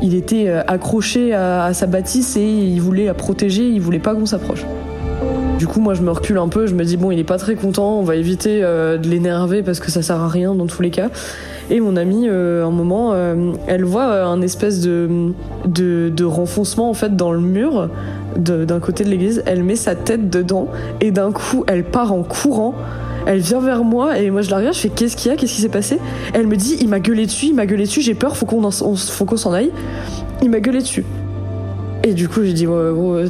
il 0.00 0.14
était 0.14 0.48
accroché 0.48 1.34
à, 1.34 1.64
à, 1.64 1.74
sa 1.74 1.86
bâtisse 1.86 2.36
et 2.36 2.46
il 2.46 2.80
voulait 2.80 3.06
la 3.06 3.14
protéger, 3.14 3.68
il 3.68 3.80
voulait 3.80 3.98
pas 3.98 4.14
qu'on 4.14 4.26
s'approche. 4.26 4.64
Du 5.58 5.66
coup, 5.66 5.80
moi, 5.80 5.94
je 5.94 6.02
me 6.02 6.12
recule 6.12 6.38
un 6.38 6.46
peu. 6.46 6.68
Je 6.68 6.74
me 6.74 6.84
dis 6.84 6.96
bon, 6.96 7.10
il 7.10 7.18
est 7.18 7.24
pas 7.24 7.36
très 7.36 7.56
content. 7.56 7.98
On 7.98 8.04
va 8.04 8.14
éviter 8.14 8.60
euh, 8.62 8.96
de 8.96 9.08
l'énerver 9.08 9.64
parce 9.64 9.80
que 9.80 9.90
ça 9.90 10.02
sert 10.02 10.20
à 10.20 10.28
rien 10.28 10.54
dans 10.54 10.66
tous 10.66 10.82
les 10.82 10.90
cas. 10.90 11.10
Et 11.68 11.80
mon 11.80 11.96
amie, 11.96 12.28
euh, 12.28 12.64
un 12.64 12.70
moment, 12.70 13.10
euh, 13.12 13.52
elle 13.66 13.84
voit 13.84 14.22
un 14.22 14.40
espèce 14.40 14.80
de, 14.80 15.32
de, 15.66 16.24
renfoncement 16.24 16.88
en 16.88 16.94
fait 16.94 17.16
dans 17.16 17.32
le 17.32 17.40
mur 17.40 17.90
d'un 18.36 18.78
côté 18.78 19.02
de 19.02 19.10
l'église. 19.10 19.42
Elle 19.46 19.64
met 19.64 19.74
sa 19.74 19.96
tête 19.96 20.30
dedans 20.30 20.68
et 21.00 21.10
d'un 21.10 21.32
coup, 21.32 21.64
elle 21.66 21.82
part 21.82 22.12
en 22.12 22.22
courant. 22.22 22.74
Elle 23.26 23.40
vient 23.40 23.60
vers 23.60 23.82
moi 23.82 24.18
et 24.18 24.30
moi 24.30 24.42
je 24.42 24.50
la 24.50 24.58
regarde, 24.58 24.74
je 24.74 24.80
fais 24.80 24.88
qu'est-ce 24.88 25.16
qu'il 25.16 25.30
y 25.30 25.34
a, 25.34 25.36
qu'est-ce 25.36 25.54
qui 25.54 25.60
s'est 25.60 25.68
passé? 25.68 25.98
Elle 26.32 26.46
me 26.46 26.56
dit 26.56 26.78
il 26.80 26.88
m'a 26.88 27.00
gueulé 27.00 27.26
dessus, 27.26 27.46
il 27.46 27.54
m'a 27.54 27.66
gueulé 27.66 27.84
dessus, 27.84 28.00
j'ai 28.00 28.14
peur, 28.14 28.36
faut 28.36 28.46
qu'on 28.46 28.70
faut 28.70 29.24
qu'on 29.24 29.36
s'en 29.36 29.52
aille. 29.52 29.72
Il 30.40 30.50
m'a 30.50 30.60
gueulé 30.60 30.78
dessus. 30.78 31.04
Et 32.08 32.14
du 32.14 32.26
coup, 32.26 32.42
j'ai 32.42 32.54
dit, 32.54 32.66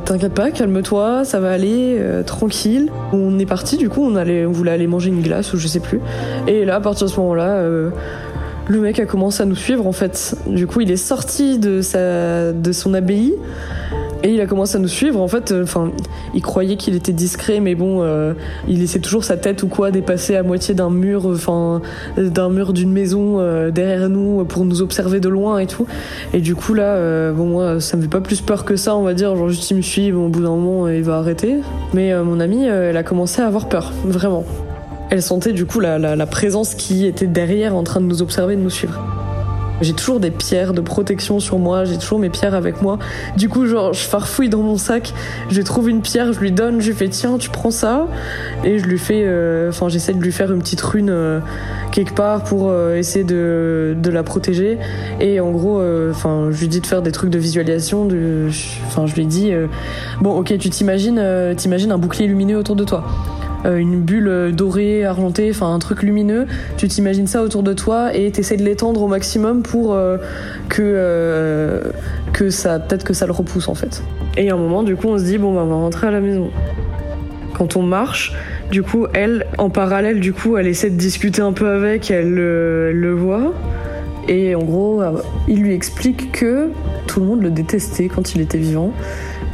t'inquiète 0.05 0.35
pas, 0.35 0.53
calme-toi, 0.53 1.25
ça 1.25 1.41
va 1.41 1.51
aller, 1.51 1.97
euh, 1.99 2.23
tranquille. 2.23 2.93
On 3.13 3.37
est 3.41 3.45
parti, 3.45 3.77
du 3.77 3.89
coup, 3.89 4.05
on, 4.05 4.15
allait, 4.15 4.47
on 4.47 4.53
voulait 4.53 4.71
aller 4.71 4.87
manger 4.87 5.09
une 5.09 5.21
glace 5.21 5.53
ou 5.53 5.57
je 5.57 5.67
sais 5.67 5.81
plus. 5.81 5.99
Et 6.47 6.65
là, 6.65 6.77
à 6.77 6.81
partir 6.81 7.09
de 7.09 7.11
ce 7.11 7.19
moment-là, 7.19 7.57
euh, 7.57 7.91
le 8.69 8.79
mec 8.79 9.01
a 9.01 9.05
commencé 9.05 9.43
à 9.43 9.47
nous 9.47 9.57
suivre 9.57 9.85
en 9.85 9.91
fait. 9.91 10.37
Du 10.47 10.69
coup, 10.69 10.81
il 10.81 10.93
est 10.93 10.97
sorti 10.97 11.59
de, 11.59 11.83
sa, 11.83 12.53
de 12.53 12.71
son 12.71 12.95
abbaye. 12.95 13.35
Et 14.25 14.35
il 14.35 14.41
a 14.41 14.47
commencé 14.47 14.77
à 14.77 14.81
nous 14.81 14.89
suivre. 14.89 15.21
En 15.21 15.29
fait, 15.29 15.53
euh, 15.53 15.63
enfin, 15.63 15.93
il 16.35 16.43
croyait 16.43 16.77
qu'il 16.77 16.97
était 16.97 17.13
discret, 17.13 17.61
mais 17.61 17.75
bon, 17.75 18.03
euh, 18.03 18.35
il 18.67 18.81
laissait 18.81 18.99
toujours 18.99 19.23
sa 19.23 19.37
tête 19.37 19.63
ou 19.63 19.69
quoi 19.69 19.91
dépasser 19.93 20.35
à 20.35 20.43
moitié 20.43 20.75
d'un 20.75 20.91
mur, 20.91 21.27
enfin, 21.27 21.83
d'un 22.17 22.49
mur 22.49 22.73
d'une 22.73 22.91
maison 22.91 23.39
euh, 23.39 23.71
derrière 23.71 24.09
nous 24.09 24.45
pour 24.45 24.65
nous 24.65 24.83
observer 24.83 25.21
de 25.21 25.29
loin 25.29 25.59
et 25.59 25.67
tout. 25.67 25.87
Et 26.35 26.41
du 26.41 26.57
coup 26.57 26.75
là, 26.75 27.33
bon 27.33 27.47
moi, 27.47 27.81
ça 27.81 27.97
me 27.97 28.03
fait 28.03 28.09
pas 28.09 28.21
plus 28.21 28.41
peur 28.41 28.65
que 28.65 28.77
ça, 28.77 28.97
on 28.97 29.03
va 29.03 29.15
dire. 29.15 29.37
Genre 29.37 29.49
juste 29.49 29.71
il 29.71 29.77
me 29.77 29.83
suit, 29.83 30.11
bon, 30.11 30.27
au 30.27 30.29
bout 30.29 30.43
d'un 30.43 30.51
moment 30.51 30.89
il 30.89 31.03
va 31.03 31.19
arrêter. 31.19 31.59
Mais 31.95 32.13
mon 32.23 32.41
amie, 32.41 32.65
elle 32.65 32.97
a 32.97 33.03
commencé 33.03 33.41
à 33.41 33.47
avoir 33.47 33.69
peur, 33.69 33.93
vraiment. 34.05 34.45
Elle 35.11 35.23
sentait 35.23 35.53
du 35.53 35.65
coup 35.65 35.81
la, 35.81 35.99
la 35.99 36.27
présence 36.27 36.75
qui 36.75 37.07
était 37.07 37.27
derrière 37.27 37.75
en 37.75 37.85
train 37.85 38.01
de 38.01 38.07
nous 38.07 38.21
observer, 38.21 38.57
de 38.57 38.61
nous 38.61 38.71
suivre. 38.71 39.18
J'ai 39.81 39.93
toujours 39.93 40.21
des 40.21 40.31
pierres 40.31 40.73
de 40.73 40.81
protection 40.81 41.41
sur 41.41 41.59
moi, 41.59 41.85
j'ai 41.85 41.99
toujours 41.99 42.19
mes 42.19 42.31
pierres 42.31 42.55
avec 42.55 42.83
moi. 42.83 42.99
Du 43.37 43.49
coup, 43.49 43.67
genre, 43.67 43.93
je 43.93 44.01
farfouille 44.01 44.49
dans 44.49 44.63
mon 44.63 44.77
sac, 44.77 45.15
je 45.51 45.63
trouve 45.63 45.89
une 45.89 46.03
pierre, 46.03 46.33
je 46.33 46.41
lui 46.41 46.53
donne, 46.53 46.81
je 46.81 46.91
lui 46.91 46.97
fais 46.97 47.09
tiens, 47.09 47.39
tu 47.39 47.51
prends 47.51 47.71
ça? 47.71 48.07
Et 48.65 48.79
je 48.79 48.85
lui 48.87 48.99
fais, 48.99 49.23
euh, 49.25 49.69
enfin, 49.69 49.89
j'essaie 49.89 50.15
de 50.15 50.21
lui 50.21 50.33
faire 50.33 50.53
une 50.53 50.61
petite 50.61 50.81
rune 50.81 51.11
euh, 51.11 51.41
quelque 51.93 52.15
part 52.15 52.43
pour 52.43 52.71
euh, 52.71 52.97
essayer 52.97 53.25
de, 53.25 53.97
de, 53.97 54.11
la 54.11 54.23
protéger. 54.23 54.79
Et 55.21 55.39
en 55.41 55.51
gros, 55.51 55.81
enfin, 56.11 56.49
je 56.51 56.61
lui 56.61 56.69
dis 56.69 56.81
de 56.81 56.87
faire 56.87 57.03
des 57.03 57.13
trucs 57.13 57.31
de 57.31 57.39
visualisation. 57.39 58.09
Enfin, 58.87 59.07
je 59.07 59.15
lui 59.15 59.27
dis, 59.27 59.53
bon, 60.21 60.39
ok, 60.39 60.57
tu 60.59 60.71
t'imagines, 60.71 61.23
t'imagines 61.57 61.93
un 61.93 61.99
bouclier 61.99 62.27
lumineux 62.27 62.59
autour 62.59 62.75
de 62.77 62.85
toi. 62.85 63.05
Euh, 63.69 63.77
une 63.77 64.01
bulle 64.01 64.53
dorée, 64.53 65.05
argentée, 65.05 65.51
enfin 65.51 65.73
un 65.73 65.79
truc 65.79 66.03
lumineux. 66.03 66.47
Tu 66.77 66.89
t'imagines 66.89 67.27
ça 67.27 67.43
autour 67.43 67.63
de 67.63 67.73
toi 67.73 68.15
et 68.15 68.31
t'essaies 68.31 68.57
de 68.57 68.65
l'étendre 68.65 69.03
au 69.03 69.09
maximum 69.09 69.63
pour 69.63 69.95
euh, 69.95 70.17
que, 70.69 70.83
euh, 70.83 71.83
que 72.33 72.51
ça, 72.51 72.79
peut-être 72.79 73.05
que 73.05 73.15
ça 73.15 73.27
le 73.27 73.33
repousse 73.33 73.69
en 73.69 73.75
fait. 73.75 74.03
Et 74.37 74.51
à 74.51 74.55
un 74.55 74.57
moment, 74.57 74.83
du 74.83 74.97
coup, 74.97 75.09
on 75.09 75.19
se 75.19 75.25
dit 75.25 75.39
bon, 75.39 75.55
bah, 75.55 75.63
on 75.65 75.67
va 75.67 75.75
rentrer 75.75 76.07
à 76.07 76.11
la 76.11 76.21
maison. 76.21 76.51
Quand 77.55 77.77
on 77.77 77.83
marche, 77.83 78.35
du 78.71 78.83
coup, 78.83 79.07
elle, 79.13 79.47
en 79.59 79.69
parallèle, 79.69 80.21
du 80.21 80.33
coup, 80.33 80.57
elle 80.57 80.69
essaie 80.69 80.91
de 80.91 80.97
discuter 80.97 81.43
un 81.43 81.53
peu 81.53 81.69
avec, 81.69 82.11
elle 82.11 82.33
le 82.33 83.13
voit. 83.13 83.53
Et 84.29 84.55
en 84.55 84.63
gros, 84.63 85.03
il 85.49 85.63
lui 85.63 85.75
explique 85.75 86.31
que 86.33 86.69
tout 87.07 87.19
le 87.19 87.27
monde 87.27 87.43
le 87.43 87.51
détestait 87.51 88.09
quand 88.09 88.35
il 88.35 88.43
était 88.43 88.59
vivant 88.59 88.93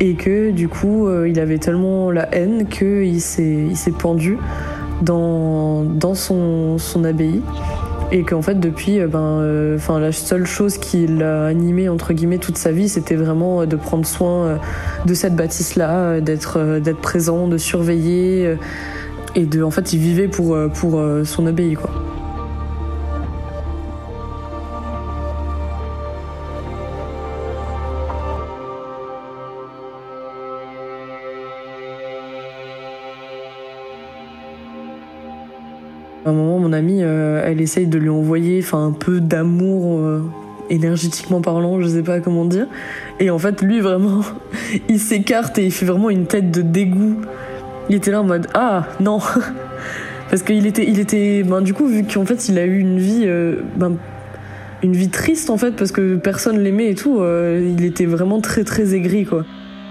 et 0.01 0.15
que 0.15 0.51
du 0.51 0.69
coup 0.69 1.07
euh, 1.07 1.29
il 1.29 1.39
avait 1.41 1.59
tellement 1.59 2.11
la 2.11 2.29
haine 2.35 2.67
qu'il 2.67 3.21
s'est, 3.21 3.67
il 3.71 3.77
s'est 3.77 3.93
pendu 3.93 4.39
dans, 5.03 5.85
dans 5.85 6.15
son, 6.15 6.79
son 6.79 7.05
abbaye. 7.05 7.43
Et 8.13 8.23
qu'en 8.23 8.43
fait 8.43 8.61
depuis 8.61 9.01
euh, 9.01 9.09
ben 9.09 9.41
euh, 9.41 9.79
la 9.99 10.13
seule 10.13 10.47
chose 10.47 10.79
qui 10.79 11.07
l'a 11.07 11.47
animé 11.47 11.89
entre 11.89 12.13
guillemets 12.13 12.39
toute 12.39 12.59
sa 12.59 12.71
vie 12.71 12.89
c'était 12.89 13.17
vraiment 13.17 13.67
de 13.67 13.77
prendre 13.77 14.07
soin 14.07 14.59
de 15.05 15.15
cette 15.15 15.35
bâtisse 15.35 15.75
là 15.75 16.21
d'être 16.21 16.79
d'être 16.79 17.01
présent 17.01 17.49
de 17.49 17.57
surveiller 17.57 18.57
et 19.35 19.47
de 19.47 19.63
en 19.63 19.71
fait 19.71 19.95
il 19.95 19.99
vivait 19.99 20.29
pour 20.29 20.57
pour 20.75 21.03
son 21.25 21.47
abbaye 21.47 21.75
quoi 21.75 21.91
À 36.25 36.31
un 36.31 36.33
moment, 36.33 36.59
mon 36.59 36.73
amie, 36.73 37.03
euh, 37.03 37.43
elle 37.45 37.61
essaye 37.61 37.87
de 37.87 37.99
lui 37.99 38.09
envoyer 38.09 38.65
un 38.73 38.93
peu 38.93 39.21
d'amour 39.21 39.99
euh, 39.99 40.23
énergétiquement 40.71 41.43
parlant, 41.43 41.83
je 41.83 41.87
sais 41.87 42.03
pas 42.03 42.21
comment 42.21 42.47
dire. 42.47 42.67
Et 43.21 43.29
en 43.29 43.39
fait, 43.39 43.61
lui, 43.61 43.81
vraiment, 43.81 44.23
il 44.89 44.99
s'écarte 44.99 45.59
et 45.59 45.67
il 45.67 45.71
fait 45.71 45.85
vraiment 45.85 46.09
une 46.09 46.25
tête 46.25 46.51
de 46.51 46.63
dégoût. 46.63 47.17
Il 47.91 47.97
était 47.97 48.11
là 48.11 48.23
en 48.23 48.25
mode 48.25 48.47
Ah, 48.55 48.87
non 49.01 49.19
Parce 50.31 50.43
qu'il 50.43 50.67
était, 50.67 50.89
il 50.89 50.99
était 50.99 51.43
ben, 51.43 51.61
du 51.61 51.75
coup, 51.75 51.87
vu 51.87 52.05
qu'en 52.05 52.25
fait, 52.25 52.49
il 52.49 52.59
a 52.59 52.65
eu 52.65 52.79
une 52.79 52.99
vie. 52.99 53.25
Euh, 53.27 53.57
ben, 53.77 53.97
une 54.83 54.95
vie 54.95 55.09
triste 55.09 55.49
en 55.49 55.57
fait 55.57 55.71
parce 55.77 55.93
que 55.93 56.17
personne 56.17 56.59
l'aimait 56.59 56.91
et 56.91 56.95
tout, 56.95 57.23
il 57.25 57.87
était 57.87 58.05
vraiment 58.05 58.43
très 58.43 58.65
très 58.65 58.95
aigri 58.95 59.25
quoi. 59.25 59.47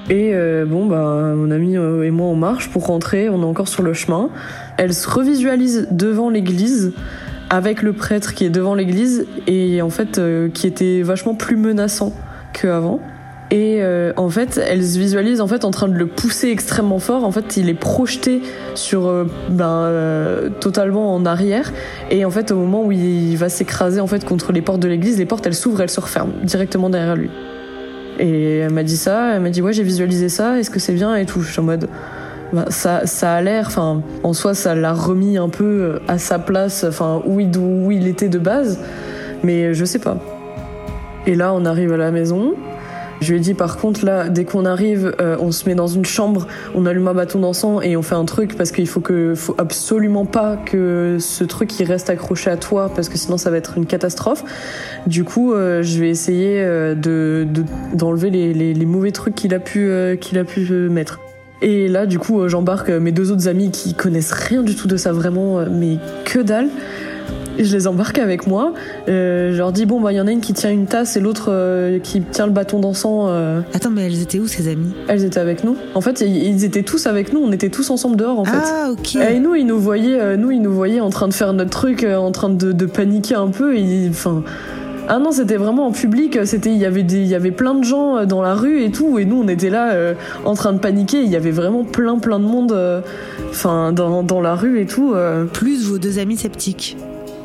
Et 0.10 0.32
euh, 0.34 0.66
bon, 0.66 0.86
bah, 0.86 1.34
mon 1.36 1.50
ami 1.50 1.78
euh, 1.78 2.04
et 2.04 2.12
moi, 2.12 2.28
on 2.28 2.36
marche 2.36 2.70
pour 2.70 2.88
rentrer, 2.88 3.30
on 3.30 3.42
est 3.42 3.46
encore 3.46 3.70
sur 3.70 3.84
le 3.84 3.94
chemin. 3.94 4.30
Elle 4.78 4.94
se 4.94 5.10
revisualise 5.10 5.88
devant 5.92 6.30
l'église, 6.30 6.92
avec 7.50 7.82
le 7.82 7.94
prêtre 7.94 8.34
qui 8.34 8.46
est 8.46 8.50
devant 8.50 8.76
l'église, 8.76 9.26
et 9.48 9.82
en 9.82 9.90
fait, 9.90 10.18
euh, 10.18 10.50
qui 10.50 10.68
était 10.68 11.04
vachement 11.04 11.36
plus 11.36 11.56
menaçant 11.56 12.14
qu'avant. 12.52 13.00
Et 13.52 13.84
en 14.18 14.30
fait, 14.30 14.60
elle 14.68 14.84
se 14.84 14.98
visualise 14.98 15.40
en 15.40 15.46
fait 15.46 15.64
en 15.64 15.70
train 15.70 15.88
de 15.88 15.94
le 15.94 16.08
pousser 16.08 16.48
extrêmement 16.48 16.98
fort. 16.98 17.24
En 17.24 17.32
fait, 17.32 17.56
il 17.56 17.70
est 17.70 17.76
projeté 17.76 18.42
sur 18.74 19.28
ben, 19.52 19.92
totalement 20.60 21.14
en 21.14 21.24
arrière. 21.24 21.72
Et 22.10 22.26
en 22.26 22.32
fait, 22.32 22.50
au 22.50 22.56
moment 22.56 22.84
où 22.84 22.92
il 22.92 23.36
va 23.36 23.50
s'écraser 23.50 24.00
en 24.00 24.08
fait 24.08 24.26
contre 24.26 24.54
les 24.54 24.64
portes 24.64 24.80
de 24.80 24.88
l'église, 24.88 25.20
les 25.20 25.28
portes 25.28 25.46
elles 25.46 25.54
s'ouvrent, 25.54 25.82
elles 25.82 25.92
se 25.92 26.00
referment 26.00 26.34
directement 26.44 26.90
derrière 26.90 27.16
lui. 27.16 27.30
Et 28.20 28.60
elle 28.60 28.74
m'a 28.74 28.84
dit 28.84 28.98
ça, 28.98 29.36
elle 29.36 29.42
m'a 29.42 29.50
dit 29.50 29.62
ouais 29.62 29.74
j'ai 29.74 29.84
visualisé 29.84 30.30
ça, 30.30 30.60
est-ce 30.60 30.70
que 30.70 30.80
c'est 30.80 30.94
bien 30.94 31.16
et 31.16 31.26
tout? 31.26 31.42
Je 31.42 31.52
suis 31.52 31.60
en 31.60 31.64
mode 31.64 31.90
bah, 32.52 32.66
ça, 32.70 33.06
ça 33.06 33.34
a 33.34 33.42
l'air, 33.42 33.66
enfin 33.68 34.02
en 34.22 34.34
soi 34.34 34.54
ça 34.54 34.76
l'a 34.76 34.94
remis 34.94 35.38
un 35.38 35.50
peu 35.50 36.00
à 36.08 36.18
sa 36.20 36.38
place, 36.38 36.86
enfin 36.88 37.22
où 37.26 37.40
il, 37.40 37.58
où 37.58 37.92
il 37.92 38.08
était 38.08 38.30
de 38.30 38.38
base, 38.38 38.80
mais 39.44 39.74
je 39.74 39.86
sais 39.86 40.00
pas. 40.00 40.18
Et 41.26 41.36
là 41.36 41.54
on 41.54 41.66
arrive 41.66 41.92
à 41.94 41.98
la 41.98 42.12
maison, 42.12 42.54
je 43.24 43.32
lui 43.32 43.40
ai 43.40 43.42
dit 43.42 43.54
par 43.54 43.78
contre 43.78 44.06
là, 44.06 44.30
dès 44.30 44.46
qu'on 44.46 44.66
arrive, 44.66 45.16
euh, 45.20 45.38
on 45.40 45.52
se 45.52 45.68
met 45.68 45.76
dans 45.76 45.88
une 45.88 46.06
chambre, 46.06 46.48
on 46.76 46.86
allume 46.86 47.08
un 47.08 47.14
bâton 47.14 47.40
d'encens 47.40 47.82
et 47.84 47.98
on 47.98 48.02
fait 48.02 48.16
un 48.16 48.26
truc 48.26 48.56
parce 48.56 48.72
qu'il 48.72 48.88
faut 48.88 49.00
que, 49.00 49.34
faut 49.34 49.56
absolument 49.58 50.26
pas 50.26 50.58
que 50.58 51.18
ce 51.20 51.44
truc 51.44 51.80
il 51.80 51.86
reste 51.86 52.10
accroché 52.10 52.50
à 52.50 52.58
toi 52.58 52.92
parce 52.94 53.10
que 53.10 53.18
sinon 53.18 53.38
ça 53.38 53.50
va 53.50 53.58
être 53.58 53.78
une 53.78 53.86
catastrophe. 53.86 54.44
Du 55.08 55.24
coup, 55.24 55.54
euh, 55.54 55.82
je 55.82 56.00
vais 56.00 56.10
essayer 56.10 56.62
euh, 56.62 56.96
de 56.96 57.48
d'enlever 57.94 58.30
les, 58.30 58.86
mauvais 58.86 59.12
trucs 59.12 59.36
qu'il 59.36 59.54
a 59.54 59.60
pu 59.60 59.90
qu'il 60.20 60.38
a 60.38 60.44
pu 60.44 60.70
mettre. 60.90 61.20
Et 61.62 61.88
là, 61.88 62.06
du 62.06 62.20
coup, 62.20 62.48
j'embarque 62.50 62.90
mes 62.90 63.14
deux 63.14 63.32
autres 63.32 63.48
amis 63.48 63.72
qui 63.72 63.94
connaissent 63.94 64.34
rien 64.34 64.64
du 64.64 64.76
tout 64.76 64.88
de 64.88 64.98
ça 64.98 65.14
vraiment, 65.14 65.64
mais 65.72 65.98
que 66.26 66.40
dalle 66.40 66.68
je 67.60 67.76
les 67.76 67.88
embarque 67.88 68.20
avec 68.20 68.48
moi. 68.48 68.74
Euh, 69.08 69.52
je 69.52 69.58
leur 69.58 69.72
dis 69.72 69.86
bon 69.86 70.00
bah 70.02 70.12
il 70.12 70.16
y 70.16 70.22
en 70.22 70.28
a 70.28 70.32
une 70.32 70.42
qui 70.42 70.54
tient 70.54 70.72
une 70.72 70.86
tasse 70.86 71.16
et 71.18 71.20
l'autre 71.20 71.48
euh, 71.50 72.00
qui 72.00 72.22
tient 72.22 72.46
le 72.46 72.52
bâton 72.52 72.80
d'encens. 72.80 73.28
Euh. 73.30 73.62
Attends 73.74 73.90
mais 73.90 74.06
elles 74.06 74.22
étaient 74.22 74.40
où 74.40 74.48
ces 74.48 74.68
amies? 74.68 74.94
Elles 75.08 75.24
étaient 75.24 75.40
avec 75.40 75.64
nous. 75.64 75.76
En 75.96 76.02
fait 76.02 76.22
ils 76.22 76.64
étaient 76.64 76.84
tous 76.84 77.08
avec 77.08 77.34
nous. 77.34 77.40
On 77.40 77.52
était 77.52 77.70
tous 77.70 77.90
ensemble 77.90 78.18
dehors 78.18 78.40
en 78.40 78.46
fait. 78.46 78.58
Ah 78.64 78.90
ok. 78.92 79.16
Et 79.16 79.40
nous 79.40 79.56
ils 79.56 79.66
nous 79.66 79.80
voyaient, 79.80 80.38
nous 80.38 80.52
ils 80.52 80.62
nous 80.62 80.74
voyaient 80.74 81.02
en 81.02 81.10
train 81.10 81.28
de 81.28 81.34
faire 81.34 81.54
notre 81.54 81.72
truc, 81.72 82.04
en 82.04 82.32
train 82.32 82.50
de, 82.50 82.72
de 82.72 82.86
paniquer 82.86 83.36
un 83.36 83.50
peu. 83.50 83.76
Et 83.76 84.08
enfin. 84.10 84.44
Ah 85.10 85.20
non, 85.20 85.34
c'était 85.34 85.58
vraiment 85.58 85.88
en 85.88 85.92
public. 85.92 86.40
C'était, 86.46 86.70
il 86.70 86.78
y 86.78 86.86
avait 86.86 87.04
des, 87.04 87.18
il 87.18 87.28
y 87.28 87.36
avait 87.36 87.52
plein 87.52 87.76
de 87.76 87.84
gens 87.84 88.26
dans 88.26 88.42
la 88.42 88.56
rue 88.56 88.84
et 88.84 88.90
tout, 88.90 89.20
et 89.20 89.26
nous 89.26 89.42
on 89.44 89.50
était 89.50 89.70
là 89.70 89.94
en 90.46 90.54
train 90.54 90.72
de 90.72 90.80
paniquer. 90.80 91.22
Il 91.22 91.30
y 91.30 91.36
avait 91.36 91.52
vraiment 91.52 91.84
plein, 91.84 92.20
plein 92.20 92.40
de 92.40 92.46
monde, 92.46 92.74
enfin 93.50 93.92
dans, 93.92 94.24
dans 94.24 94.40
la 94.40 94.56
rue 94.56 94.80
et 94.80 94.86
tout. 94.86 95.14
Plus 95.52 95.90
vos 95.90 95.98
deux 95.98 96.20
amis 96.20 96.38
sceptiques. 96.38 96.96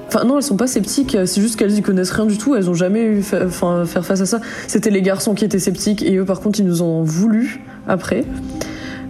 Enfin 0.08 0.24
non, 0.24 0.38
elles 0.38 0.42
sont 0.42 0.56
pas 0.56 0.66
sceptiques, 0.66 1.16
c'est 1.26 1.40
juste 1.40 1.56
qu'elles 1.56 1.76
y 1.76 1.82
connaissent 1.82 2.12
rien 2.12 2.24
du 2.24 2.38
tout, 2.38 2.56
elles 2.56 2.70
ont 2.70 2.74
jamais 2.74 3.02
eu 3.02 3.22
enfin 3.44 3.84
faire 3.84 4.06
face 4.06 4.22
à 4.22 4.26
ça. 4.26 4.40
C'était 4.66 4.90
les 4.90 5.02
garçons 5.02 5.34
qui 5.34 5.44
étaient 5.44 5.58
sceptiques 5.58 6.02
et 6.02 6.16
eux 6.16 6.24
par 6.24 6.40
contre 6.40 6.60
ils 6.60 6.66
nous 6.66 6.80
ont 6.82 7.02
voulu 7.02 7.60
après. 7.86 8.24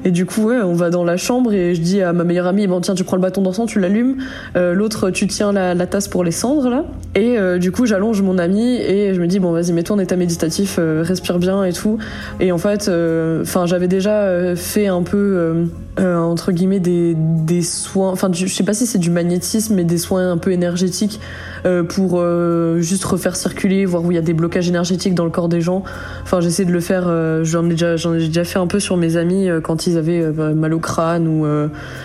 Et 0.05 0.11
du 0.11 0.27
coup, 0.27 0.45
ouais, 0.45 0.57
on 0.57 0.75
va 0.75 0.91
dans 0.91 1.05
la 1.05 1.17
chambre 1.17 1.53
et 1.53 1.75
je 1.75 1.81
dis 1.81 2.03
à 2.03 2.13
ma 2.13 2.25
meilleure 2.25 2.47
amie, 2.47 2.67
bon 2.67 2.81
tiens, 2.81 2.95
tu 2.95 3.05
prends 3.05 3.17
le 3.17 3.23
bâton 3.23 3.43
d'encens, 3.43 3.69
tu 3.69 3.81
l'allumes. 3.81 4.19
Euh, 4.57 4.73
L'autre, 4.73 5.11
tu 5.11 5.27
tiens 5.27 5.53
la, 5.53 5.87
tasse 5.87 6.09
pour 6.09 6.25
les 6.25 6.31
cendres 6.31 6.71
là. 6.71 6.85
Et 7.15 7.37
euh, 7.37 7.59
du 7.59 7.73
coup, 7.73 7.85
j'allonge 7.85 8.23
mon 8.23 8.39
ami 8.39 8.77
et 8.77 9.13
je 9.15 9.21
me 9.21 9.27
dis 9.27 9.41
bon 9.41 9.51
vas-y, 9.53 9.73
mets-toi 9.73 9.97
en 9.97 9.99
état 9.99 10.17
méditatif, 10.17 10.77
euh, 10.79 11.03
respire 11.05 11.39
bien 11.39 11.65
et 11.65 11.73
tout. 11.73 11.99
Et 12.39 12.53
en 12.53 12.59
fait, 12.59 12.89
euh, 12.89 13.43
enfin, 13.43 13.67
j'avais 13.67 13.89
déjà 13.89 14.55
fait 14.55 14.87
un 14.87 15.03
peu 15.03 15.69
entre 15.99 16.53
guillemets 16.53 16.81
des, 16.81 17.15
des 17.17 17.63
soins. 17.63 18.11
Enfin, 18.11 18.31
je 18.33 18.47
sais 18.47 18.65
pas 18.65 18.75
si 18.75 18.87
c'est 18.87 18.99
du 18.99 19.11
magnétisme, 19.11 19.75
mais 19.75 19.85
des 19.85 19.99
soins 19.99 20.31
un 20.31 20.39
peu 20.39 20.53
énergétiques 20.53 21.21
euh, 21.65 21.83
pour 21.83 22.21
euh, 22.21 22.81
juste 22.81 23.05
refaire 23.05 23.37
circuler, 23.37 23.85
voir 23.85 24.05
où 24.05 24.13
il 24.13 24.15
y 24.15 24.19
a 24.19 24.23
des 24.23 24.33
blocages 24.33 24.69
énergétiques 24.69 25.15
dans 25.15 25.25
le 25.25 25.31
corps 25.31 25.49
des 25.49 25.61
gens. 25.61 25.83
Enfin, 26.23 26.41
j'essaie 26.41 26.65
de 26.65 26.73
le 26.73 26.81
faire. 26.81 27.05
Euh, 27.07 27.45
j'en 27.45 27.69
ai 27.69 27.75
déjà, 27.75 28.45
fait 28.45 28.59
un 28.59 28.67
peu 28.67 28.81
sur 28.81 28.97
mes 28.97 29.17
amis 29.17 29.49
quand 29.63 29.87
ils 29.87 29.97
avaient 29.97 30.23
mal 30.55 30.73
au 30.75 30.79
crâne 30.79 31.27
ou 31.27 31.47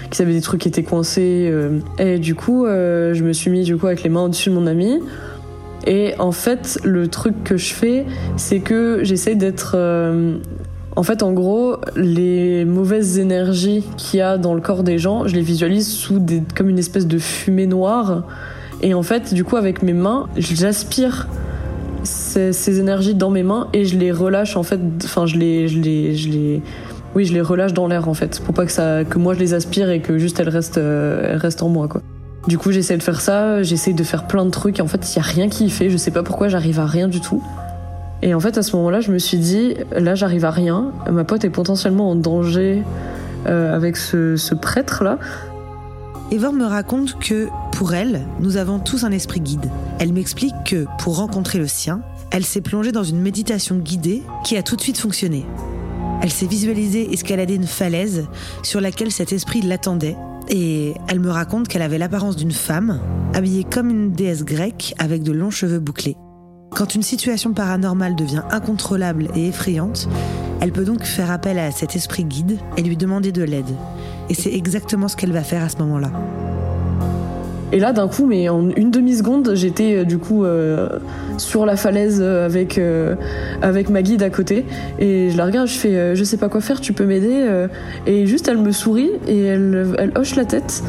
qu'ils 0.10 0.24
avaient 0.24 0.34
des 0.34 0.42
trucs 0.42 0.62
qui 0.62 0.68
étaient 0.68 0.84
coincés. 0.84 1.54
Et 2.00 2.18
du 2.20 2.36
coup, 2.36 2.66
je 2.66 3.24
me 3.24 3.34
suis 3.34 3.52
mis 3.52 3.64
du 3.64 3.78
coup 3.78 3.88
avec 3.88 4.04
les 4.04 4.10
mains 4.10 4.24
au-dessus 4.24 4.50
de 4.50 4.56
mon 4.56 4.68
ami. 4.68 5.00
Et 5.86 6.16
en 6.18 6.32
fait, 6.32 6.80
le 6.84 7.08
truc 7.08 7.44
que 7.44 7.58
je 7.58 7.74
fais, 7.74 8.06
c'est 8.38 8.60
que 8.60 9.04
j'essaie 9.04 9.36
d'être 9.36 9.76
en 10.96 11.04
fait, 11.04 11.24
en 11.24 11.32
gros, 11.34 11.78
les 11.96 12.66
mauvaises 12.66 13.18
énergies 13.18 13.84
qu'il 13.98 14.20
y 14.20 14.22
a 14.22 14.38
dans 14.38 14.54
le 14.54 14.62
corps 14.62 14.84
des 14.84 14.98
gens, 14.98 15.28
je 15.28 15.36
les 15.36 15.42
visualise 15.42 15.88
sous 15.88 16.20
des, 16.20 16.44
comme 16.56 16.70
une 16.70 16.80
espèce 16.80 17.08
de 17.08 17.18
fumée 17.18 17.68
noire 17.68 18.24
et 18.84 18.94
en 18.94 19.02
fait, 19.02 19.34
du 19.34 19.46
coup, 19.46 19.56
avec 19.56 19.82
mes 19.82 19.94
mains, 19.94 20.28
j'aspire 20.36 21.28
ces, 22.04 22.80
énergies 22.80 23.16
dans 23.16 23.30
mes 23.30 23.42
mains 23.42 23.70
et 23.72 23.86
je 23.86 23.98
les 23.98 24.12
relâche 24.12 24.58
en 24.58 24.64
fait. 24.64 24.80
Enfin, 25.06 25.26
je 25.26 25.38
les, 25.38 25.70
je 25.70 25.80
les, 25.80 26.16
je 26.16 26.30
les, 26.30 26.62
oui, 27.16 27.24
je 27.24 27.34
les 27.34 27.42
relâche 27.42 27.74
dans 27.74 27.88
l'air 27.88 28.10
en 28.10 28.14
fait, 28.14 28.42
pour 28.42 28.54
pas 28.54 28.66
que 28.66 28.74
ça, 28.74 29.06
que 29.06 29.18
moi 29.18 29.34
je 29.36 29.40
les 29.40 29.54
aspire 29.54 29.90
et 29.90 30.02
que 30.02 30.18
juste 30.18 30.40
elles 30.42 30.50
restent, 30.50 30.78
euh, 30.78 31.30
elles 31.32 31.38
restent 31.38 31.64
en 31.64 31.70
moi. 31.70 31.88
Du 32.48 32.58
coup, 32.58 32.74
j'essaie 32.74 32.98
de 32.98 33.04
faire 33.04 33.22
ça, 33.22 33.64
j'essaie 33.64 33.94
de 33.94 34.04
faire 34.04 34.28
plein 34.28 34.44
de 34.44 34.52
trucs 34.52 34.80
et 34.80 34.82
en 34.82 34.88
fait, 34.88 35.14
il 35.14 35.16
y 35.16 35.20
a 35.20 35.24
rien 35.24 35.48
qui 35.48 35.66
y 35.66 35.70
fait. 35.70 35.90
Je 35.90 35.96
sais 35.96 36.12
pas 36.12 36.24
pourquoi 36.24 36.50
j'arrive 36.50 36.82
à 36.82 36.86
rien 36.86 37.08
du 37.08 37.22
tout. 37.22 37.42
Et 38.24 38.34
en 38.34 38.40
fait, 38.40 38.58
à 38.58 38.64
ce 38.64 38.74
moment-là, 38.78 39.02
je 39.02 39.12
me 39.12 39.20
suis 39.20 39.38
dit, 39.38 39.76
là, 39.92 40.16
j'arrive 40.16 40.46
à 40.46 40.50
rien. 40.50 40.94
Ma 41.12 41.26
pote 41.26 41.44
est 41.44 41.50
potentiellement 41.50 42.10
en 42.10 42.16
danger 42.16 42.82
euh, 43.48 43.76
avec 43.76 43.98
ce, 43.98 44.38
ce 44.38 44.56
prêtre 44.56 45.04
là. 45.04 45.20
Evor 46.32 46.54
me 46.54 46.64
raconte 46.64 47.20
que 47.20 47.50
Pour 47.74 47.94
elle, 47.94 48.22
nous 48.40 48.56
avons 48.56 48.80
tous 48.80 49.04
un 49.04 49.12
esprit 49.12 49.42
guide. 49.42 49.70
Elle 50.00 50.14
m'explique 50.14 50.56
que, 50.66 50.86
pour 51.00 51.18
rencontrer 51.18 51.60
le 51.60 51.68
sien, 51.68 52.02
elle 52.32 52.46
s'est 52.46 52.62
plongée 52.62 52.94
dans 52.94 53.04
une 53.04 53.20
méditation 53.20 53.76
guidée 53.76 54.24
qui 54.46 54.56
a 54.56 54.64
tout 54.64 54.78
de 54.78 54.82
suite 54.82 54.98
fonctionné. 54.98 55.46
Elle 56.22 56.32
s'est 56.32 56.46
visualisée 56.46 57.12
escalader 57.12 57.56
une 57.56 57.68
falaise 57.68 58.26
sur 58.62 58.80
laquelle 58.80 59.12
cet 59.12 59.34
esprit 59.34 59.62
l'attendait 59.62 60.16
et 60.50 60.94
elle 61.10 61.20
me 61.20 61.30
raconte 61.30 61.68
qu'elle 61.68 61.82
avait 61.82 61.98
l'apparence 61.98 62.38
d'une 62.38 62.52
femme, 62.52 63.02
habillée 63.34 63.66
comme 63.66 63.90
une 63.90 64.12
déesse 64.14 64.46
grecque 64.46 64.96
avec 64.98 65.24
de 65.24 65.34
longs 65.34 65.52
cheveux 65.52 65.80
bouclés. 65.80 66.16
Quand 66.76 66.96
une 66.96 67.04
situation 67.04 67.54
paranormale 67.54 68.16
devient 68.16 68.42
incontrôlable 68.50 69.28
et 69.36 69.48
effrayante, 69.50 70.10
elle 70.60 70.72
peut 70.72 70.86
donc 70.86 71.04
faire 71.04 71.30
appel 71.30 71.60
à 71.60 71.70
cet 71.70 71.96
esprit 71.96 72.24
guide 72.24 72.58
et 72.78 72.82
lui 72.82 72.98
demander 72.98 73.32
de 73.32 73.44
l'aide. 73.44 73.76
Et 74.30 74.34
c'est 74.34 74.52
exactement 74.52 75.08
ce 75.08 75.16
qu'elle 75.16 75.34
va 75.34 75.44
faire 75.44 75.62
à 75.62 75.70
ce 75.70 75.78
moment-là. 75.78 76.12
Et 77.72 77.80
là, 77.80 77.92
d'un 77.92 78.08
coup, 78.08 78.26
mais 78.26 78.50
en 78.50 78.70
une 78.70 78.90
demi-seconde, 78.90 79.54
j'étais 79.56 79.98
euh, 79.98 80.04
du 80.04 80.20
coup 80.20 80.46
euh, 80.46 80.88
sur 81.38 81.66
la 81.66 81.76
falaise 81.76 82.20
euh, 82.22 82.46
avec, 82.46 82.80
avec 83.62 83.90
ma 83.90 84.02
guide 84.02 84.24
à 84.24 84.30
côté. 84.32 84.66
Et 84.98 85.30
je 85.30 85.38
la 85.38 85.46
regarde, 85.46 85.68
je 85.68 85.78
fais 85.78 86.16
Je 86.16 86.24
sais 86.24 86.38
pas 86.38 86.50
quoi 86.50 86.62
faire, 86.62 86.82
tu 86.82 86.94
peux 86.94 87.06
m'aider 87.06 87.68
Et 88.08 88.26
juste, 88.26 88.48
elle 88.48 88.58
me 88.58 88.72
sourit 88.72 89.12
et 89.28 89.44
elle, 89.44 89.96
elle 90.00 90.12
hoche 90.16 90.36
la 90.36 90.46
tête. 90.46 90.84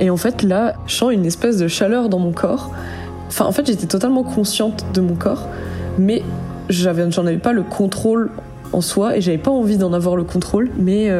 Et 0.00 0.10
en 0.10 0.16
fait, 0.16 0.42
là, 0.42 0.74
je 0.86 0.94
sens 0.94 1.12
une 1.12 1.24
espèce 1.24 1.58
de 1.58 1.68
chaleur 1.68 2.08
dans 2.08 2.18
mon 2.18 2.32
corps. 2.32 2.70
Enfin, 3.28 3.44
en 3.44 3.52
fait, 3.52 3.66
j'étais 3.66 3.86
totalement 3.86 4.22
consciente 4.22 4.84
de 4.94 5.00
mon 5.00 5.14
corps, 5.14 5.48
mais 5.98 6.22
j'en 6.68 7.26
avais 7.26 7.38
pas 7.38 7.52
le 7.52 7.62
contrôle 7.62 8.30
en 8.72 8.80
soi 8.80 9.16
et 9.16 9.20
j'avais 9.20 9.38
pas 9.38 9.50
envie 9.50 9.78
d'en 9.78 9.92
avoir 9.92 10.16
le 10.16 10.24
contrôle. 10.24 10.70
Mais 10.78 11.10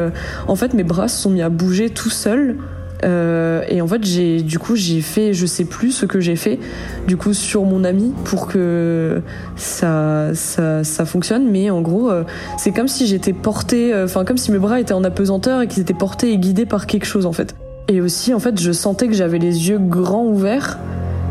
en 0.47 0.55
fait, 0.55 0.73
mes 0.73 0.83
bras 0.83 1.07
se 1.07 1.21
sont 1.21 1.29
mis 1.29 1.41
à 1.41 1.49
bouger 1.49 1.89
tout 1.89 2.09
seuls 2.09 2.57
euh, 3.03 3.61
et 3.69 3.81
en 3.81 3.87
fait, 3.87 4.03
j'ai 4.03 4.41
du 4.41 4.59
coup 4.59 4.75
j'ai 4.75 5.01
fait, 5.01 5.33
je 5.33 5.45
sais 5.45 5.65
plus 5.65 5.91
ce 5.91 6.05
que 6.05 6.19
j'ai 6.19 6.35
fait, 6.35 6.59
du 7.07 7.17
coup 7.17 7.33
sur 7.33 7.63
mon 7.63 7.83
ami 7.83 8.13
pour 8.25 8.47
que 8.47 9.21
ça 9.55 10.31
ça, 10.33 10.83
ça 10.83 11.05
fonctionne. 11.05 11.49
Mais 11.49 11.69
en 11.69 11.81
gros, 11.81 12.09
euh, 12.09 12.23
c'est 12.57 12.71
comme 12.71 12.87
si 12.87 13.07
j'étais 13.07 13.33
portée, 13.33 13.93
euh, 13.93 14.05
enfin 14.05 14.25
comme 14.25 14.37
si 14.37 14.51
mes 14.51 14.59
bras 14.59 14.79
étaient 14.79 14.93
en 14.93 15.03
apesanteur 15.03 15.61
et 15.61 15.67
qu'ils 15.67 15.81
étaient 15.81 15.93
portés 15.93 16.31
et 16.31 16.37
guidés 16.37 16.65
par 16.65 16.87
quelque 16.87 17.05
chose 17.05 17.25
en 17.25 17.33
fait. 17.33 17.55
Et 17.89 18.01
aussi, 18.01 18.33
en 18.33 18.39
fait, 18.39 18.59
je 18.59 18.71
sentais 18.71 19.07
que 19.07 19.13
j'avais 19.13 19.39
les 19.39 19.69
yeux 19.69 19.79
grands 19.79 20.25
ouverts, 20.25 20.77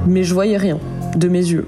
mais 0.06 0.24
je 0.24 0.34
voyais 0.34 0.56
rien 0.56 0.78
de 1.16 1.28
mes 1.28 1.44
yeux. 1.44 1.66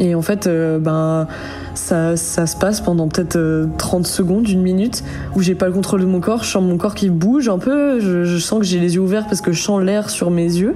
Et 0.00 0.14
en 0.14 0.22
fait, 0.22 0.48
ben 0.80 1.28
ça, 1.74 2.16
ça 2.16 2.46
se 2.46 2.56
passe 2.56 2.80
pendant 2.80 3.08
peut-être 3.08 3.68
30 3.78 4.04
euh, 4.04 4.08
secondes, 4.08 4.48
une 4.48 4.62
minute, 4.62 5.02
où 5.34 5.42
j'ai 5.42 5.54
pas 5.54 5.66
le 5.66 5.72
contrôle 5.72 6.00
de 6.00 6.06
mon 6.06 6.20
corps, 6.20 6.44
je 6.44 6.50
sens 6.50 6.62
mon 6.62 6.76
corps 6.76 6.94
qui 6.94 7.10
bouge 7.10 7.48
un 7.48 7.58
peu, 7.58 8.00
je, 8.00 8.38
sens 8.38 8.60
que 8.60 8.64
j'ai 8.64 8.78
les 8.78 8.94
yeux 8.94 9.00
ouverts 9.00 9.26
parce 9.26 9.40
que 9.40 9.52
je 9.52 9.62
sens 9.62 9.82
l'air 9.82 10.10
sur 10.10 10.30
mes 10.30 10.44
yeux. 10.44 10.74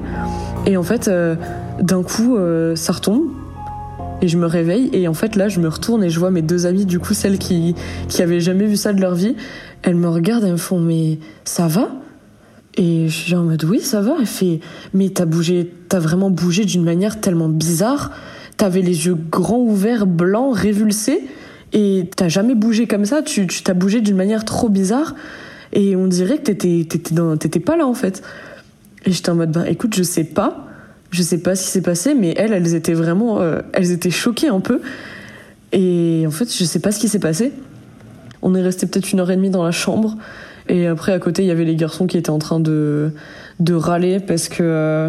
Et 0.66 0.77
en 0.77 0.83
fait, 0.83 1.09
euh, 1.09 1.35
d'un 1.81 2.03
coup, 2.03 2.37
euh, 2.37 2.74
ça 2.77 2.93
retombe. 2.93 3.22
Et 4.22 4.29
je 4.29 4.39
me 4.39 4.47
réveille 4.47 4.89
et 4.95 5.09
en 5.09 5.12
fait 5.12 5.37
là 5.37 5.51
je 5.51 5.61
me 5.61 5.68
retourne 5.68 6.03
et 6.03 6.09
je 6.09 6.18
vois 6.18 6.31
mes 6.31 6.41
deux 6.41 6.64
amies 6.64 6.87
du 6.87 6.99
coup 6.99 7.12
celles 7.12 7.37
qui 7.37 7.74
qui 8.09 8.22
avaient 8.22 8.41
jamais 8.41 8.64
vu 8.64 8.77
ça 8.77 8.95
de 8.95 9.01
leur 9.03 9.14
vie 9.14 9.37
elles 9.83 9.95
me 9.95 10.09
regardent 10.09 10.47
et 10.47 10.51
me 10.51 10.57
font 10.57 10.81
mais 10.81 11.18
ça 11.45 11.66
va? 11.66 11.91
Et 12.77 13.09
je 13.09 13.14
suis 13.14 13.35
en 13.35 13.45
mode 13.45 13.64
oui 13.64 13.81
ça 13.81 14.01
va 14.01 14.16
elle 14.18 14.27
fait 14.27 14.61
mais 14.93 15.09
t'as 15.09 15.24
bougé 15.24 15.72
t'as 15.89 15.99
vraiment 15.99 16.31
bougé 16.31 16.64
d'une 16.64 16.85
manière 16.85 17.20
tellement 17.20 17.49
bizarre 17.49 18.11
t'avais 18.57 18.81
les 18.81 19.07
yeux 19.07 19.14
grands 19.14 19.61
ouverts, 19.61 20.07
blancs, 20.07 20.57
révulsés, 20.57 21.24
et 21.72 22.09
t'as 22.14 22.29
jamais 22.29 22.55
bougé 22.55 22.87
comme 22.87 23.05
ça, 23.05 23.22
tu 23.22 23.47
t'as 23.47 23.74
bougé 23.74 24.01
d'une 24.01 24.16
manière 24.16 24.45
trop 24.45 24.68
bizarre, 24.68 25.14
et 25.72 25.97
on 25.97 26.07
dirait 26.07 26.39
que 26.39 26.53
t'étais, 26.53 26.87
t'étais, 27.39 27.61
pas 27.61 27.77
là 27.77 27.87
en 27.87 27.95
fait. 27.95 28.22
Et 29.05 29.12
j'étais 29.12 29.31
en 29.31 29.35
mode, 29.35 29.53
ben 29.53 29.64
écoute, 29.64 29.95
je 29.95 30.03
sais 30.03 30.24
pas, 30.24 30.66
je 31.11 31.22
sais 31.22 31.39
pas 31.39 31.55
ce 31.55 31.64
qui 31.64 31.70
s'est 31.70 31.83
passé, 31.83 32.14
mais 32.14 32.35
elles, 32.37 32.53
elles 32.53 32.74
étaient 32.74 32.95
vraiment, 32.95 33.41
euh, 33.41 33.61
elles 33.72 33.93
étaient 33.93 34.11
choquées 34.11 34.49
un 34.49 34.61
peu. 34.61 34.81
Et 35.72 36.24
en 36.27 36.31
fait, 36.31 36.53
je 36.57 36.64
sais 36.64 36.79
pas 36.79 36.93
ce 36.93 36.99
qui 36.99 37.09
s'est 37.09 37.18
passé. 37.18 37.53
On 38.43 38.55
est 38.55 38.62
resté 38.62 38.87
peut-être 38.87 39.12
une 39.12 39.20
heure 39.20 39.31
et 39.31 39.37
demie 39.37 39.51
dans 39.51 39.64
la 39.64 39.72
chambre. 39.72 40.16
Et 40.69 40.87
après, 40.87 41.12
à 41.12 41.19
côté, 41.19 41.43
il 41.43 41.49
y 41.49 41.51
avait 41.51 41.64
les 41.64 41.77
garçons 41.77 42.07
qui 42.07 42.19
étaient 42.19 42.31
en 42.31 42.39
train 42.39 42.61
de, 42.61 43.12
de 43.61 43.75
râler 43.75 44.21
parce 44.21 44.49
que, 44.49 44.62
euh, 44.62 45.09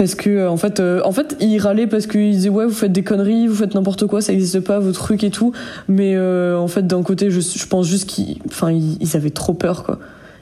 parce 0.00 0.14
que 0.14 0.30
euh, 0.30 0.50
en 0.50 0.56
fait 0.56 0.80
euh, 0.80 1.02
en 1.04 1.12
fait 1.12 1.36
ils 1.40 1.58
râlaient 1.58 1.86
parce 1.86 2.06
qu'ils 2.06 2.30
disaient 2.30 2.48
ouais 2.48 2.64
vous 2.64 2.72
faites 2.72 2.90
des 2.90 3.02
conneries 3.02 3.46
vous 3.46 3.54
faites 3.54 3.74
n'importe 3.74 4.06
quoi 4.06 4.22
ça 4.22 4.32
n'existe 4.32 4.60
pas 4.60 4.78
vos 4.78 4.92
trucs 4.92 5.22
et 5.24 5.30
tout. 5.30 5.52
Mais 5.88 6.16
euh, 6.16 6.56
en 6.58 6.68
fait 6.68 6.86
d'un 6.86 7.02
côté 7.02 7.30
je, 7.30 7.40
je 7.40 7.66
pense 7.66 7.86
juste 7.86 8.08
qu'ils 8.08 8.38
enfin 8.46 8.70
ils, 8.72 9.14
avaient 9.14 9.28
trop 9.28 9.52
peur 9.52 9.84
quoi. 9.84 9.98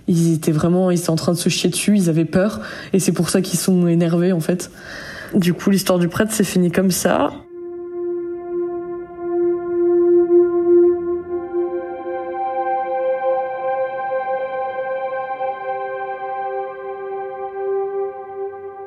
Ils 0.07 0.33
étaient 0.33 0.53
vraiment 0.53 0.93
ils 0.93 1.01
étaient 1.01 1.11
en 1.11 1.17
train 1.17 1.33
de 1.33 1.39
se 1.39 1.49
chier 1.49 1.71
dessus 1.71 1.97
ils 1.97 2.09
avaient 2.09 2.25
peur. 2.25 2.61
Et 2.93 3.01
c'est 3.01 3.11
pour 3.11 3.31
ça 3.31 3.41
qu'ils 3.41 3.59
sont 3.59 3.89
énervés 3.89 4.31
en 4.31 4.39
fait. 4.39 4.71
Du 5.35 5.55
coup 5.55 5.71
l'histoire 5.71 5.99
du 5.99 6.07
prêtre 6.07 6.33
s'est 6.33 6.45
finie 6.45 6.71
comme 6.71 6.93
ça 6.93 7.33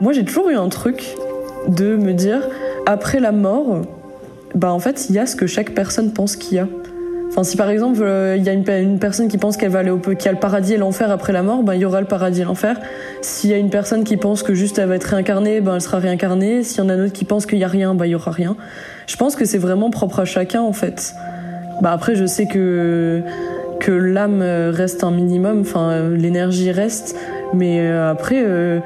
Moi, 0.01 0.13
j'ai 0.13 0.25
toujours 0.25 0.49
eu 0.49 0.55
un 0.55 0.67
truc 0.67 1.15
de 1.67 1.95
me 1.95 2.13
dire, 2.13 2.41
après 2.87 3.19
la 3.19 3.31
mort, 3.31 3.81
bah 4.55 4.73
en 4.73 4.79
fait, 4.79 5.09
il 5.09 5.15
y 5.15 5.19
a 5.19 5.27
ce 5.27 5.35
que 5.35 5.45
chaque 5.45 5.75
personne 5.75 6.11
pense 6.11 6.35
qu'il 6.35 6.57
y 6.57 6.59
a. 6.59 6.67
Enfin, 7.29 7.43
si 7.43 7.55
par 7.55 7.69
exemple, 7.69 8.01
euh, 8.01 8.35
il 8.35 8.43
y 8.43 8.49
a 8.49 8.53
une, 8.53 8.97
personne 8.99 9.27
qui 9.27 9.37
pense 9.37 9.57
qu'elle 9.57 9.69
va 9.69 9.79
aller 9.79 9.91
au 9.91 9.99
qui 9.99 10.27
a 10.27 10.31
le 10.31 10.39
paradis 10.39 10.73
et 10.73 10.77
l'enfer 10.77 11.11
après 11.11 11.31
la 11.31 11.43
mort, 11.43 11.61
ben 11.61 11.75
il 11.75 11.81
y 11.81 11.85
aura 11.85 12.01
le 12.01 12.07
paradis 12.07 12.41
et 12.41 12.43
l'enfer. 12.43 12.77
S'il 13.21 13.51
y 13.51 13.53
a 13.53 13.57
une 13.57 13.69
personne 13.69 14.03
qui 14.03 14.17
pense 14.17 14.41
que 14.41 14.55
juste 14.55 14.79
elle 14.79 14.89
va 14.89 14.95
être 14.95 15.03
réincarnée, 15.03 15.61
ben 15.61 15.75
elle 15.75 15.81
sera 15.81 15.99
réincarnée. 15.99 16.63
S'il 16.63 16.83
y 16.83 16.85
en 16.85 16.89
a 16.89 16.95
une 16.95 17.01
autre 17.01 17.13
qui 17.13 17.23
pense 17.23 17.45
qu'il 17.45 17.59
y 17.59 17.63
a 17.63 17.69
rien, 17.69 17.93
ben 17.93 18.05
il 18.05 18.09
y 18.09 18.15
aura 18.15 18.31
rien. 18.31 18.57
Je 19.05 19.15
pense 19.17 19.35
que 19.35 19.45
c'est 19.45 19.59
vraiment 19.59 19.91
propre 19.91 20.21
à 20.21 20.25
chacun 20.25 20.61
en 20.61 20.73
fait. 20.73 21.13
Bah 21.81 21.91
après, 21.91 22.15
je 22.15 22.25
sais 22.25 22.47
que 22.47 23.21
que 23.79 23.91
l'âme 23.91 24.41
reste 24.41 25.03
un 25.03 25.11
minimum, 25.11 25.61
enfin 25.61 26.09
l'énergie 26.09 26.71
reste, 26.71 27.15
mais 27.53 27.79
euh, 27.79 28.11
après 28.11 28.43
euh, 28.43 28.79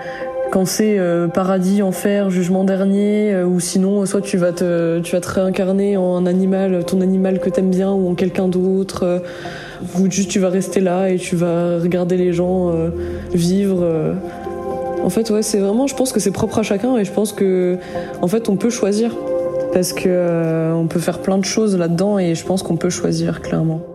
quand 0.55 0.63
c'est 0.63 0.97
euh, 0.97 1.27
paradis, 1.27 1.81
enfer, 1.81 2.29
jugement 2.29 2.63
dernier, 2.63 3.33
euh, 3.33 3.45
ou 3.45 3.59
sinon 3.59 4.05
soit 4.05 4.21
tu 4.21 4.37
vas 4.37 4.53
te 4.53 5.01
tu 5.01 5.11
vas 5.11 5.19
te 5.19 5.27
réincarner 5.27 5.97
en 5.97 6.15
un 6.15 6.25
animal, 6.25 6.85
ton 6.85 7.01
animal 7.01 7.41
que 7.41 7.49
t'aimes 7.49 7.71
bien, 7.71 7.91
ou 7.91 8.07
en 8.09 8.15
quelqu'un 8.15 8.47
d'autre, 8.47 9.03
euh, 9.03 9.19
ou 9.99 10.09
juste 10.09 10.31
tu 10.31 10.39
vas 10.39 10.47
rester 10.47 10.79
là 10.79 11.09
et 11.09 11.17
tu 11.17 11.35
vas 11.35 11.77
regarder 11.79 12.15
les 12.15 12.31
gens 12.31 12.71
vivre. 13.33 14.15
En 15.03 15.09
fait, 15.09 15.29
ouais, 15.29 15.41
c'est 15.41 15.59
vraiment, 15.59 15.87
je 15.87 15.95
pense 15.95 16.13
que 16.13 16.21
c'est 16.21 16.31
propre 16.31 16.59
à 16.59 16.63
chacun 16.63 16.95
et 16.95 17.03
je 17.03 17.11
pense 17.11 17.33
que 17.33 17.75
en 18.21 18.29
fait 18.29 18.47
on 18.47 18.55
peut 18.55 18.69
choisir 18.69 19.11
parce 19.73 19.91
que 19.91 20.71
on 20.73 20.87
peut 20.87 21.01
faire 21.01 21.19
plein 21.19 21.37
de 21.37 21.43
choses 21.43 21.75
là-dedans 21.77 22.17
et 22.17 22.33
je 22.33 22.45
pense 22.45 22.63
qu'on 22.63 22.77
peut 22.77 22.89
choisir 22.89 23.41
clairement. 23.41 23.94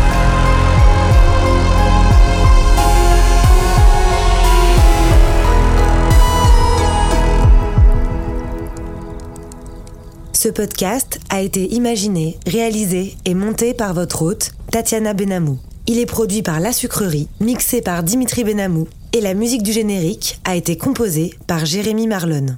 Ce 10.41 10.49
podcast 10.49 11.19
a 11.29 11.41
été 11.41 11.71
imaginé, 11.71 12.39
réalisé 12.47 13.15
et 13.25 13.35
monté 13.35 13.75
par 13.75 13.93
votre 13.93 14.23
hôte, 14.23 14.53
Tatiana 14.71 15.13
Benamou. 15.13 15.59
Il 15.85 15.99
est 15.99 16.07
produit 16.07 16.41
par 16.41 16.59
La 16.59 16.73
Sucrerie, 16.73 17.27
mixé 17.39 17.83
par 17.83 18.01
Dimitri 18.01 18.43
Benamou, 18.43 18.87
et 19.13 19.21
la 19.21 19.35
musique 19.35 19.61
du 19.61 19.71
générique 19.71 20.39
a 20.43 20.55
été 20.55 20.79
composée 20.79 21.37
par 21.45 21.67
Jérémy 21.67 22.07
Marlon. 22.07 22.57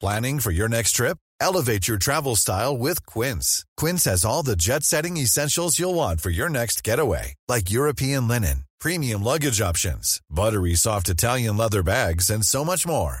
Planning 0.00 0.40
for 0.40 0.50
your 0.50 0.68
next 0.68 0.96
trip? 0.96 1.18
Elevate 1.40 1.86
your 1.86 1.96
travel 1.96 2.34
style 2.34 2.76
with 2.76 3.06
Quince. 3.06 3.64
Quince 3.76 4.04
has 4.06 4.24
all 4.24 4.42
the 4.42 4.56
jet-setting 4.58 5.16
essentials 5.18 5.78
you'll 5.78 5.94
want 5.94 6.20
for 6.20 6.30
your 6.30 6.48
next 6.48 6.82
getaway, 6.82 7.34
like 7.48 7.70
European 7.70 8.26
linen, 8.26 8.64
premium 8.80 9.22
luggage 9.22 9.60
options, 9.60 10.20
buttery 10.28 10.74
soft 10.74 11.08
Italian 11.08 11.56
leather 11.56 11.84
bags, 11.84 12.28
and 12.28 12.44
so 12.44 12.64
much 12.64 12.84
more 12.84 13.20